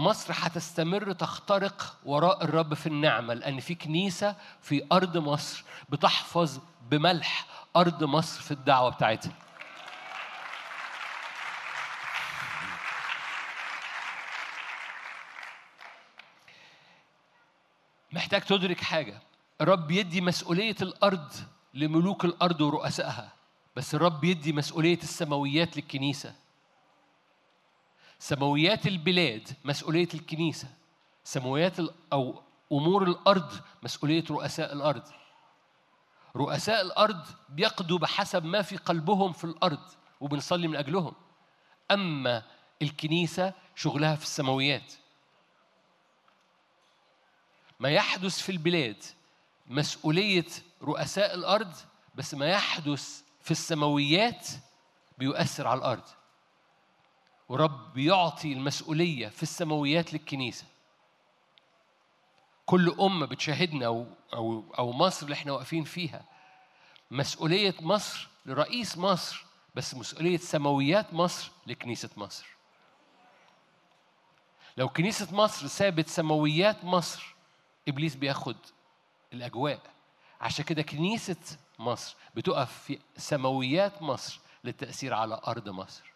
[0.00, 6.60] مصر هتستمر تخترق وراء الرب في النعمة لأن في كنيسة في أرض مصر بتحفظ
[6.90, 7.46] بملح
[7.76, 9.32] أرض مصر في الدعوة بتاعتها.
[18.12, 19.20] محتاج تدرك حاجة.
[19.60, 21.32] الرب يدي مسؤولية الأرض
[21.74, 23.32] لملوك الأرض ورؤسائها
[23.76, 26.39] بس الرب يدي مسؤولية السماويات للكنيسة.
[28.20, 30.68] سماويات البلاد مسؤولية الكنيسة
[31.24, 31.76] سماويات
[32.12, 32.42] أو
[32.72, 35.02] أمور الأرض مسؤولية رؤساء الأرض.
[36.36, 39.82] رؤساء الأرض بيقضوا بحسب ما في قلبهم في الأرض
[40.20, 41.14] وبنصلي من أجلهم.
[41.90, 42.42] أما
[42.82, 44.92] الكنيسة شغلها في السماويات.
[47.80, 49.04] ما يحدث في البلاد
[49.66, 50.46] مسؤولية
[50.82, 51.72] رؤساء الأرض
[52.14, 54.48] بس ما يحدث في السماويات
[55.18, 56.04] بيؤثر على الأرض.
[57.50, 60.64] ورب بيعطي المسؤولية في السماويات للكنيسة.
[62.66, 66.24] كل أمة بتشاهدنا أو أو أو مصر اللي إحنا واقفين فيها.
[67.10, 69.44] مسؤولية مصر لرئيس مصر
[69.74, 72.46] بس مسؤولية سماويات مصر لكنيسة مصر.
[74.76, 77.34] لو كنيسة مصر سابت سماويات مصر
[77.88, 78.56] إبليس بياخد
[79.32, 79.80] الأجواء.
[80.40, 86.10] عشان كده كنيسة مصر بتقف في سماويات مصر للتأثير على أرض مصر.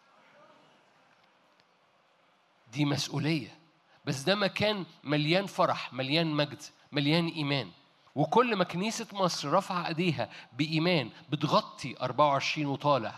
[2.74, 3.58] دي مسؤولية.
[4.04, 7.70] بس ده مكان مليان فرح مليان مجد مليان إيمان.
[8.14, 13.14] وكل ما كنيسة مصر رفع أيديها بإيمان بتغطي 24 وطالع.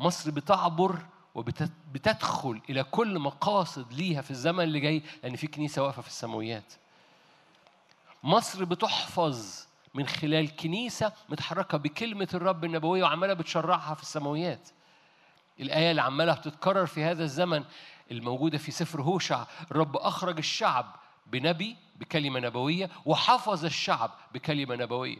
[0.00, 0.98] مصر بتعبر
[1.34, 6.72] وبتدخل إلى كل مقاصد ليها في الزمن اللي جاي لأن في كنيسة واقفة في السماويات.
[8.22, 14.68] مصر بتحفظ من خلال كنيسة متحركة بكلمة الرب النبوية وعمالة بتشرعها في السماويات.
[15.60, 17.64] الآية اللي عمالة بتتكرر في هذا الزمن
[18.12, 25.18] الموجودة في سفر هوشع الرب أخرج الشعب بنبي بكلمة نبوية وحفظ الشعب بكلمة نبوية.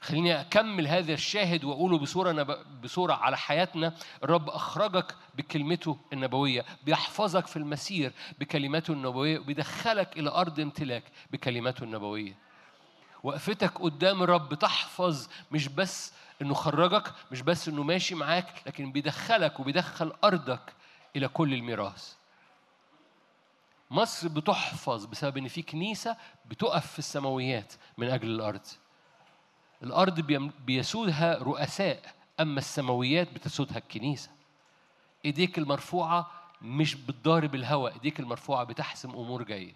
[0.00, 2.80] خليني أكمل هذا الشاهد وأقوله بصورة نب...
[2.82, 3.94] بصورة على حياتنا.
[4.24, 12.36] الرب أخرجك بكلمته النبوية بيحفظك في المسير بكلماته النبوية وبيدخلك إلى أرض امتلاك بكلماته النبوية.
[13.22, 16.12] وقفتك قدام الرب تحفظ مش بس
[16.42, 20.72] إنه خرجك مش بس إنه ماشي معاك لكن بيدخلك وبيدخل أرضك
[21.16, 22.14] إلى كل الميراث.
[23.90, 26.16] مصر بتحفظ بسبب إن في كنيسة
[26.46, 28.66] بتقف في السماويات من أجل الأرض.
[29.82, 30.20] الأرض
[30.66, 34.30] بيسودها رؤساء أما السماويات بتسودها الكنيسة.
[35.24, 36.30] إيديك المرفوعة
[36.62, 39.74] مش بتضارب الهواء إيديك المرفوعة بتحسم أمور جاية.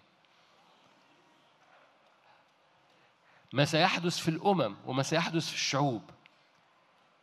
[3.53, 6.01] ما سيحدث في الأمم وما سيحدث في الشعوب.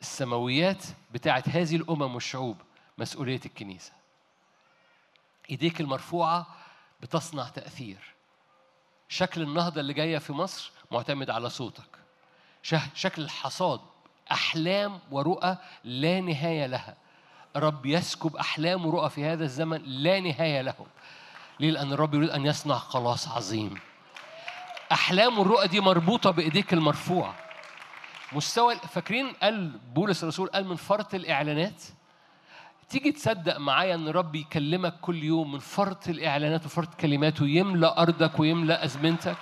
[0.01, 2.57] السماويات بتاعت هذه الأمم والشعوب
[2.99, 3.93] مسؤولية الكنيسة.
[5.51, 6.47] إيديك المرفوعة
[7.01, 8.15] بتصنع تأثير.
[9.09, 11.99] شكل النهضة اللي جاية في مصر معتمد على صوتك.
[12.95, 13.81] شكل الحصاد
[14.33, 16.97] أحلام ورؤى لا نهاية لها.
[17.57, 20.87] رب يسكب أحلام ورؤى في هذا الزمن لا نهاية لهم.
[21.61, 23.81] ليه؟ لأن الرب يريد أن يصنع خلاص عظيم.
[24.93, 27.35] أحلام والرؤى دي مربوطة بإيديك المرفوعة.
[28.33, 31.83] مستوى فاكرين قال بولس الرسول قال من فرط الإعلانات؟
[32.89, 38.41] تيجي تصدق معايا إن رب يكلمك كل يوم من فرط الإعلانات وفرط كلماته يملأ أرضك
[38.41, 39.37] ويملأ أزمنتك؟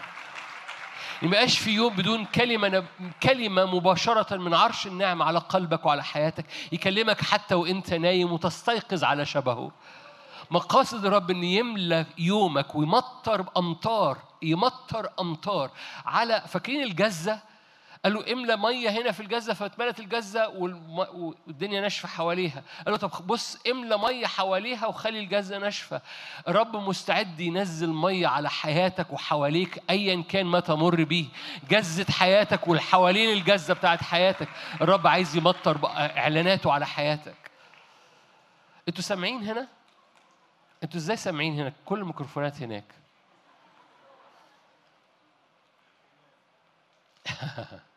[1.22, 2.84] ما يبقاش في يوم بدون كلمة نب...
[3.22, 9.26] كلمة مباشرة من عرش النعمة على قلبك وعلى حياتك يكلمك حتى وأنت نايم وتستيقظ على
[9.26, 9.72] شبهه.
[10.50, 15.70] مقاصد الرب إن يملى يومك ويمطر أمطار يمطر أمطار
[16.06, 17.51] على فاكرين الجزة؟
[18.04, 22.62] قالوا املى ميه هنا في الجزه فاتملت الجزه والدنيا ناشفه حواليها.
[22.84, 26.02] قالوا طب بص املى ميه حواليها وخلي الجزه ناشفه.
[26.48, 31.26] الرب مستعد ينزل ميه على حياتك وحواليك ايا كان ما تمر بيه.
[31.70, 34.48] جزه حياتك والحوالين الجزه بتاعت حياتك.
[34.80, 37.50] الرب عايز يمطر اعلاناته على حياتك.
[38.88, 39.68] أنتوا سامعين هنا؟
[40.82, 42.84] أنتوا إزاي سامعين هنا؟ كل الميكروفونات هناك.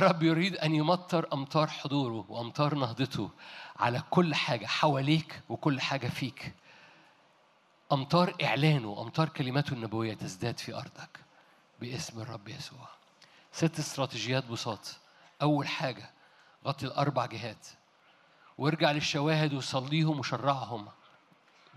[0.00, 3.30] الرب يريد أن يمطر أمطار حضوره وأمطار نهضته
[3.76, 6.54] على كل حاجة حواليك وكل حاجة فيك.
[7.92, 11.20] أمطار إعلانه وأمطار كلماته النبوية تزداد في أرضك
[11.80, 12.88] باسم الرب يسوع.
[13.52, 14.96] ست استراتيجيات بساط.
[15.42, 16.10] أول حاجة
[16.66, 17.66] غطي الأربع جهات.
[18.58, 20.88] وارجع للشواهد وصليهم وشرعهم.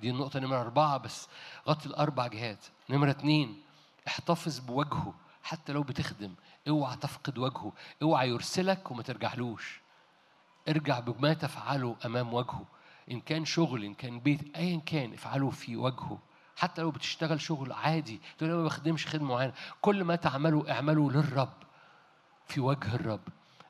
[0.02, 1.28] دي النقطة نمرة أربعة بس.
[1.68, 2.66] غطي الأربع جهات.
[2.90, 3.62] نمرة اتنين
[4.08, 5.14] احتفظ بوجهه
[5.44, 6.34] حتى لو بتخدم.
[6.68, 9.81] اوعى تفقد وجهه اوعى يرسلك وما ترجعلوش.
[10.69, 12.65] ارجع بما تفعله أمام وجهه
[13.11, 16.19] إن كان شغل إن كان بيت أيا كان افعله في وجهه.
[16.56, 19.53] حتى لو بتشتغل شغل عادي تقول أنا ما بخدمش خدمة معينة.
[19.81, 21.53] كل ما تعمله اعمله للرب
[22.48, 23.22] في وجه الرب.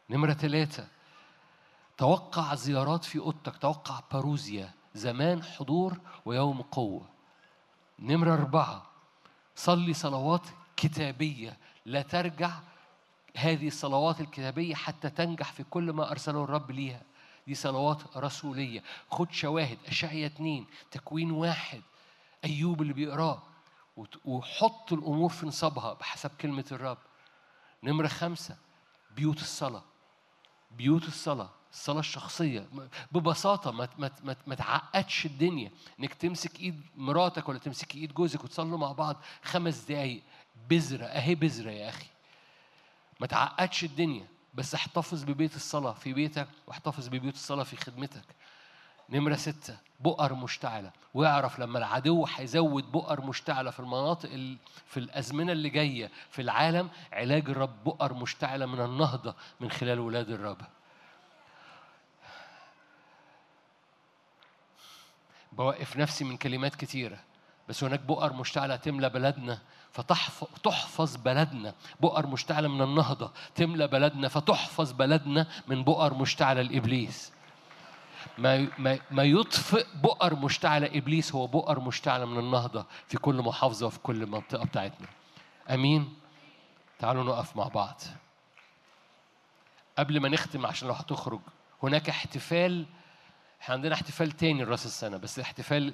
[0.10, 0.88] نمرة ثلاثة
[1.98, 7.10] توقع زيارات في أوضتك توقع باروزيا زمان حضور ويوم قوة.
[8.00, 8.86] نمرة أربعة.
[9.56, 10.48] صلي صلوات
[10.78, 12.52] كتابية لا ترجع
[13.38, 17.02] هذه الصلوات الكتابية حتى تنجح في كل ما أرسله الرب ليها.
[17.48, 18.84] دي صلوات رسولية.
[19.12, 21.82] خد شواهد اشعيا اتنين تكوين واحد
[22.46, 23.42] أيوب اللي بيقراه
[24.26, 26.98] وحط الأمور في نصابها بحسب كلمة الرب.
[27.84, 28.58] نمرة خمسة
[29.16, 29.84] بيوت الصلاة.
[30.72, 32.68] بيوت الصلاة الصلاة الشخصية.
[33.12, 35.72] ببساطة ما ما ما, ما تعقدش الدنيا.
[36.00, 40.24] إنك تمسك إيد مراتك ولا تمسك إيد جوزك وتصلوا مع بعض خمس دقايق.
[40.70, 42.13] بذرة أهي بذرة يا أخي.
[43.24, 48.26] ما تعقدش الدنيا بس احتفظ ببيت الصلاة في بيتك واحتفظ ببيوت الصلاة في خدمتك.
[49.10, 50.92] نمرة ستة بؤر مشتعلة.
[51.14, 54.58] واعرف لما العدو هيزود بؤر مشتعلة في المناطق ال...
[54.88, 60.30] في الأزمنة اللي جاية في العالم علاج الرب بؤر مشتعلة من النهضة من خلال ولاد
[60.30, 60.62] الرب.
[65.52, 67.20] بوقف نفسي من كلمات كتيرة
[67.70, 69.62] بس هناك بؤر مشتعلة تملى بلدنا
[69.94, 71.74] فتحفظ بلدنا.
[72.00, 73.32] بؤر مشتعلة من النهضة.
[73.56, 77.34] تملى بلدنا فتحفظ بلدنا من بؤر مشتعلة لإبليس
[78.38, 83.86] ما ما ما يطفئ بؤر مشتعلة إبليس هو بؤر مشتعلة من النهضة في كل محافظة
[83.88, 85.08] وفي كل منطقة بتاعتنا.
[85.70, 86.14] أمين؟
[87.00, 88.02] تعالوا نقف مع بعض.
[89.98, 91.40] قبل ما نختم عشان لو هتخرج
[91.84, 92.86] هناك احتفال
[93.62, 95.94] إحنا عندنا احتفال تاني لرأس السنة بس احتفال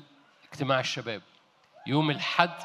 [0.52, 1.22] اجتماع الشباب.
[1.88, 2.64] يوم الحد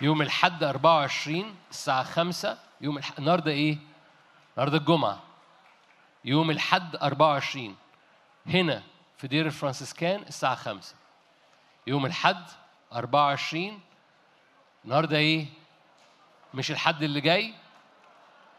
[0.00, 3.12] يوم الحد 24 الساعة 5 يوم الح...
[3.18, 3.78] النهارده إيه؟
[4.54, 5.20] النهارده الجمعة.
[6.24, 7.76] يوم الحد 24
[8.46, 8.82] هنا
[9.16, 10.94] في دير الفرانسيسكان الساعة 5
[11.86, 12.44] يوم الحد
[12.92, 13.80] 24
[14.84, 15.46] النهارده إيه؟
[16.54, 17.54] مش الحد اللي جاي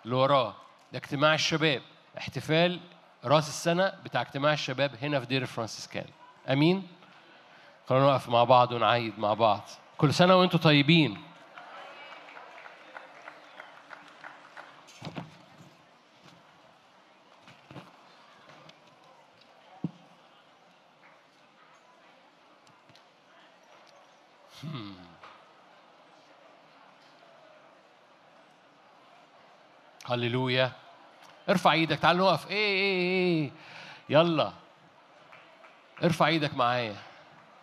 [0.05, 0.55] اللي وراه.
[0.93, 1.81] ده اجتماع الشباب.
[2.17, 2.79] احتفال
[3.25, 6.05] رأس السنة بتاع اجتماع الشباب هنا في دير الفرانسيسكان
[6.49, 6.87] أمين؟
[7.89, 9.61] خلونا نقف مع بعض ونعيد مع بعض.
[9.97, 11.21] كل سنة وأنتم طيبين.
[30.09, 30.71] هللويا.
[31.49, 32.47] ارفع إيدك تعال نقف.
[32.47, 33.51] إيه إيه إيه
[34.09, 34.53] يلا.
[36.03, 36.95] ارفع إيدك معايا.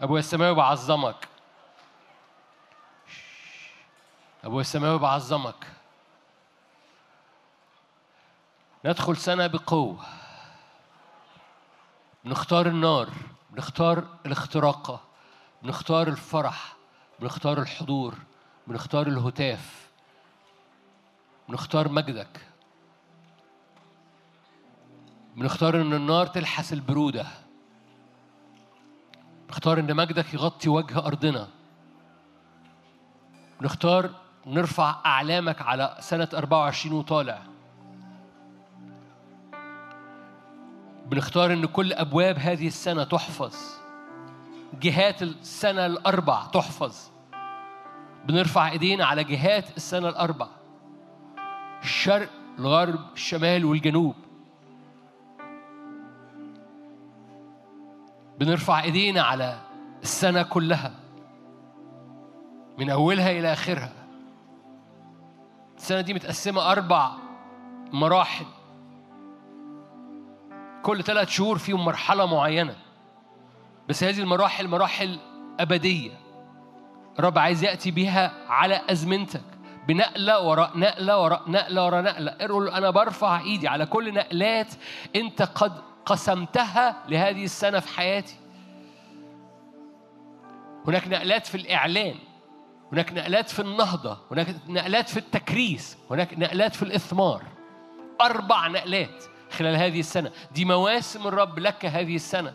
[0.01, 1.29] ابويا السماوي بعظمك.
[4.45, 5.67] ابويا السماوي بعظمك.
[8.85, 10.05] ندخل سنة بقوة.
[12.25, 13.09] بنختار النار
[13.51, 15.01] بنختار الاختراقة
[15.63, 16.77] بنختار الفرح
[17.21, 18.15] بنختار الحضور
[18.67, 19.86] بنختار الهتاف.
[21.49, 22.41] بنختار مجدك.
[25.37, 27.27] بنختار إن النار تلحس البرودة.
[29.49, 31.49] بنختار إن مجدك يغطي وجه أرضنا.
[33.61, 34.11] بنختار
[34.47, 37.43] نرفع أعلامك على سنة 24 وطالع.
[41.07, 43.57] بنختار إن كل أبواب هذه السنة تحفظ.
[44.81, 46.97] جهات السنة الأربع تحفظ.
[48.25, 50.56] بنرفع إيدينا على جهات السنة الأربع.
[51.83, 52.29] الشرق
[52.59, 54.15] الغرب الشمال والجنوب.
[58.39, 59.59] بنرفع ايدينا على
[60.03, 60.93] السنة كلها
[62.79, 63.93] من أولها إلى آخرها.
[65.77, 67.11] السنة دي متقسمة أربع
[67.93, 68.47] مراحل.
[70.83, 72.77] كل ثلاث شهور فيهم مرحلة معينة.
[73.89, 75.19] بس هذه المراحل مراحل
[75.61, 76.11] أبدية.
[77.19, 79.56] الرب عايز يأتي بها على أزمنتك.
[79.89, 82.37] بنقلة وراء نقلة وراء نقلة وراء نقلة.
[82.41, 84.75] قول أنا برفع إيدي على كل نقلات
[85.17, 85.73] أنت قد
[86.07, 88.37] قسمتها لهذه السنة في حياتي.
[90.87, 92.15] هناك نقلات في الإعلان
[92.93, 97.43] هناك نقلات في النهضة هناك نقلات في التكريس هناك نقلات في الإثمار.
[98.21, 100.31] أربع نقلات خلال هذه السنة.
[100.53, 102.53] دي مواسم الرب لك هذه السنة.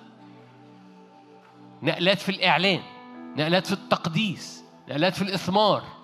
[1.83, 2.81] نقلات في الإعلان
[3.37, 6.00] نقلات في التقديس نقلات في الإثمار.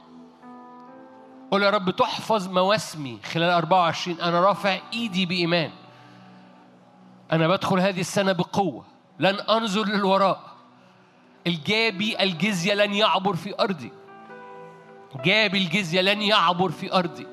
[1.52, 5.72] قول يا رب تحفظ مواسمي خلال 24 أنا رافع إيدي بإيمان.
[7.32, 8.86] أنا بدخل هذه السنة بقوة.
[9.19, 10.40] لن أنظر للوراء.
[11.48, 13.91] الجابي الجزية لن يعبر في أرضي.
[15.26, 17.28] جابي الجزية لن يعبر في أرضي.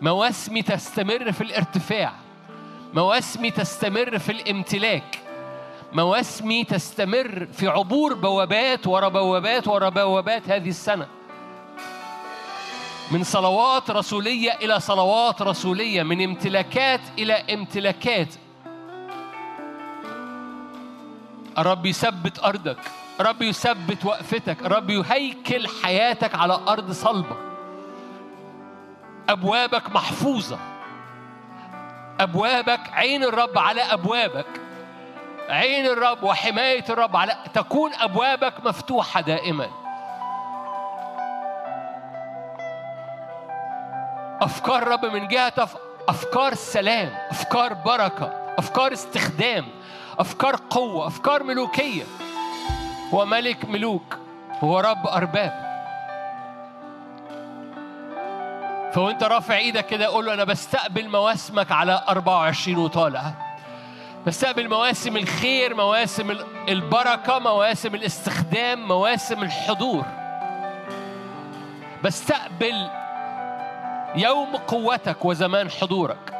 [0.00, 2.12] مواسمي تستمر في الارتفاع.
[2.94, 5.18] مواسمي تستمر في الامتلاك.
[5.92, 11.06] مواسمي تستمر في عبور بوابات ورا بوابات ورا بوابات هذه السنة.
[13.10, 18.34] من صلوات رسولية إلى صلوات رسولية من امتلاكات إلى امتلاكات.
[21.58, 22.78] الرب يثبت أرضك
[23.20, 27.36] الرب يثبت وقفتك الرب يهيكل حياتك على أرض صلبة.
[29.28, 30.58] أبوابك محفوظة.
[32.20, 34.46] أبوابك عين الرب على أبوابك.
[35.48, 39.83] عين الرب وحماية الرب على تكون أبوابك مفتوحة دائماً.
[44.42, 45.78] أفكار رب من جهة أف-
[46.08, 49.66] أفكار سلام أفكار بركة أفكار استخدام
[50.18, 52.02] أفكار قوة أفكار ملوكية.
[53.14, 54.16] هو ملك ملوك
[54.64, 55.64] هو رب أرباب.
[58.92, 63.32] فوأنت رافع إيدك كده قول له أنا بستقبل مواسمك على 24 وطالع.
[64.26, 70.04] بستقبل مواسم الخير مواسم ال- البركة مواسم الاستخدام مواسم الحضور.
[72.04, 72.88] بستقبل
[74.16, 76.34] يوم قوتك وزمان حضورك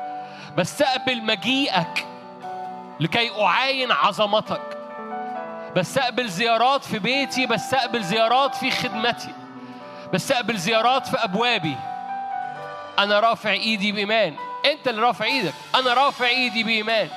[0.59, 2.07] بستقبل مجيئك
[3.01, 4.79] لكي أعاين عظمتك.
[5.77, 9.35] بستقبل زيارات في بيتي بستقبل زيارات في خدمتي
[10.13, 11.77] بستقبل زيارات في أبوابي.
[12.99, 14.35] أنا رافع إيدي بإيمان.
[14.73, 15.55] أنت اللي رافع إيدك.
[15.75, 17.09] أنا رافع إيدي بإيمان.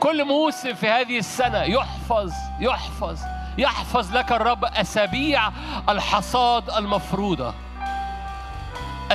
[0.00, 3.18] كل موسم في هذه السنة يحفظ يحفظ
[3.58, 5.50] يحفظ لك الرب أسابيع
[5.88, 7.54] الحصاد المفروضة.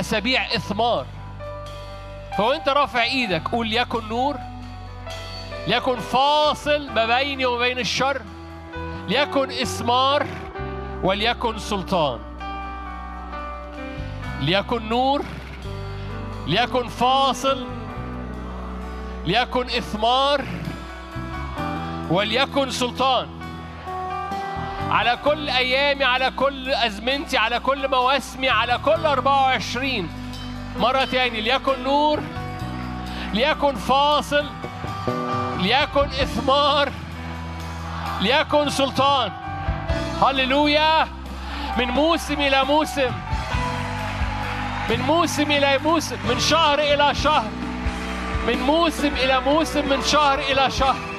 [0.00, 1.06] أسابيع إثمار.
[2.38, 4.36] فوأنت رافع إيدك قول يكن نور
[5.66, 8.22] ليكن فاصل ما بيني وما بين الشر
[9.08, 10.26] ليكن إثمار
[11.02, 12.18] وليكن سلطان.
[14.40, 15.24] ليكن نور
[16.46, 17.66] ليكن فاصل
[19.26, 20.44] ليكن إثمار
[22.10, 23.39] وليكن سلطان.
[24.90, 30.10] على كل أيامي على كل أزمنتي على كل مواسمي على كل 24
[30.78, 32.20] مرة تاني ليكن نور
[33.34, 34.46] ليكن فاصل
[35.58, 36.92] ليكن إثمار
[38.20, 39.32] ليكن سلطان.
[40.22, 41.08] هللويا.
[41.78, 43.10] من موسم إلى موسم.
[44.90, 46.16] من موسم إلى موسم.
[46.28, 47.50] من شهر إلى شهر.
[48.46, 51.09] من موسم إلى موسم من شهر إلى شهر.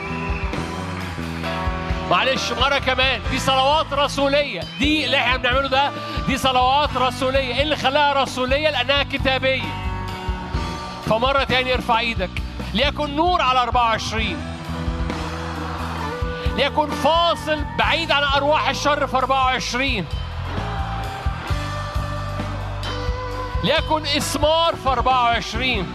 [2.12, 3.22] معلش مرة كمان.
[3.32, 4.62] دي صلوات رسولية.
[4.80, 5.92] دي اللي إحنا بنعمله ده
[6.28, 7.56] دي صلوات رسولية.
[7.56, 9.74] إيه اللي خلاها رسولية؟ لأنها كتابية.
[11.06, 12.30] فمرة تاني ارفع إيدك.
[12.74, 14.38] ليكن نور على 24
[16.58, 20.06] ليكن فاصل بعيد عن أرواح الشر في 24
[23.64, 25.88] ليكن إثمار في 24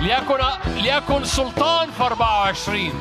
[0.00, 2.92] ليكن ليكن سلطان في 24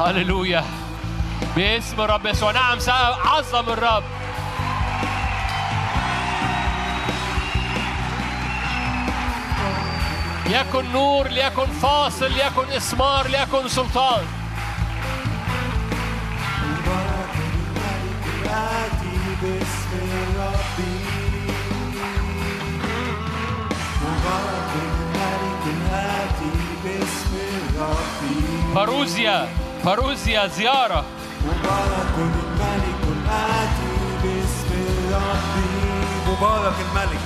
[0.00, 0.64] هللويا.
[1.56, 2.52] باسم الرب يسوع.
[2.52, 4.02] نعم سأعظم الرب.
[10.46, 14.24] ليكن نور ليكن فاصل ليكن إثمار ليكن سلطان.
[19.42, 19.90] باسم
[28.74, 31.04] الملك فاروزيا زيارة.
[31.46, 33.92] مبارك الملك الآتي
[34.22, 34.70] باسم
[35.12, 35.70] ربي.
[36.28, 37.24] مبارك الملك.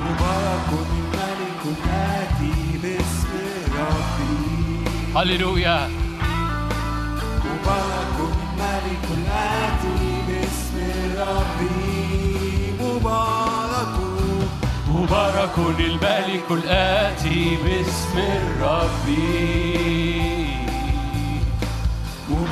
[0.00, 3.32] مبارك الملك الآتي باسم
[3.78, 5.18] ربي.
[5.18, 5.88] هللويا.
[7.44, 10.76] مبارك الملك الآتي باسم
[11.18, 12.74] ربي.
[12.80, 13.62] مبارك.
[14.88, 19.06] مبارك الملك الآتي باسم الرب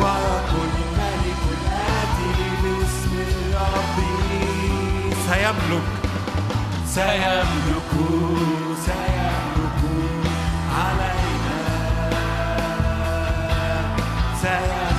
[0.01, 2.31] مبارك الملك الآتي
[2.63, 3.15] باسم
[3.55, 4.13] ربي
[5.29, 5.89] سيملك.
[6.87, 7.93] سيملك
[8.87, 9.83] سيملك
[10.81, 11.61] علينا.
[14.43, 14.90] سيملك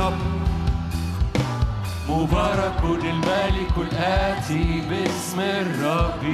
[0.00, 0.18] الرب.
[2.08, 6.24] مبارك الملك الآتي باسم الرب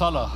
[0.00, 0.33] بيوت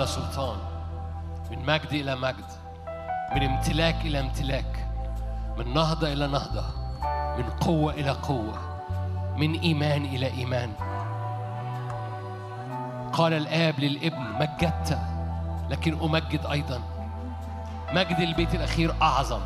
[0.00, 0.56] إلى سلطان
[1.50, 2.44] من مجد إلى مجد
[3.34, 4.86] من امتلاك إلى امتلاك
[5.58, 6.64] من نهضة إلى نهضة
[7.38, 8.54] من قوة إلى قوة
[9.36, 10.72] من إيمان إلى إيمان.
[13.12, 14.98] قال الآب للابن مجدت
[15.70, 16.80] لكن أمجد أيضا.
[17.92, 19.40] مجد البيت الأخير أعظم.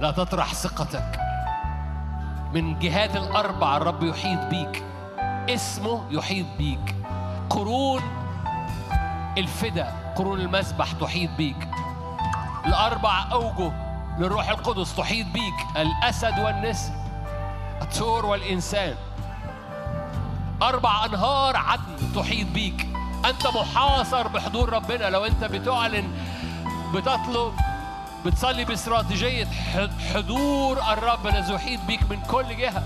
[0.00, 1.20] لا تطرح ثقتك.
[2.52, 4.84] من جهات الأربع الرب يحيط بيك.
[5.50, 6.94] اسمه يحيط بيك.
[7.50, 8.23] قرون
[9.38, 11.68] الفدا قرون المسبح تحيط بيك.
[12.66, 13.72] الأربع أوجه
[14.18, 15.54] للروح القدس تحيط بيك.
[15.76, 16.92] الأسد والنسر
[17.82, 18.94] الثور والإنسان.
[20.62, 22.88] أربع أنهار عدن تحيط بيك.
[23.24, 25.10] أنت محاصر بحضور ربنا.
[25.10, 26.08] لو أنت بتعلن
[26.94, 27.52] بتطلب
[28.26, 29.48] بتصلي باستراتيجية
[30.14, 32.82] حضور الرب الذي يحيط بيك من كل جهة.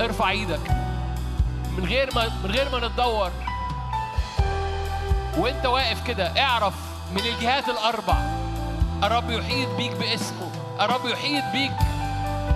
[0.00, 0.70] ارفع إيدك.
[1.78, 3.30] من غير ما من غير ما نتدور.
[5.40, 6.74] وانت واقف كده اعرف
[7.12, 8.14] من الجهات الأربع.
[9.04, 10.50] الرب يحيط بيك باسمه
[10.80, 11.72] الرب يحيط بيك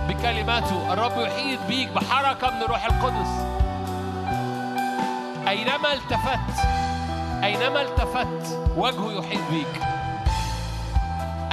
[0.07, 3.29] بكلماته الرب يحيط بيك بحركة من الروح القدس.
[5.47, 6.65] أينما التفت
[7.43, 9.81] أينما التفت وجهه يحيط بيك.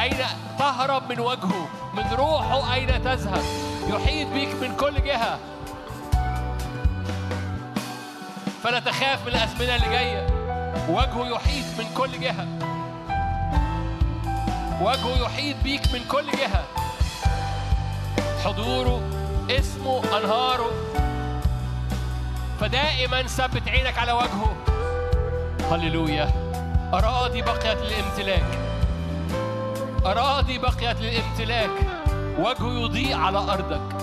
[0.01, 0.17] أين
[0.59, 3.45] تهرب من وجهه؟ من روحه أين تذهب؟
[3.89, 5.39] يحيط بيك من كل جهة.
[8.63, 10.32] فلا تخاف من الأزمنة اللي جاية.
[10.89, 12.47] وجهه يحيط من كل جهة.
[14.82, 16.65] وجهه يحيط بيك من كل جهة.
[18.44, 19.01] حضوره
[19.51, 20.70] اسمه أنهاره.
[22.61, 24.57] فدائما ثبت عينك على وجهه.
[25.70, 26.31] هللويا.
[26.94, 28.59] أراضي بقيت للامتلاك.
[30.07, 31.70] أراضي بقيت للامتلاك.
[32.39, 33.97] وجهه يضيء على أرضك.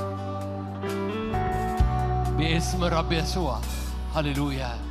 [2.37, 3.59] باسم الرب يسوع.
[4.15, 4.88] هللويا.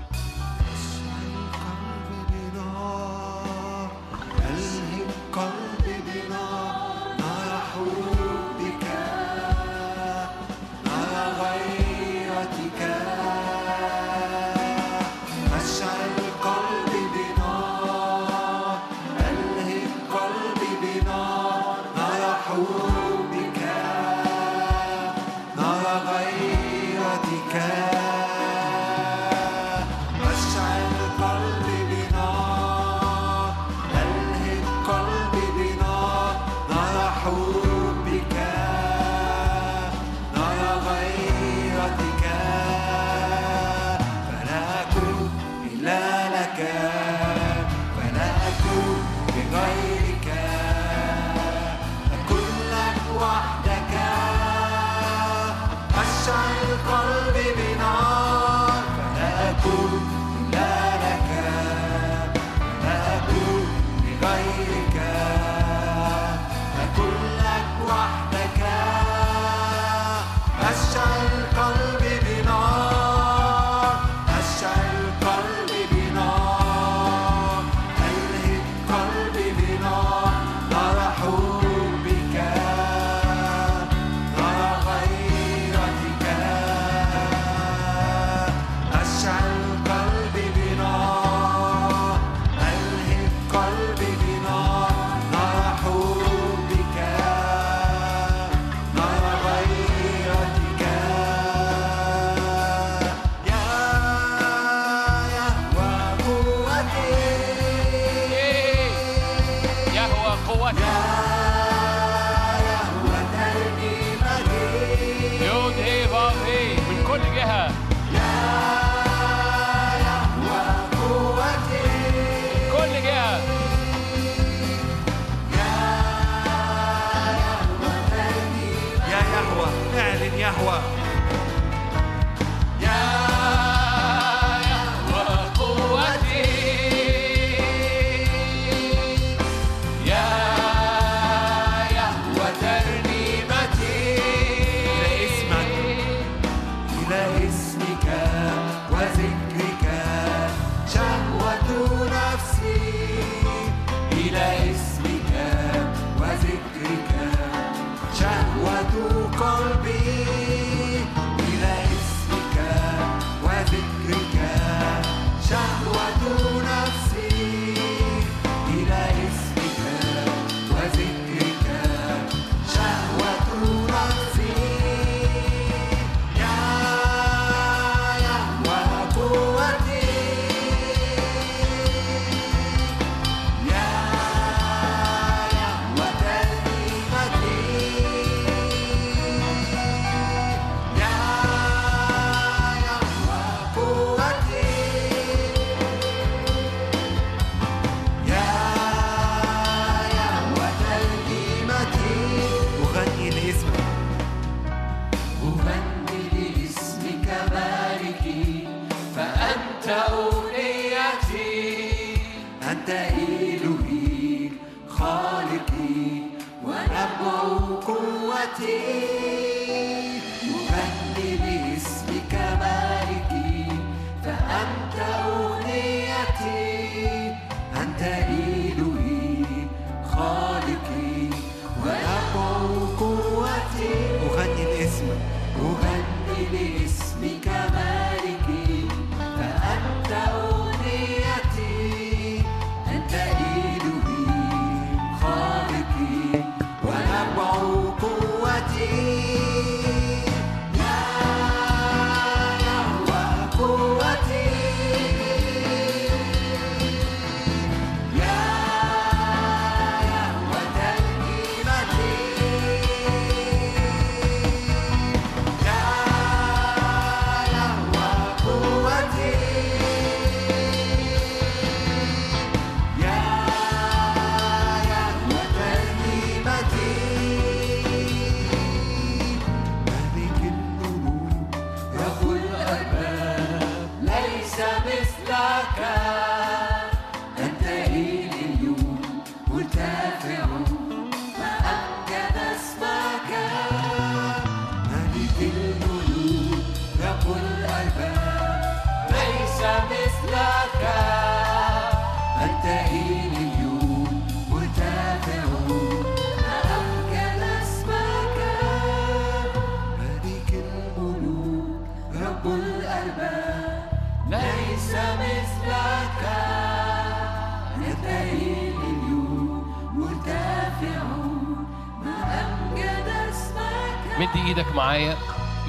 [324.18, 325.16] مد إيدك معايا.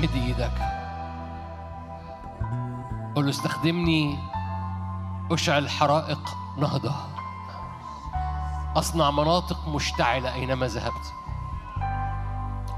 [0.02, 0.52] مد إيدك.
[3.16, 4.18] قول له استخدمني.
[5.32, 6.96] اشعل حرائق نهضة.
[8.76, 11.14] أصنع مناطق مشتعلة أينما ذهبت.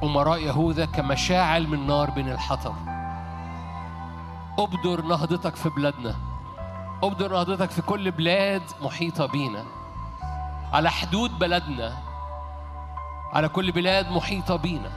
[0.03, 2.75] أمراء يهوذا كمشاعل من نار بين الحطب.
[4.59, 6.15] أبدر نهضتك في بلادنا.
[7.03, 9.65] أبدر نهضتك في كل بلاد محيطة بينا.
[10.73, 11.97] على حدود بلدنا.
[13.33, 14.91] على كل بلاد محيطة بينا.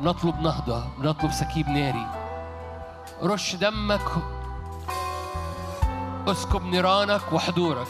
[0.00, 0.84] نطلب نهضة.
[0.98, 2.06] نطلب سكيب ناري.
[3.22, 4.37] رش دمك
[6.30, 7.88] اسكب نيرانك وحضورك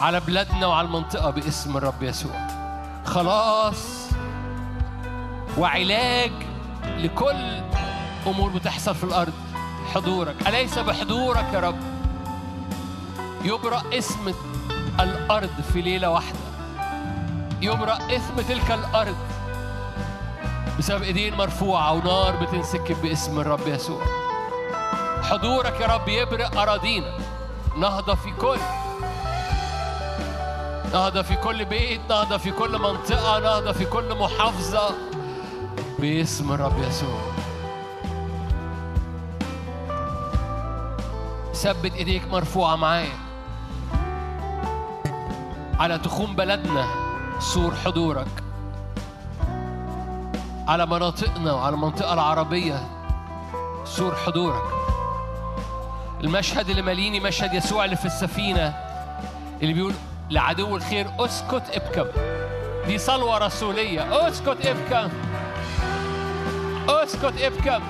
[0.00, 2.48] على بلادنا وعلى المنطقة باسم الرب يسوع.
[3.04, 4.08] خلاص.
[5.58, 6.32] وعلاج
[6.84, 7.62] لكل
[8.26, 9.32] أمور بتحصل في الأرض.
[9.94, 10.48] حضورك.
[10.48, 11.76] أليس بحضورك يا رب؟
[13.44, 14.34] يبرأ اسم
[15.00, 16.38] الأرض في ليلة واحدة.
[17.62, 19.16] يبرأ اسم تلك الأرض
[20.78, 24.23] بسبب إيدين مرفوعة ونار بتنسكب باسم الرب يسوع.
[25.30, 27.12] حضورك يا رب يبرق أراضينا.
[27.78, 28.58] نهضة في كل
[30.92, 34.90] نهضة في كل بيت نهضة في كل منطقة نهضة في كل محافظة.
[35.98, 37.20] باسم الرب يسوع.
[41.54, 43.18] ثبت إيديك مرفوعة معايا.
[45.78, 46.86] على تخوم بلدنا
[47.38, 48.42] سور حضورك.
[50.68, 52.88] على مناطقنا وعلى المنطقة العربية
[53.84, 54.83] سور حضورك.
[56.24, 58.74] المشهد اللي ماليني مشهد يسوع اللي في السفينة
[59.62, 59.94] اللي بيقول
[60.30, 62.04] لعدو الخير أسكت ابكم.
[62.86, 64.28] دي صلوة رسولية.
[64.28, 65.08] أسكت ابكم.
[66.88, 67.84] أسكت ابكم.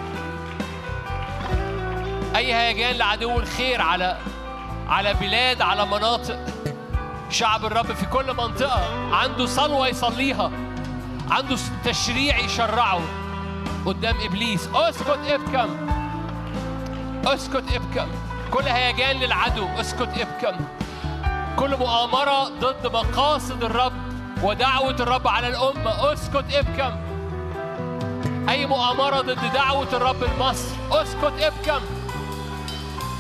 [2.37, 4.17] أي هيجان لعدو الخير على
[4.89, 6.39] على بلاد على مناطق.
[7.31, 10.51] شعب الرب في كل منطقة عنده صلوة يصليها
[11.31, 13.01] عنده تشريع يشرعه
[13.87, 14.69] قدام إبليس.
[14.75, 15.89] أسكت ابكم.
[17.27, 18.09] أسكت ابكم.
[18.53, 20.65] كل هيجان للعدو اسكت ابكم.
[21.57, 23.93] كل مؤامرة ضد مقاصد الرب
[24.43, 26.97] ودعوة الرب على الأمة اسكت ابكم.
[28.49, 31.81] أي مؤامرة ضد دعوة الرب لمصر اسكت ابكم.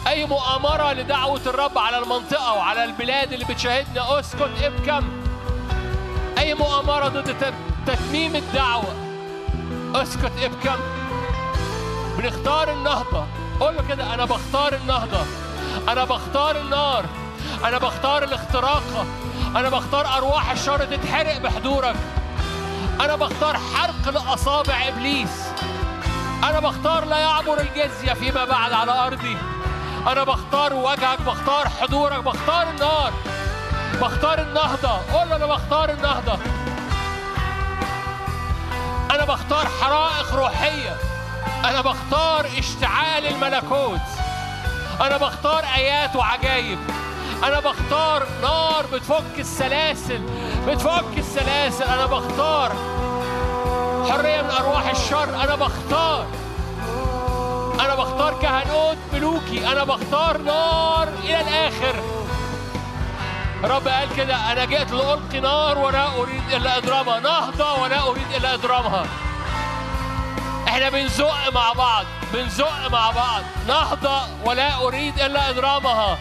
[0.06, 5.08] أي مؤامرة لدعوة الرب على المنطقة وعلى البلاد اللي بتشاهدنا اسكت ابكم.
[6.38, 7.54] أي مؤامرة ضد تت-
[7.86, 8.94] تتميم الدعوة
[9.94, 10.76] اسكت ابكم.
[12.18, 13.24] بنختار النهضة.
[13.60, 15.26] قول له كده أنا بختار النهضة
[15.88, 17.04] أنا بختار النار
[17.64, 19.06] أنا بختار الاختراق
[19.56, 21.96] أنا بختار أرواح الشر تتحرق بحضورك
[23.00, 25.42] أنا بختار حرق لأصابع إبليس
[26.44, 29.36] أنا بختار لا يعبر الجزية فيما بعد على أرضي
[30.06, 33.12] أنا بختار وجهك بختار حضورك بختار النار
[34.00, 34.88] بختار النهضة.
[35.12, 36.38] قول أنا بختار النهضة
[39.10, 41.13] أنا بختار حرائق روحية.
[41.64, 44.00] أنا بختار اشتعال الملكوت.
[45.00, 46.78] أنا بختار آيات وعجائب
[47.44, 50.22] أنا بختار نار بتفك السلاسل.
[50.66, 51.84] بتفك السلاسل.
[51.84, 52.72] أنا بختار
[54.10, 55.44] حرية من أرواح الشر.
[55.44, 56.26] أنا بختار.
[57.80, 59.66] أنا بختار كهنوت ملوكي.
[59.72, 61.94] أنا بختار نار إلى الآخر.
[63.64, 68.54] رب قال كده أنا جئت لألقي نار ولا أريد إلا إضرامها نهضة ولا أريد إلا
[68.54, 69.06] إضرامها
[70.68, 73.42] إحنا بنزق مع بعض بنزق مع بعض.
[73.68, 76.18] نهضة ولا أريد إلا إضرامها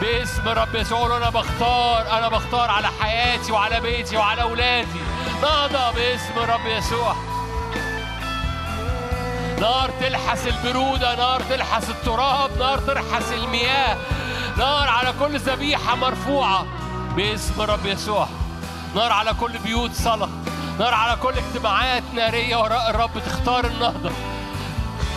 [0.00, 5.00] باسم رب يسوع أنا بختار أنا بختار على حياتي وعلى بيتي وعلى أولادي.
[5.42, 7.16] نهضة باسم رب يسوع؟
[9.60, 13.96] نار تلحس البرودة نار تلحس التراب نار تلحس المياه.
[14.58, 16.66] نار على كل ذبيحة مرفوعة.
[17.16, 18.28] باسم رب يسوع.
[18.94, 20.28] نار على كل بيوت صلاة.
[20.78, 24.10] نار على كل اجتماعات نارية وراء الرب تختار النهضة.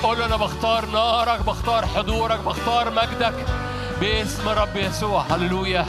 [0.03, 3.45] قول له أنا بختار نارك بختار حضورك بختار مجدك
[3.99, 5.25] باسم رب يسوع.
[5.29, 5.85] هللويا.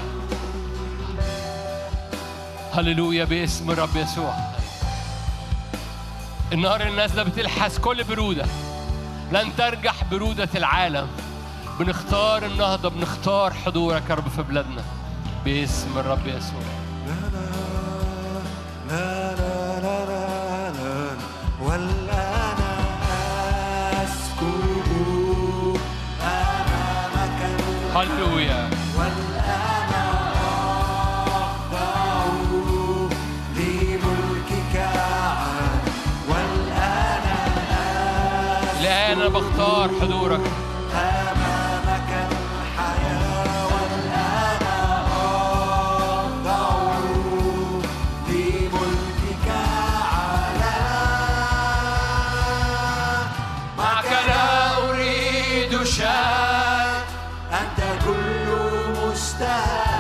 [2.75, 4.35] هللويا باسم رب يسوع.
[6.53, 8.47] النار اللي نازلة بتلحس كل برودة.
[9.33, 11.09] لن ترجح برودة العالم.
[11.81, 14.83] بنختار النهضة بنختار حضورك يا رب في بلادنا.
[15.45, 16.63] باسم الرب يسوع.
[17.07, 17.49] لا لا
[18.89, 19.28] لا
[27.95, 28.71] هللويا.
[28.99, 29.93] والآن
[31.27, 32.25] أخضع
[33.57, 34.75] لملكك
[36.29, 37.27] والآن
[38.81, 40.41] الآن أنا بختار حضورك.
[57.79, 59.98] أنت كل مشتهى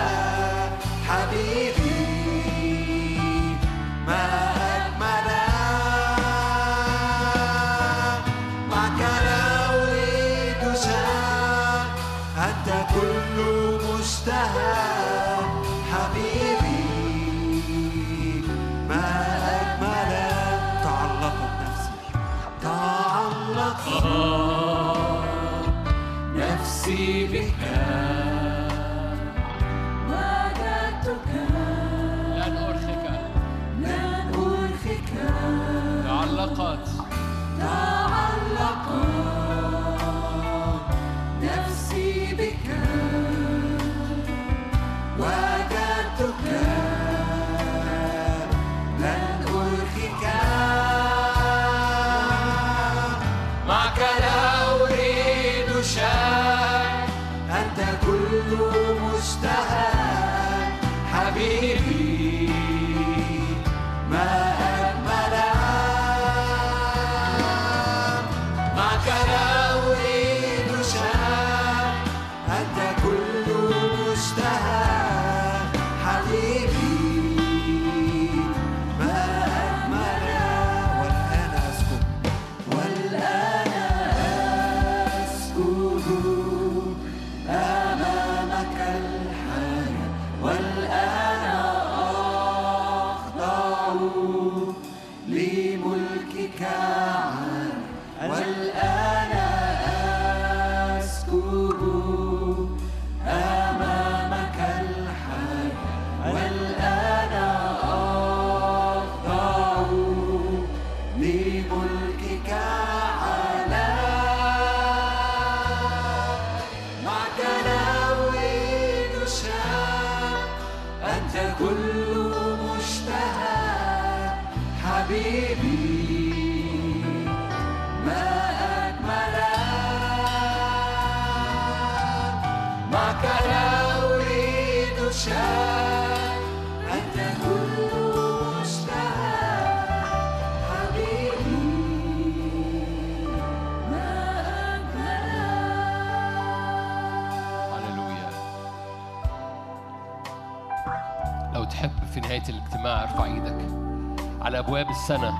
[154.48, 155.38] على أبواب السنة.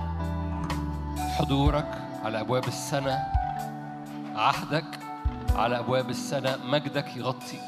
[1.39, 3.25] حضورك على أبواب السنة.
[4.37, 4.99] عهدك
[5.57, 6.57] على أبواب السنة.
[6.65, 7.61] مجدك يغطي.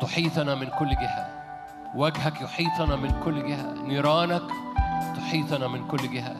[0.00, 1.26] تحيطنا من كل جهة.
[1.94, 3.72] وجهك يحيطنا من كل جهة.
[3.72, 4.42] نيرانك
[5.16, 6.36] تحيطنا من كل جهة.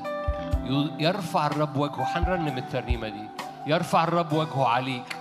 [0.99, 2.19] يرفع الرب وجهه.
[2.19, 3.29] هنرنم الترنيمة دي.
[3.67, 5.17] يرفع الرب وجهه عليك.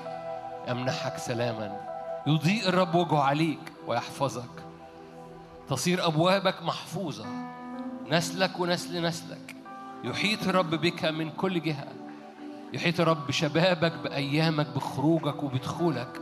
[0.67, 1.71] يمنحك سلاما.
[2.27, 4.58] يضيء الرب وجهه عليك ويحفظك.
[5.69, 7.25] تصير أبوابك محفوظة.
[8.11, 9.55] نسلك ونسل نسلك.
[10.03, 11.87] يحيط الرب بك من كل جهة.
[12.73, 16.21] يحيط الرب بشبابك بأيامك بخروجك وبدخولك.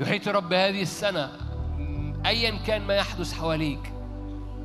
[0.00, 1.32] يحيط الرب هذه السنة
[2.26, 3.92] أيا كان ما يحدث حواليك.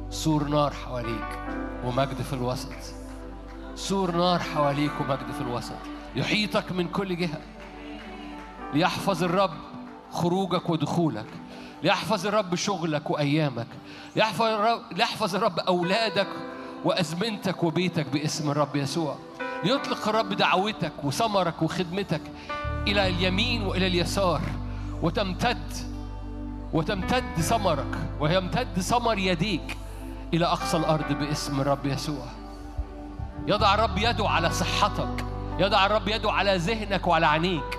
[0.10, 1.40] سور نار حواليك
[1.86, 2.74] ومجد في الوسط.
[3.76, 5.80] سور نار حواليك ومجد في الوسط.
[6.16, 7.42] يحيطك من كل جهة.
[8.74, 9.54] ليحفظ الرب
[10.12, 11.39] خروجك ودخولك.
[11.84, 13.68] ليحفظ الرب شغلك وأيامك.
[14.16, 16.28] ليحفظ الرب, ليحفظ الرب أولادك
[16.86, 19.16] وأزمنتك وبيتك باسم الرب يسوع.
[19.64, 22.22] ليطلق الرب دعوتك وثمرك وخدمتك
[22.88, 24.42] إلى اليمين وإلى اليسار
[25.02, 25.74] وتمتد
[26.74, 29.78] وتمتد ثمرك ويمتد ثمر يديك
[30.34, 32.26] إلى أقصى الأرض باسم الرب يسوع.
[33.48, 35.26] يضع الرب يده على صحتك
[35.60, 37.79] يضع الرب يده على ذهنك وعلى عينيك.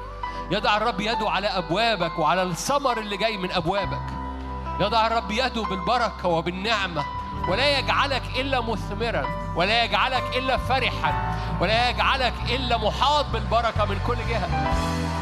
[0.51, 4.03] يضع الرب يده على أبوابك وعلى الثمر اللي جاي من أبوابك.
[4.81, 7.05] يضع الرب يده بالبركة وبالنعمة.
[7.49, 9.25] ولا يجعلك إلا مثمرا
[9.57, 14.49] ولا يجعلك إلا فرحا ولا يجعلك إلا محاط بالبركة من كل جهة.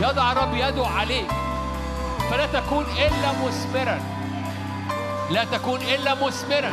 [0.00, 1.31] يضع الرب يده عليك.
[2.31, 4.00] فلا تكون إلا مثمرا.
[5.31, 6.73] لا تكون إلا مثمرا.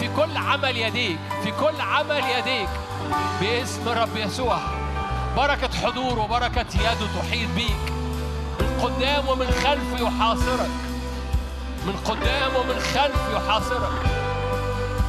[0.00, 2.68] في كل عمل يديك في كل عمل يديك.
[3.40, 4.58] باسم الرب يسوع.
[5.36, 7.92] بركة حضور وبركة يده تحيط بيك.
[8.60, 10.70] من قدام ومن خلف يحاصرك.
[11.86, 13.92] من قدام ومن خلف يحاصرك.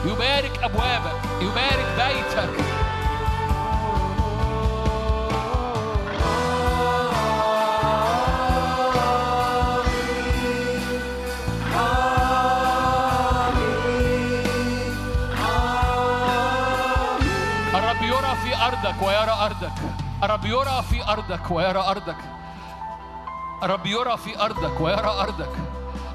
[0.05, 2.77] يبارك أبوابك يبارك بيتك.
[18.67, 20.06] أرضك ويرى أرضك.
[20.23, 22.15] الرب يرى في أرضك ويرى أرضك.
[23.63, 25.49] الرب يرى في أرضك ويرى أرضك.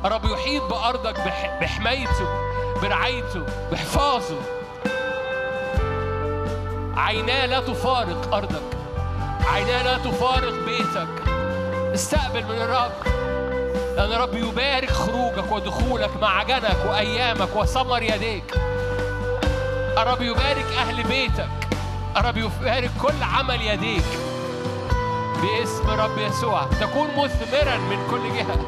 [0.04, 2.26] الرب يحيط بأرضك بح- بحمايته
[2.82, 4.36] برعايته بحفاظه.
[6.96, 8.76] عيناه لا تفارق أرضك.
[9.52, 11.28] عيناه لا تفارق بيتك.
[11.94, 12.92] استقبل من الرب.
[13.96, 18.54] لأن الرب يبارك خروجك ودخولك معجنك وأيامك وثمر يديك.
[19.98, 21.48] الرب يبارك أهل بيتك.
[22.16, 24.04] الرب يبارك كل عمل يديك.
[25.42, 26.66] باسم رب يسوع.
[26.80, 28.58] تكون مثمرا من كل جهة.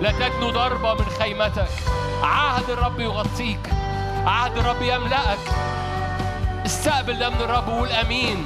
[0.00, 1.68] لا تجنو ضربة من خيمتك.
[2.22, 3.70] عهد الرب يغطيك.
[4.26, 5.38] عهد الرب يملأك.
[6.66, 8.44] استقبل ده من الرب وقول أمين.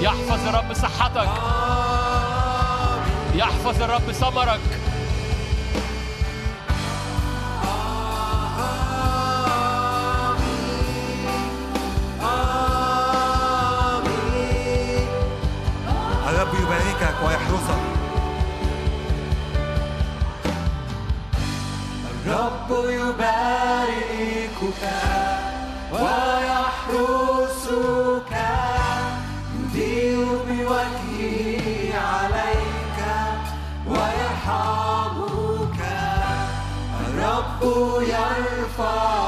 [0.00, 1.30] يحفظ الرب صحتك.
[3.34, 4.79] يحفظ الرب ثمرك.
[22.40, 24.82] الرب يباركك
[25.92, 27.12] ويحرسك
[29.54, 32.98] يضيء بوجهه عليك
[33.88, 35.80] ويرحمك.
[38.00, 39.19] يرفع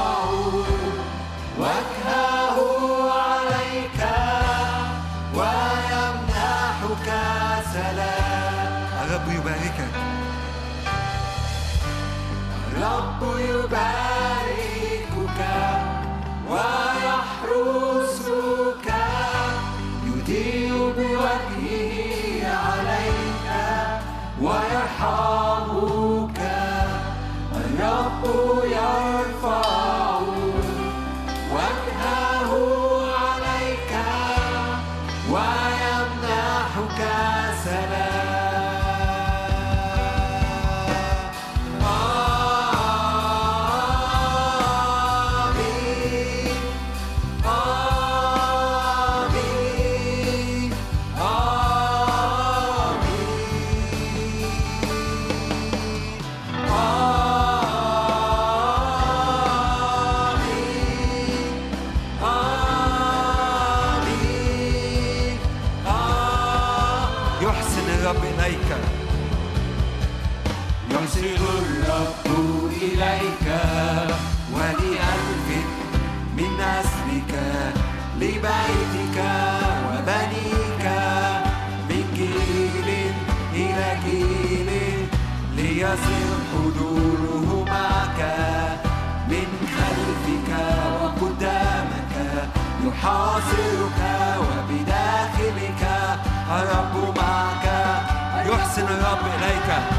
[99.13, 99.92] الرب إليك.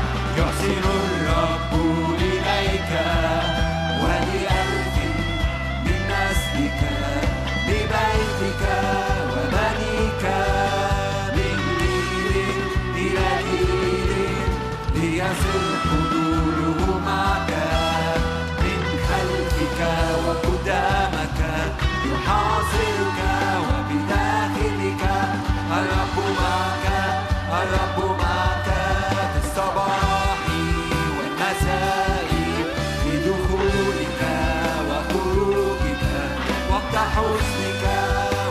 [37.15, 37.84] حزنك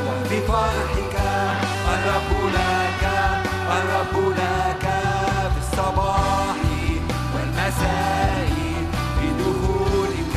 [0.07, 1.15] وفي فرحك.
[1.93, 3.03] الرب لك
[3.77, 4.85] الرب لك
[5.53, 6.57] في الصباح
[7.33, 8.47] والمساء
[9.19, 10.35] في دخولك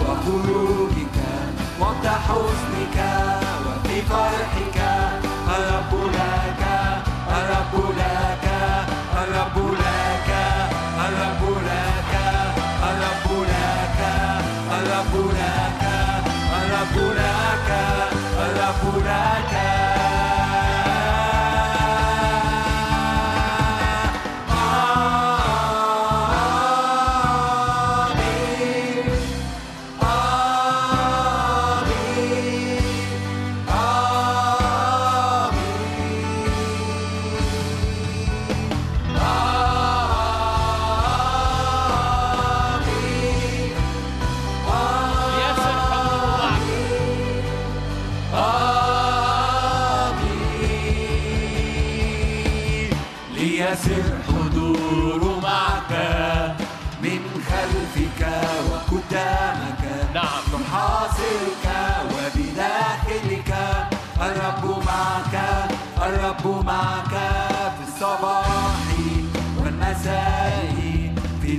[0.00, 1.16] وخروجك
[1.80, 2.98] وقت حزنك
[3.66, 4.78] وفي فرحك.
[5.56, 6.62] الرب لك
[7.38, 8.44] الرب لك
[9.22, 10.30] الرب لك
[11.06, 12.12] الرب لك
[12.88, 14.00] الرب لك
[14.78, 15.82] الرب لك
[16.58, 17.41] الرب لك.
[18.44, 19.61] ألا فراك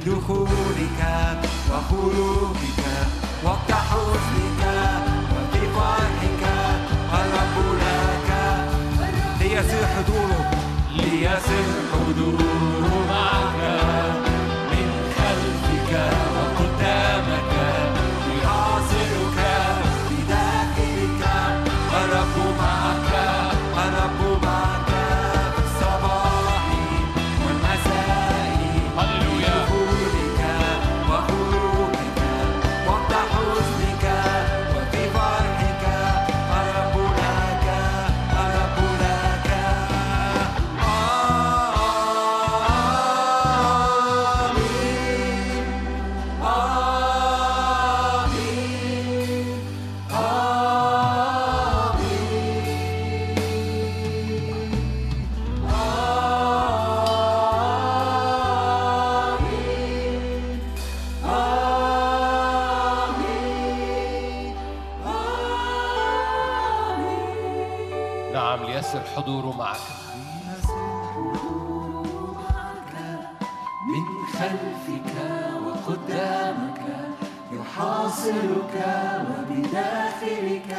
[0.06, 1.02] دخولك
[1.72, 2.80] وخروجك
[3.46, 4.62] وقت حزنك
[5.32, 6.44] وفي فرحك
[7.14, 8.30] الرب لك
[9.42, 10.52] ليسر حضوره
[10.96, 11.83] ليسر
[69.16, 69.78] حضوره معك.
[73.88, 75.14] من خلفك
[75.66, 76.82] وقدامك
[77.52, 78.76] يحاصرك
[79.30, 80.72] وبداخلك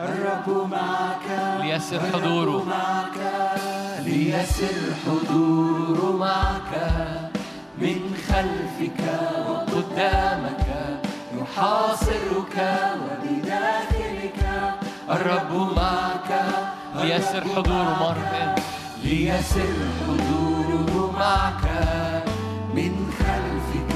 [0.00, 1.26] الرب معك.
[1.60, 2.64] ليسر حضوره.
[2.64, 3.18] معك.
[3.98, 6.72] ليسر حضور معك.
[7.78, 9.00] من خلفك
[9.48, 10.66] وقدامك
[11.38, 12.56] يحاصرك
[13.02, 14.40] وبداخلك
[15.10, 16.30] الرب معك.
[16.94, 18.62] ليسر حضوره مرة تاني
[19.02, 19.74] ليسر
[20.06, 21.64] حضوره معك
[22.74, 23.92] من خلفك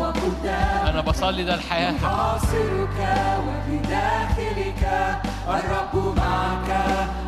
[0.00, 0.88] وقدامك.
[0.88, 2.98] أنا بصلي ده لحياتك يحاصرك
[3.46, 4.82] وبداخلك.
[5.48, 6.70] الرب معك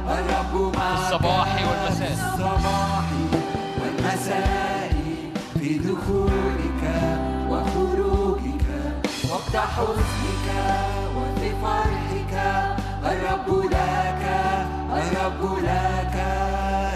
[0.08, 0.98] الرب معك.
[0.98, 2.12] الصباح والمساء.
[2.12, 3.04] الصباح
[3.80, 4.92] والمساء
[5.60, 6.82] في دخولك
[7.50, 8.64] وخروجك
[9.30, 10.46] وقت حزنك
[11.16, 12.34] وفي فرحك.
[13.04, 14.24] الرب لك
[14.94, 16.16] الرب لك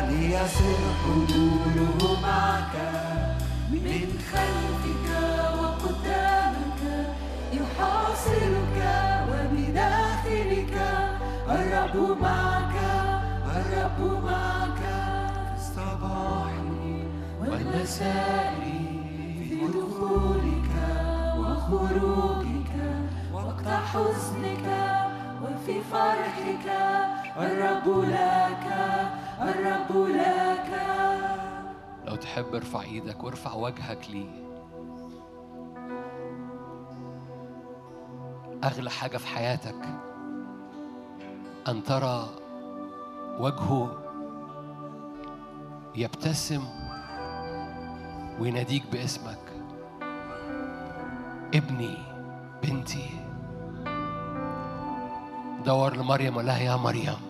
[0.09, 2.77] ليسر حضوره معك.
[3.71, 5.09] من خلفك
[5.59, 6.81] وقدامك
[7.53, 8.79] يحاصرك
[9.31, 10.75] وبداخلك.
[11.49, 12.77] الرب معك
[13.57, 14.83] الرب معك
[15.57, 16.53] الصباح
[17.41, 18.55] والمساء
[19.49, 20.71] في دخولك
[21.39, 22.73] وخروجك
[23.33, 24.67] وقت حزنك
[25.43, 26.67] وفي فرحك.
[27.39, 28.67] الرب لك
[29.43, 30.81] الرب لك.
[32.07, 34.49] لو تحب ارفع إيدك وارفع وجهك ليه.
[38.65, 39.89] أغلى حاجة في حياتك
[41.69, 42.29] أن ترى
[43.39, 43.99] وجهه
[45.97, 46.65] يبتسم
[48.41, 49.53] ويناديك باسمك.
[51.55, 51.99] ابني
[52.63, 53.11] بنتي.
[55.65, 57.28] دور لمريم لها يا مريم.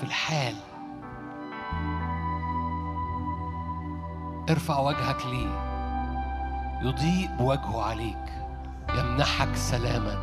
[0.00, 0.54] في الحال.
[4.50, 5.70] ارفع وجهك ليه
[6.82, 8.32] يضيء بوجهه عليك.
[8.94, 10.16] يمنحك سلاما.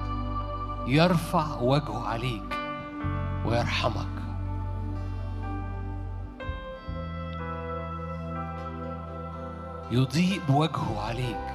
[0.88, 2.58] يرفع وجهه عليك.
[3.46, 4.18] ويرحمك.
[9.92, 11.48] يضيء بوجهه عليك.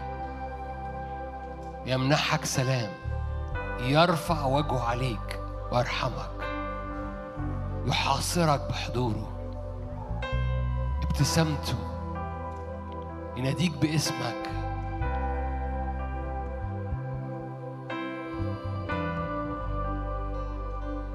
[1.87, 2.91] يمنحك سلام.
[3.81, 5.41] يرفع وجهه عليك.
[5.73, 6.52] ويرحمك.
[7.87, 9.29] يحاصرك بحضوره.
[11.03, 11.79] ابتسامته
[13.37, 14.49] يناديك باسمك.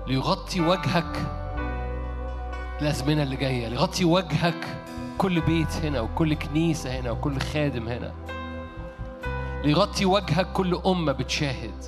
[0.07, 1.17] ليغطي وجهك.
[2.81, 3.67] الأزمنة اللي جاية.
[3.67, 4.65] ليغطي وجهك.
[5.17, 8.13] كل بيت هنا وكل كنيسة هنا وكل خادم هنا.
[9.63, 11.83] ليغطي وجهك كل أمة بتشاهد.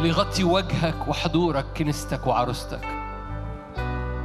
[0.00, 3.01] ليغطي وجهك وحضورك كنيستك وعروستك.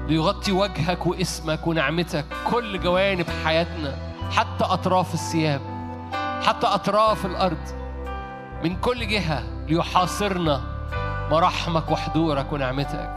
[0.08, 3.96] ليغطي وجهك واسمك ونعمتك كل جوانب حياتنا
[4.32, 5.62] حتى أطراف الثياب
[6.44, 7.88] حتى أطراف الأرض.
[8.64, 10.62] من كل جهة ليحاصرنا
[11.32, 13.10] مراحمك وحضورك ونعمتك.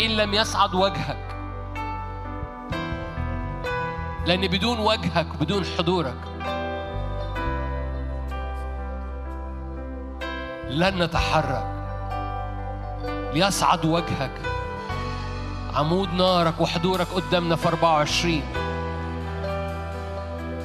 [0.00, 1.36] إن لم يسعد وجهك
[4.26, 6.16] لأن بدون وجهك بدون حضورك
[10.70, 11.66] لن نتحرك.
[13.34, 14.53] ليصعد وجهك
[15.74, 18.42] عمود نارك وحضورك قدامنا في 24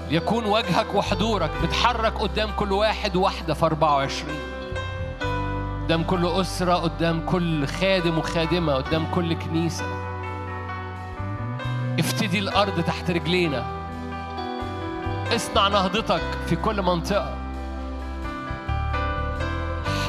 [0.09, 4.35] ليكون وجهك وحضورك بتحرك قدام كل واحد وواحدة في 24
[5.83, 9.85] قدام كل أسرة قدام كل خادم وخادمة قدام كل كنيسة.
[11.99, 13.65] افتدي الأرض تحت رجلينا.
[15.35, 17.35] اصنع نهضتك في كل منطقة.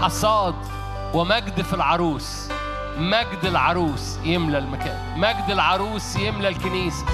[0.02, 0.54] حصاد
[1.14, 2.48] ومجد في العروس.
[2.98, 4.98] مجد العروس يملى المكان.
[5.16, 7.04] مجد العروس يملى الكنيسة.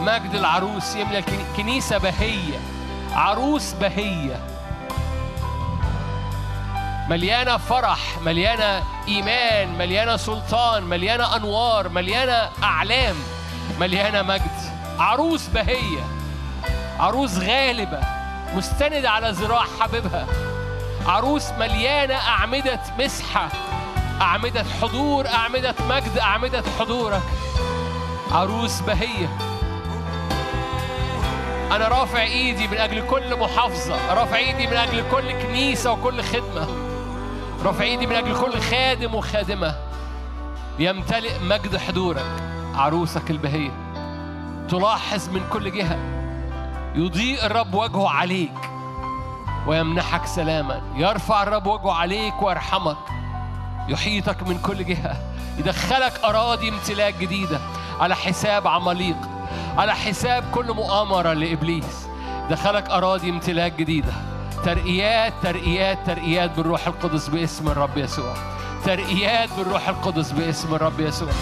[0.00, 2.58] مجد العروس يملى الكنيسة كنيسة بهية.
[3.12, 4.40] عروس بهية.
[7.08, 13.16] مليانة فرح مليانة إيمان مليانة سلطان مليانة أنوار مليانة أعلام
[13.80, 14.56] مليانة مجد.
[14.98, 16.04] عروس بهية.
[16.98, 18.00] عروس غالبة.
[18.54, 20.26] مستندة على ذراع حبيبها.
[21.06, 23.48] عروس مليانة أعمدة مسحة.
[24.20, 27.22] أعمدة حضور أعمدة مجد أعمدة حضورك.
[28.32, 29.28] عروس بهية.
[31.72, 36.66] أنا رافع إيدي من أجل كل محافظة رافع إيدي من أجل كل كنيسة وكل خدمة.
[37.64, 39.74] رافع إيدي من أجل كل خادم وخادمة.
[40.78, 42.26] يمتلئ مجد حضورك
[42.74, 43.70] عروسك البهية.
[44.68, 45.98] تلاحظ من كل جهة.
[46.94, 48.70] يضيء الرب وجهه عليك
[49.66, 50.82] ويمنحك سلاما.
[50.94, 52.96] يرفع الرب وجهه عليك ويرحمك.
[53.88, 55.16] يحيطك من كل جهة
[55.58, 57.60] يدخلك أراضي امتلاك جديدة
[58.00, 59.16] على حساب عماليق
[59.78, 62.06] على حساب كل مؤامرة لإبليس.
[62.50, 64.12] دخلك أراضي امتلاك جديدة.
[64.64, 68.34] ترقيات ترقيات ترقيات بالروح القدس باسم الرب يسوع.
[68.84, 71.32] ترقيات بالروح القدس باسم الرب يسوع.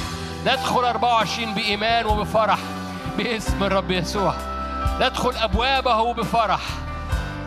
[0.47, 2.59] ندخل 24 بإيمان وبفرح
[3.19, 4.35] باسم الرب يسوع.
[5.01, 6.61] ندخل أبوابه بفرح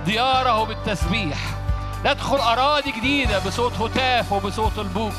[0.06, 1.57] دياره بالتسبيح.
[2.06, 5.14] ندخل أراضي جديدة بصوت هتاف وبصوت البوق.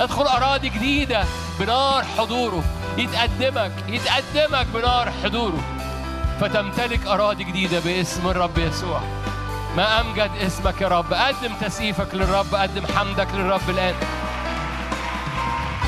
[0.00, 1.24] ندخل أراضي جديدة
[1.60, 2.64] بنار حضوره.
[2.98, 5.60] يتقدمك يتقدمك بنار حضوره.
[6.40, 9.00] فتمتلك أراضي جديدة باسم الرب يسوع.
[9.76, 11.14] ما أمجد اسمك يا رب.
[11.14, 13.94] قدم تسقيفك للرب قدم حمدك للرب الآن.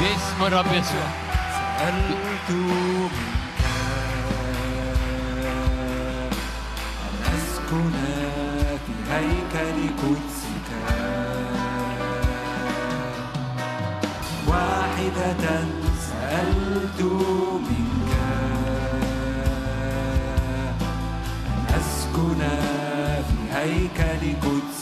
[0.01, 1.09] باسم الرب يسوع.
[1.78, 3.12] سألت منك
[7.05, 8.30] أن أسكن
[9.11, 10.69] هيكل قدسك
[14.49, 15.65] واحدة
[16.01, 18.13] سألت منك
[21.49, 22.41] أن أسكن
[23.29, 24.80] في هيكل قدسك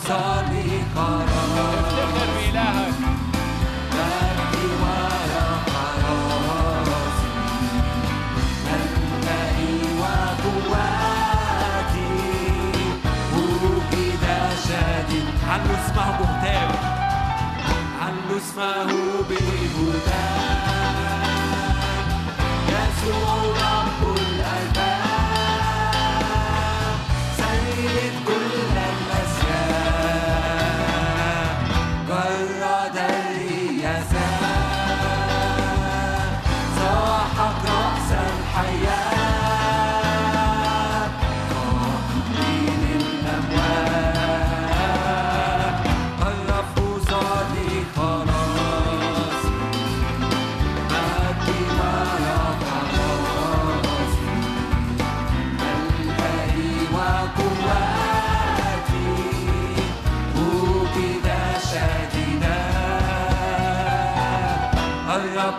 [0.00, 1.28] اوصل لقرار
[1.78, 2.94] افتخر بإلهك
[3.92, 5.46] مجدي ولا
[8.74, 9.28] أنت
[10.00, 10.90] وقواتي
[13.34, 14.14] وجد
[14.64, 16.70] شديد علوا اسمه بهتان
[18.02, 18.92] علوا اسمه
[19.28, 20.60] بهتان
[22.68, 23.39] يسوع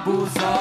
[0.03, 0.60] 不走。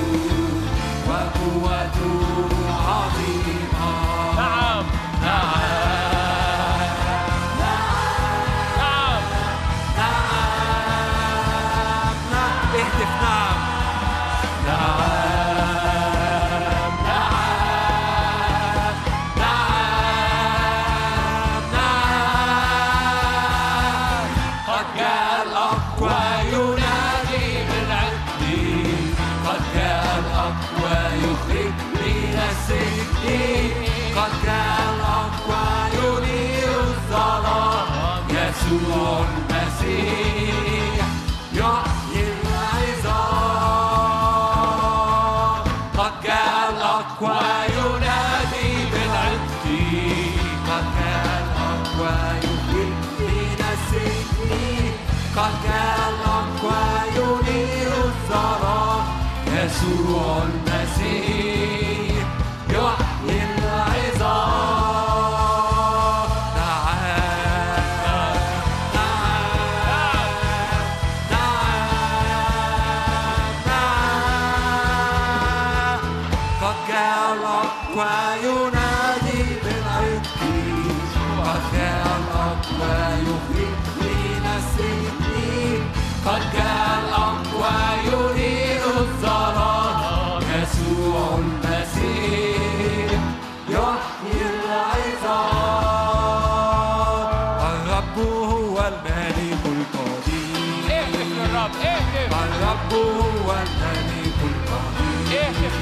[102.93, 105.75] هو الملك القدير اهتف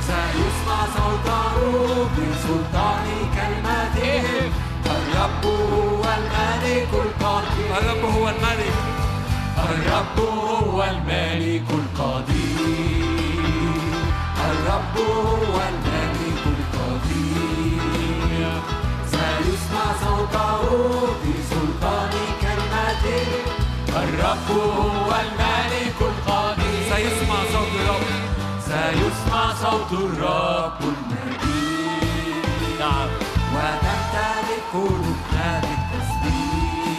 [0.00, 1.54] سيسمع صوته
[2.16, 3.06] بسلطان
[3.36, 4.24] كلمته
[4.86, 8.74] الرب هو الملك القدير الرب هو الملك
[9.58, 13.04] الرب هو الملك القدير
[14.50, 17.82] الرب هو الملك القدير
[19.10, 20.60] سيسمع صوته
[21.22, 23.26] بسلطان كلمته
[24.02, 25.53] الرب هو الملك
[29.64, 32.44] صوت الرب المجيد
[32.80, 33.08] نعم
[33.54, 36.94] وتمتلك قلوبنا بالتسبيح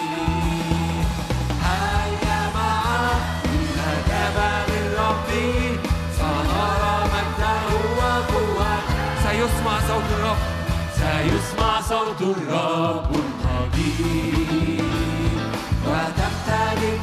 [1.63, 3.09] هيا معا
[3.45, 5.29] إلى جبل الرب
[6.17, 7.63] سنرى مجده
[9.23, 10.41] سيسمع صوت الرب.
[10.95, 13.11] سيسمع صوت الرب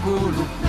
[0.05, 0.62] قلوبنا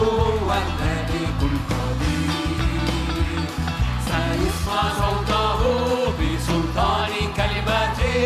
[0.00, 2.90] هو الملك القدير
[4.04, 5.60] سيسمع صوته
[6.18, 8.20] بسلطان كلمته.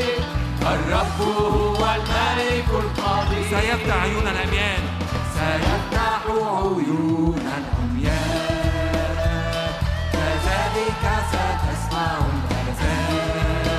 [0.63, 4.83] الرب هو الملك القدير سيفتح عيون العميان.
[5.35, 8.75] سيفتح عيون العميان.
[10.13, 12.11] كذلك ستسمع
[12.51, 13.75] الأذان.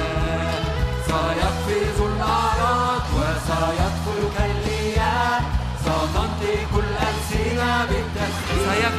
[1.07, 5.40] سيقفز الأعراض وسيدخل كالمياه
[5.82, 6.72] ستنطق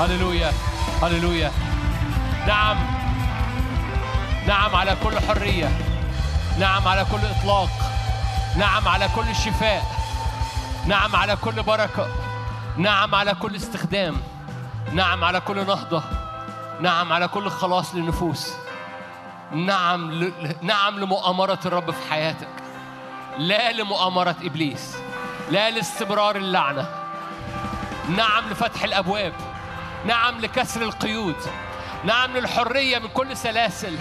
[0.00, 0.52] هللويا
[1.02, 1.52] هللويا.
[2.46, 2.76] نعم.
[4.46, 5.78] نعم على كل حرية.
[6.58, 7.68] نعم على كل إطلاق.
[8.56, 9.82] نعم على كل شفاء.
[10.86, 12.08] نعم على كل بركة.
[12.76, 14.16] نعم على كل استخدام.
[14.92, 16.02] نعم على كل نهضة.
[16.80, 18.52] نعم على كل خلاص للنفوس
[19.52, 20.32] نعم ل...
[20.62, 22.48] نعم لمؤامرة الرب في حياتك.
[23.38, 24.96] لا لمؤامرة إبليس.
[25.50, 26.86] لا لاستمرار اللعنة.
[28.08, 29.32] نعم لفتح الأبواب.
[30.04, 31.36] نعم لكسر القيود.
[32.04, 33.98] نعم للحرية من كل سلاسل.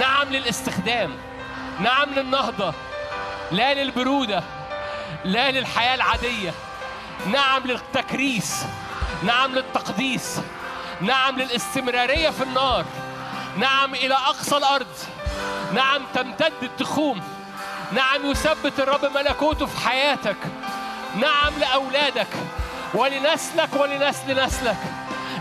[0.00, 1.16] نعم للاستخدام.
[1.80, 2.74] نعم للنهضة.
[3.52, 4.42] لا للبرودة.
[5.24, 6.54] لا للحياة العادية.
[7.32, 8.64] نعم للتكريس.
[9.22, 10.40] نعم للتقديس.
[11.00, 12.84] نعم للاستمرارية في النار.
[13.56, 14.96] نعم إلى أقصى الأرض.
[15.74, 17.22] نعم تمتد التخوم.
[17.92, 20.36] نعم يثبت الرب ملكوته في حياتك.
[21.16, 22.28] نعم لأولادك.
[22.94, 24.76] ولنسلك ولنسل نسلك.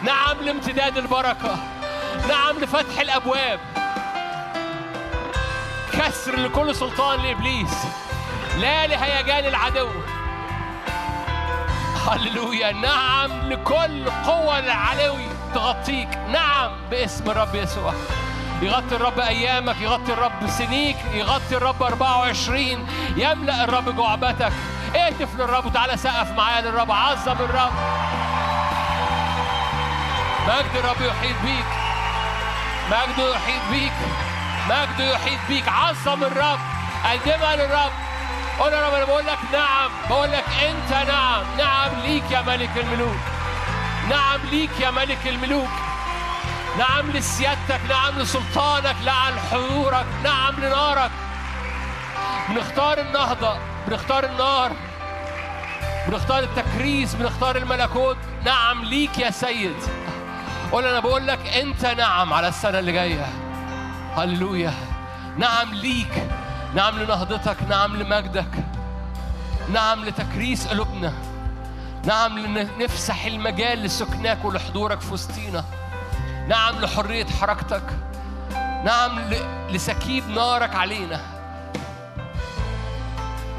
[0.05, 1.57] نعم لامتداد البركة.
[2.29, 3.59] نعم لفتح الأبواب.
[5.93, 7.73] كسر لكل سلطان لإبليس.
[8.57, 9.89] لا لهيجان العدو.
[12.07, 12.71] هللويا.
[12.71, 15.27] نعم لكل قوة العلوي.
[15.53, 16.09] تغطيك.
[16.31, 17.93] نعم باسم الرب يسوع.
[18.61, 24.53] يغطي الرب أيامك يغطي الرب سنيك يغطي الرب 24 يملأ الرب جعبتك.
[24.95, 26.91] اهتف للرب وتعالى سقف معايا للرب.
[26.91, 27.71] عظم الرب.
[30.47, 31.65] مجد الرب يحيط بيك.
[32.91, 33.93] مجده يحيط بيك.
[34.69, 35.69] مجده يحيط بيك.
[35.69, 36.59] عظم الرب.
[37.05, 37.91] قدمها للرب.
[38.59, 39.89] قول يا رب أنا بقول لك نعم.
[40.09, 41.43] بقول لك أنت نعم.
[41.57, 43.17] نعم ليك يا ملك الملوك.
[44.09, 45.69] نعم ليك يا ملك الملوك.
[46.77, 47.81] نعم لسيادتك.
[47.89, 48.95] نعم لسلطانك.
[49.05, 50.05] نعم لحضورك.
[50.23, 51.11] نعم لنارك.
[52.49, 53.57] بنختار النهضة.
[53.87, 54.71] بنختار النار.
[56.07, 57.13] بنختار التكريس.
[57.15, 58.17] بنختار الملكوت.
[58.45, 60.04] نعم ليك يا سيد.
[60.71, 63.25] قول أنا بقول لك أنت نعم على السنة اللي جاية.
[64.17, 64.73] هللويا.
[65.37, 66.27] نعم ليك.
[66.75, 67.57] نعم لنهضتك.
[67.69, 68.65] نعم لمجدك.
[69.73, 71.13] نعم لتكريس قلوبنا.
[72.05, 75.65] نعم لنفسح المجال لسكناك ولحضورك في وسطينا.
[76.47, 77.83] نعم لحرية حركتك.
[78.83, 79.19] نعم
[79.69, 81.21] لسكيب نارك علينا.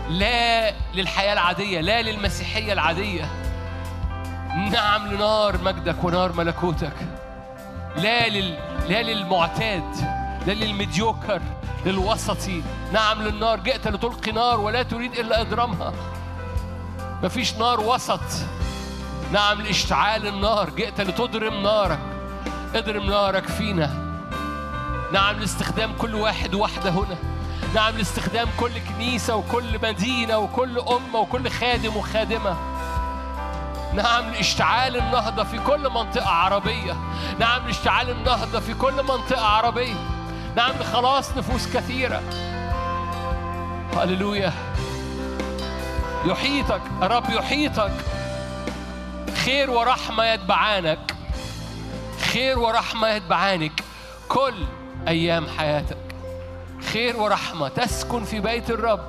[0.08, 1.80] لا للحياة العادية.
[1.80, 3.45] لا للمسيحية العادية.
[4.56, 6.96] نعم لنار مجدك ونار ملكوتك.
[7.96, 8.58] لا لل...
[8.88, 9.96] لا للمعتاد
[10.46, 11.42] لا للمديوكر
[11.86, 12.62] للوسطي.
[12.92, 13.60] نعم للنار.
[13.60, 15.92] جئت لتلقي نار ولا تريد إلا إضرامها
[17.22, 18.20] مفيش نار وسط.
[19.32, 20.70] نعم لإشتعال النار.
[20.70, 21.98] جئت لتضرم نارك.
[22.74, 23.90] اضرم نارك فينا.
[25.12, 27.16] نعم لاستخدام كل واحد واحدة هنا.
[27.74, 32.56] نعم لاستخدام كل كنيسة وكل مدينة وكل أمة وكل خادم وخادمة.
[33.96, 36.96] نعم لاشتعال النهضة في كل منطقة عربية.
[37.38, 39.94] نعم لاشتعال النهضة في كل منطقة عربية.
[40.56, 42.22] نعم لخلاص نفوس كثيرة.
[43.96, 44.52] هللويا.
[46.24, 47.92] يحيطك الرب يحيطك.
[49.44, 51.14] خير ورحمة يتبعانك.
[52.32, 53.84] خير ورحمة يتبعانك
[54.28, 54.54] كل
[55.08, 55.96] أيام حياتك.
[56.92, 59.04] خير ورحمة تسكن في بيت الرب.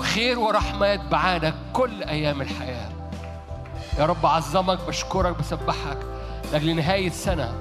[0.00, 2.99] خير ورحمة يتبعانك كل أيام الحياة.
[4.00, 5.98] يا رب أعظمك بشكرك بسبحك.
[6.44, 7.52] من أجل نهاية سنة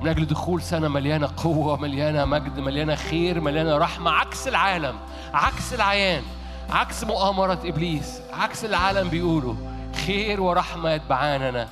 [0.00, 4.96] من أجل دخول سنة مليانة قوة مليانة مجد مليانة خير مليانة رحمة عكس العالم
[5.34, 6.22] عكس العيان
[6.70, 9.54] عكس مؤامرة إبليس عكس العالم بيقولوا
[10.06, 11.68] خير ورحمة يتبعاننا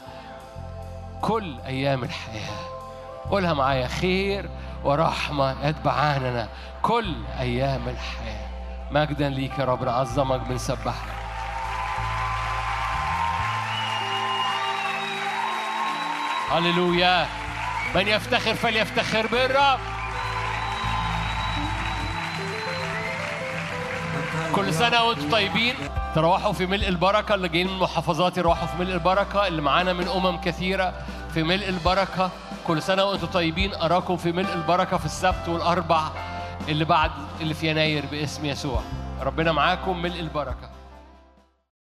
[1.20, 2.58] كل أيام الحياة.
[3.30, 4.50] قولها معايا خير
[4.84, 6.48] ورحمة يتبعاننا
[6.82, 8.48] كل أيام الحياة.
[8.90, 11.17] مجدا ليك يا رب نعظمك بنسبحك.
[16.50, 17.26] هللويا.
[17.94, 19.78] من يفتخر فليفتخر بالرب
[24.54, 25.74] كل سنة وأنتم طيبين.
[26.14, 27.34] تروحوا في ملء البركة.
[27.34, 29.46] اللي جايين من المحافظات يروحوا في ملء البركة.
[29.46, 30.94] اللي معانا من أمم كثيرة
[31.34, 32.30] في ملء البركة.
[32.66, 33.74] كل سنة وأنتم طيبين.
[33.74, 36.02] أراكم في ملء البركة في السبت والأربع
[36.68, 37.10] اللي بعد
[37.40, 38.82] اللي في يناير باسم يسوع.
[39.20, 40.02] ربنا معاكم.
[40.02, 40.77] ملء البركة.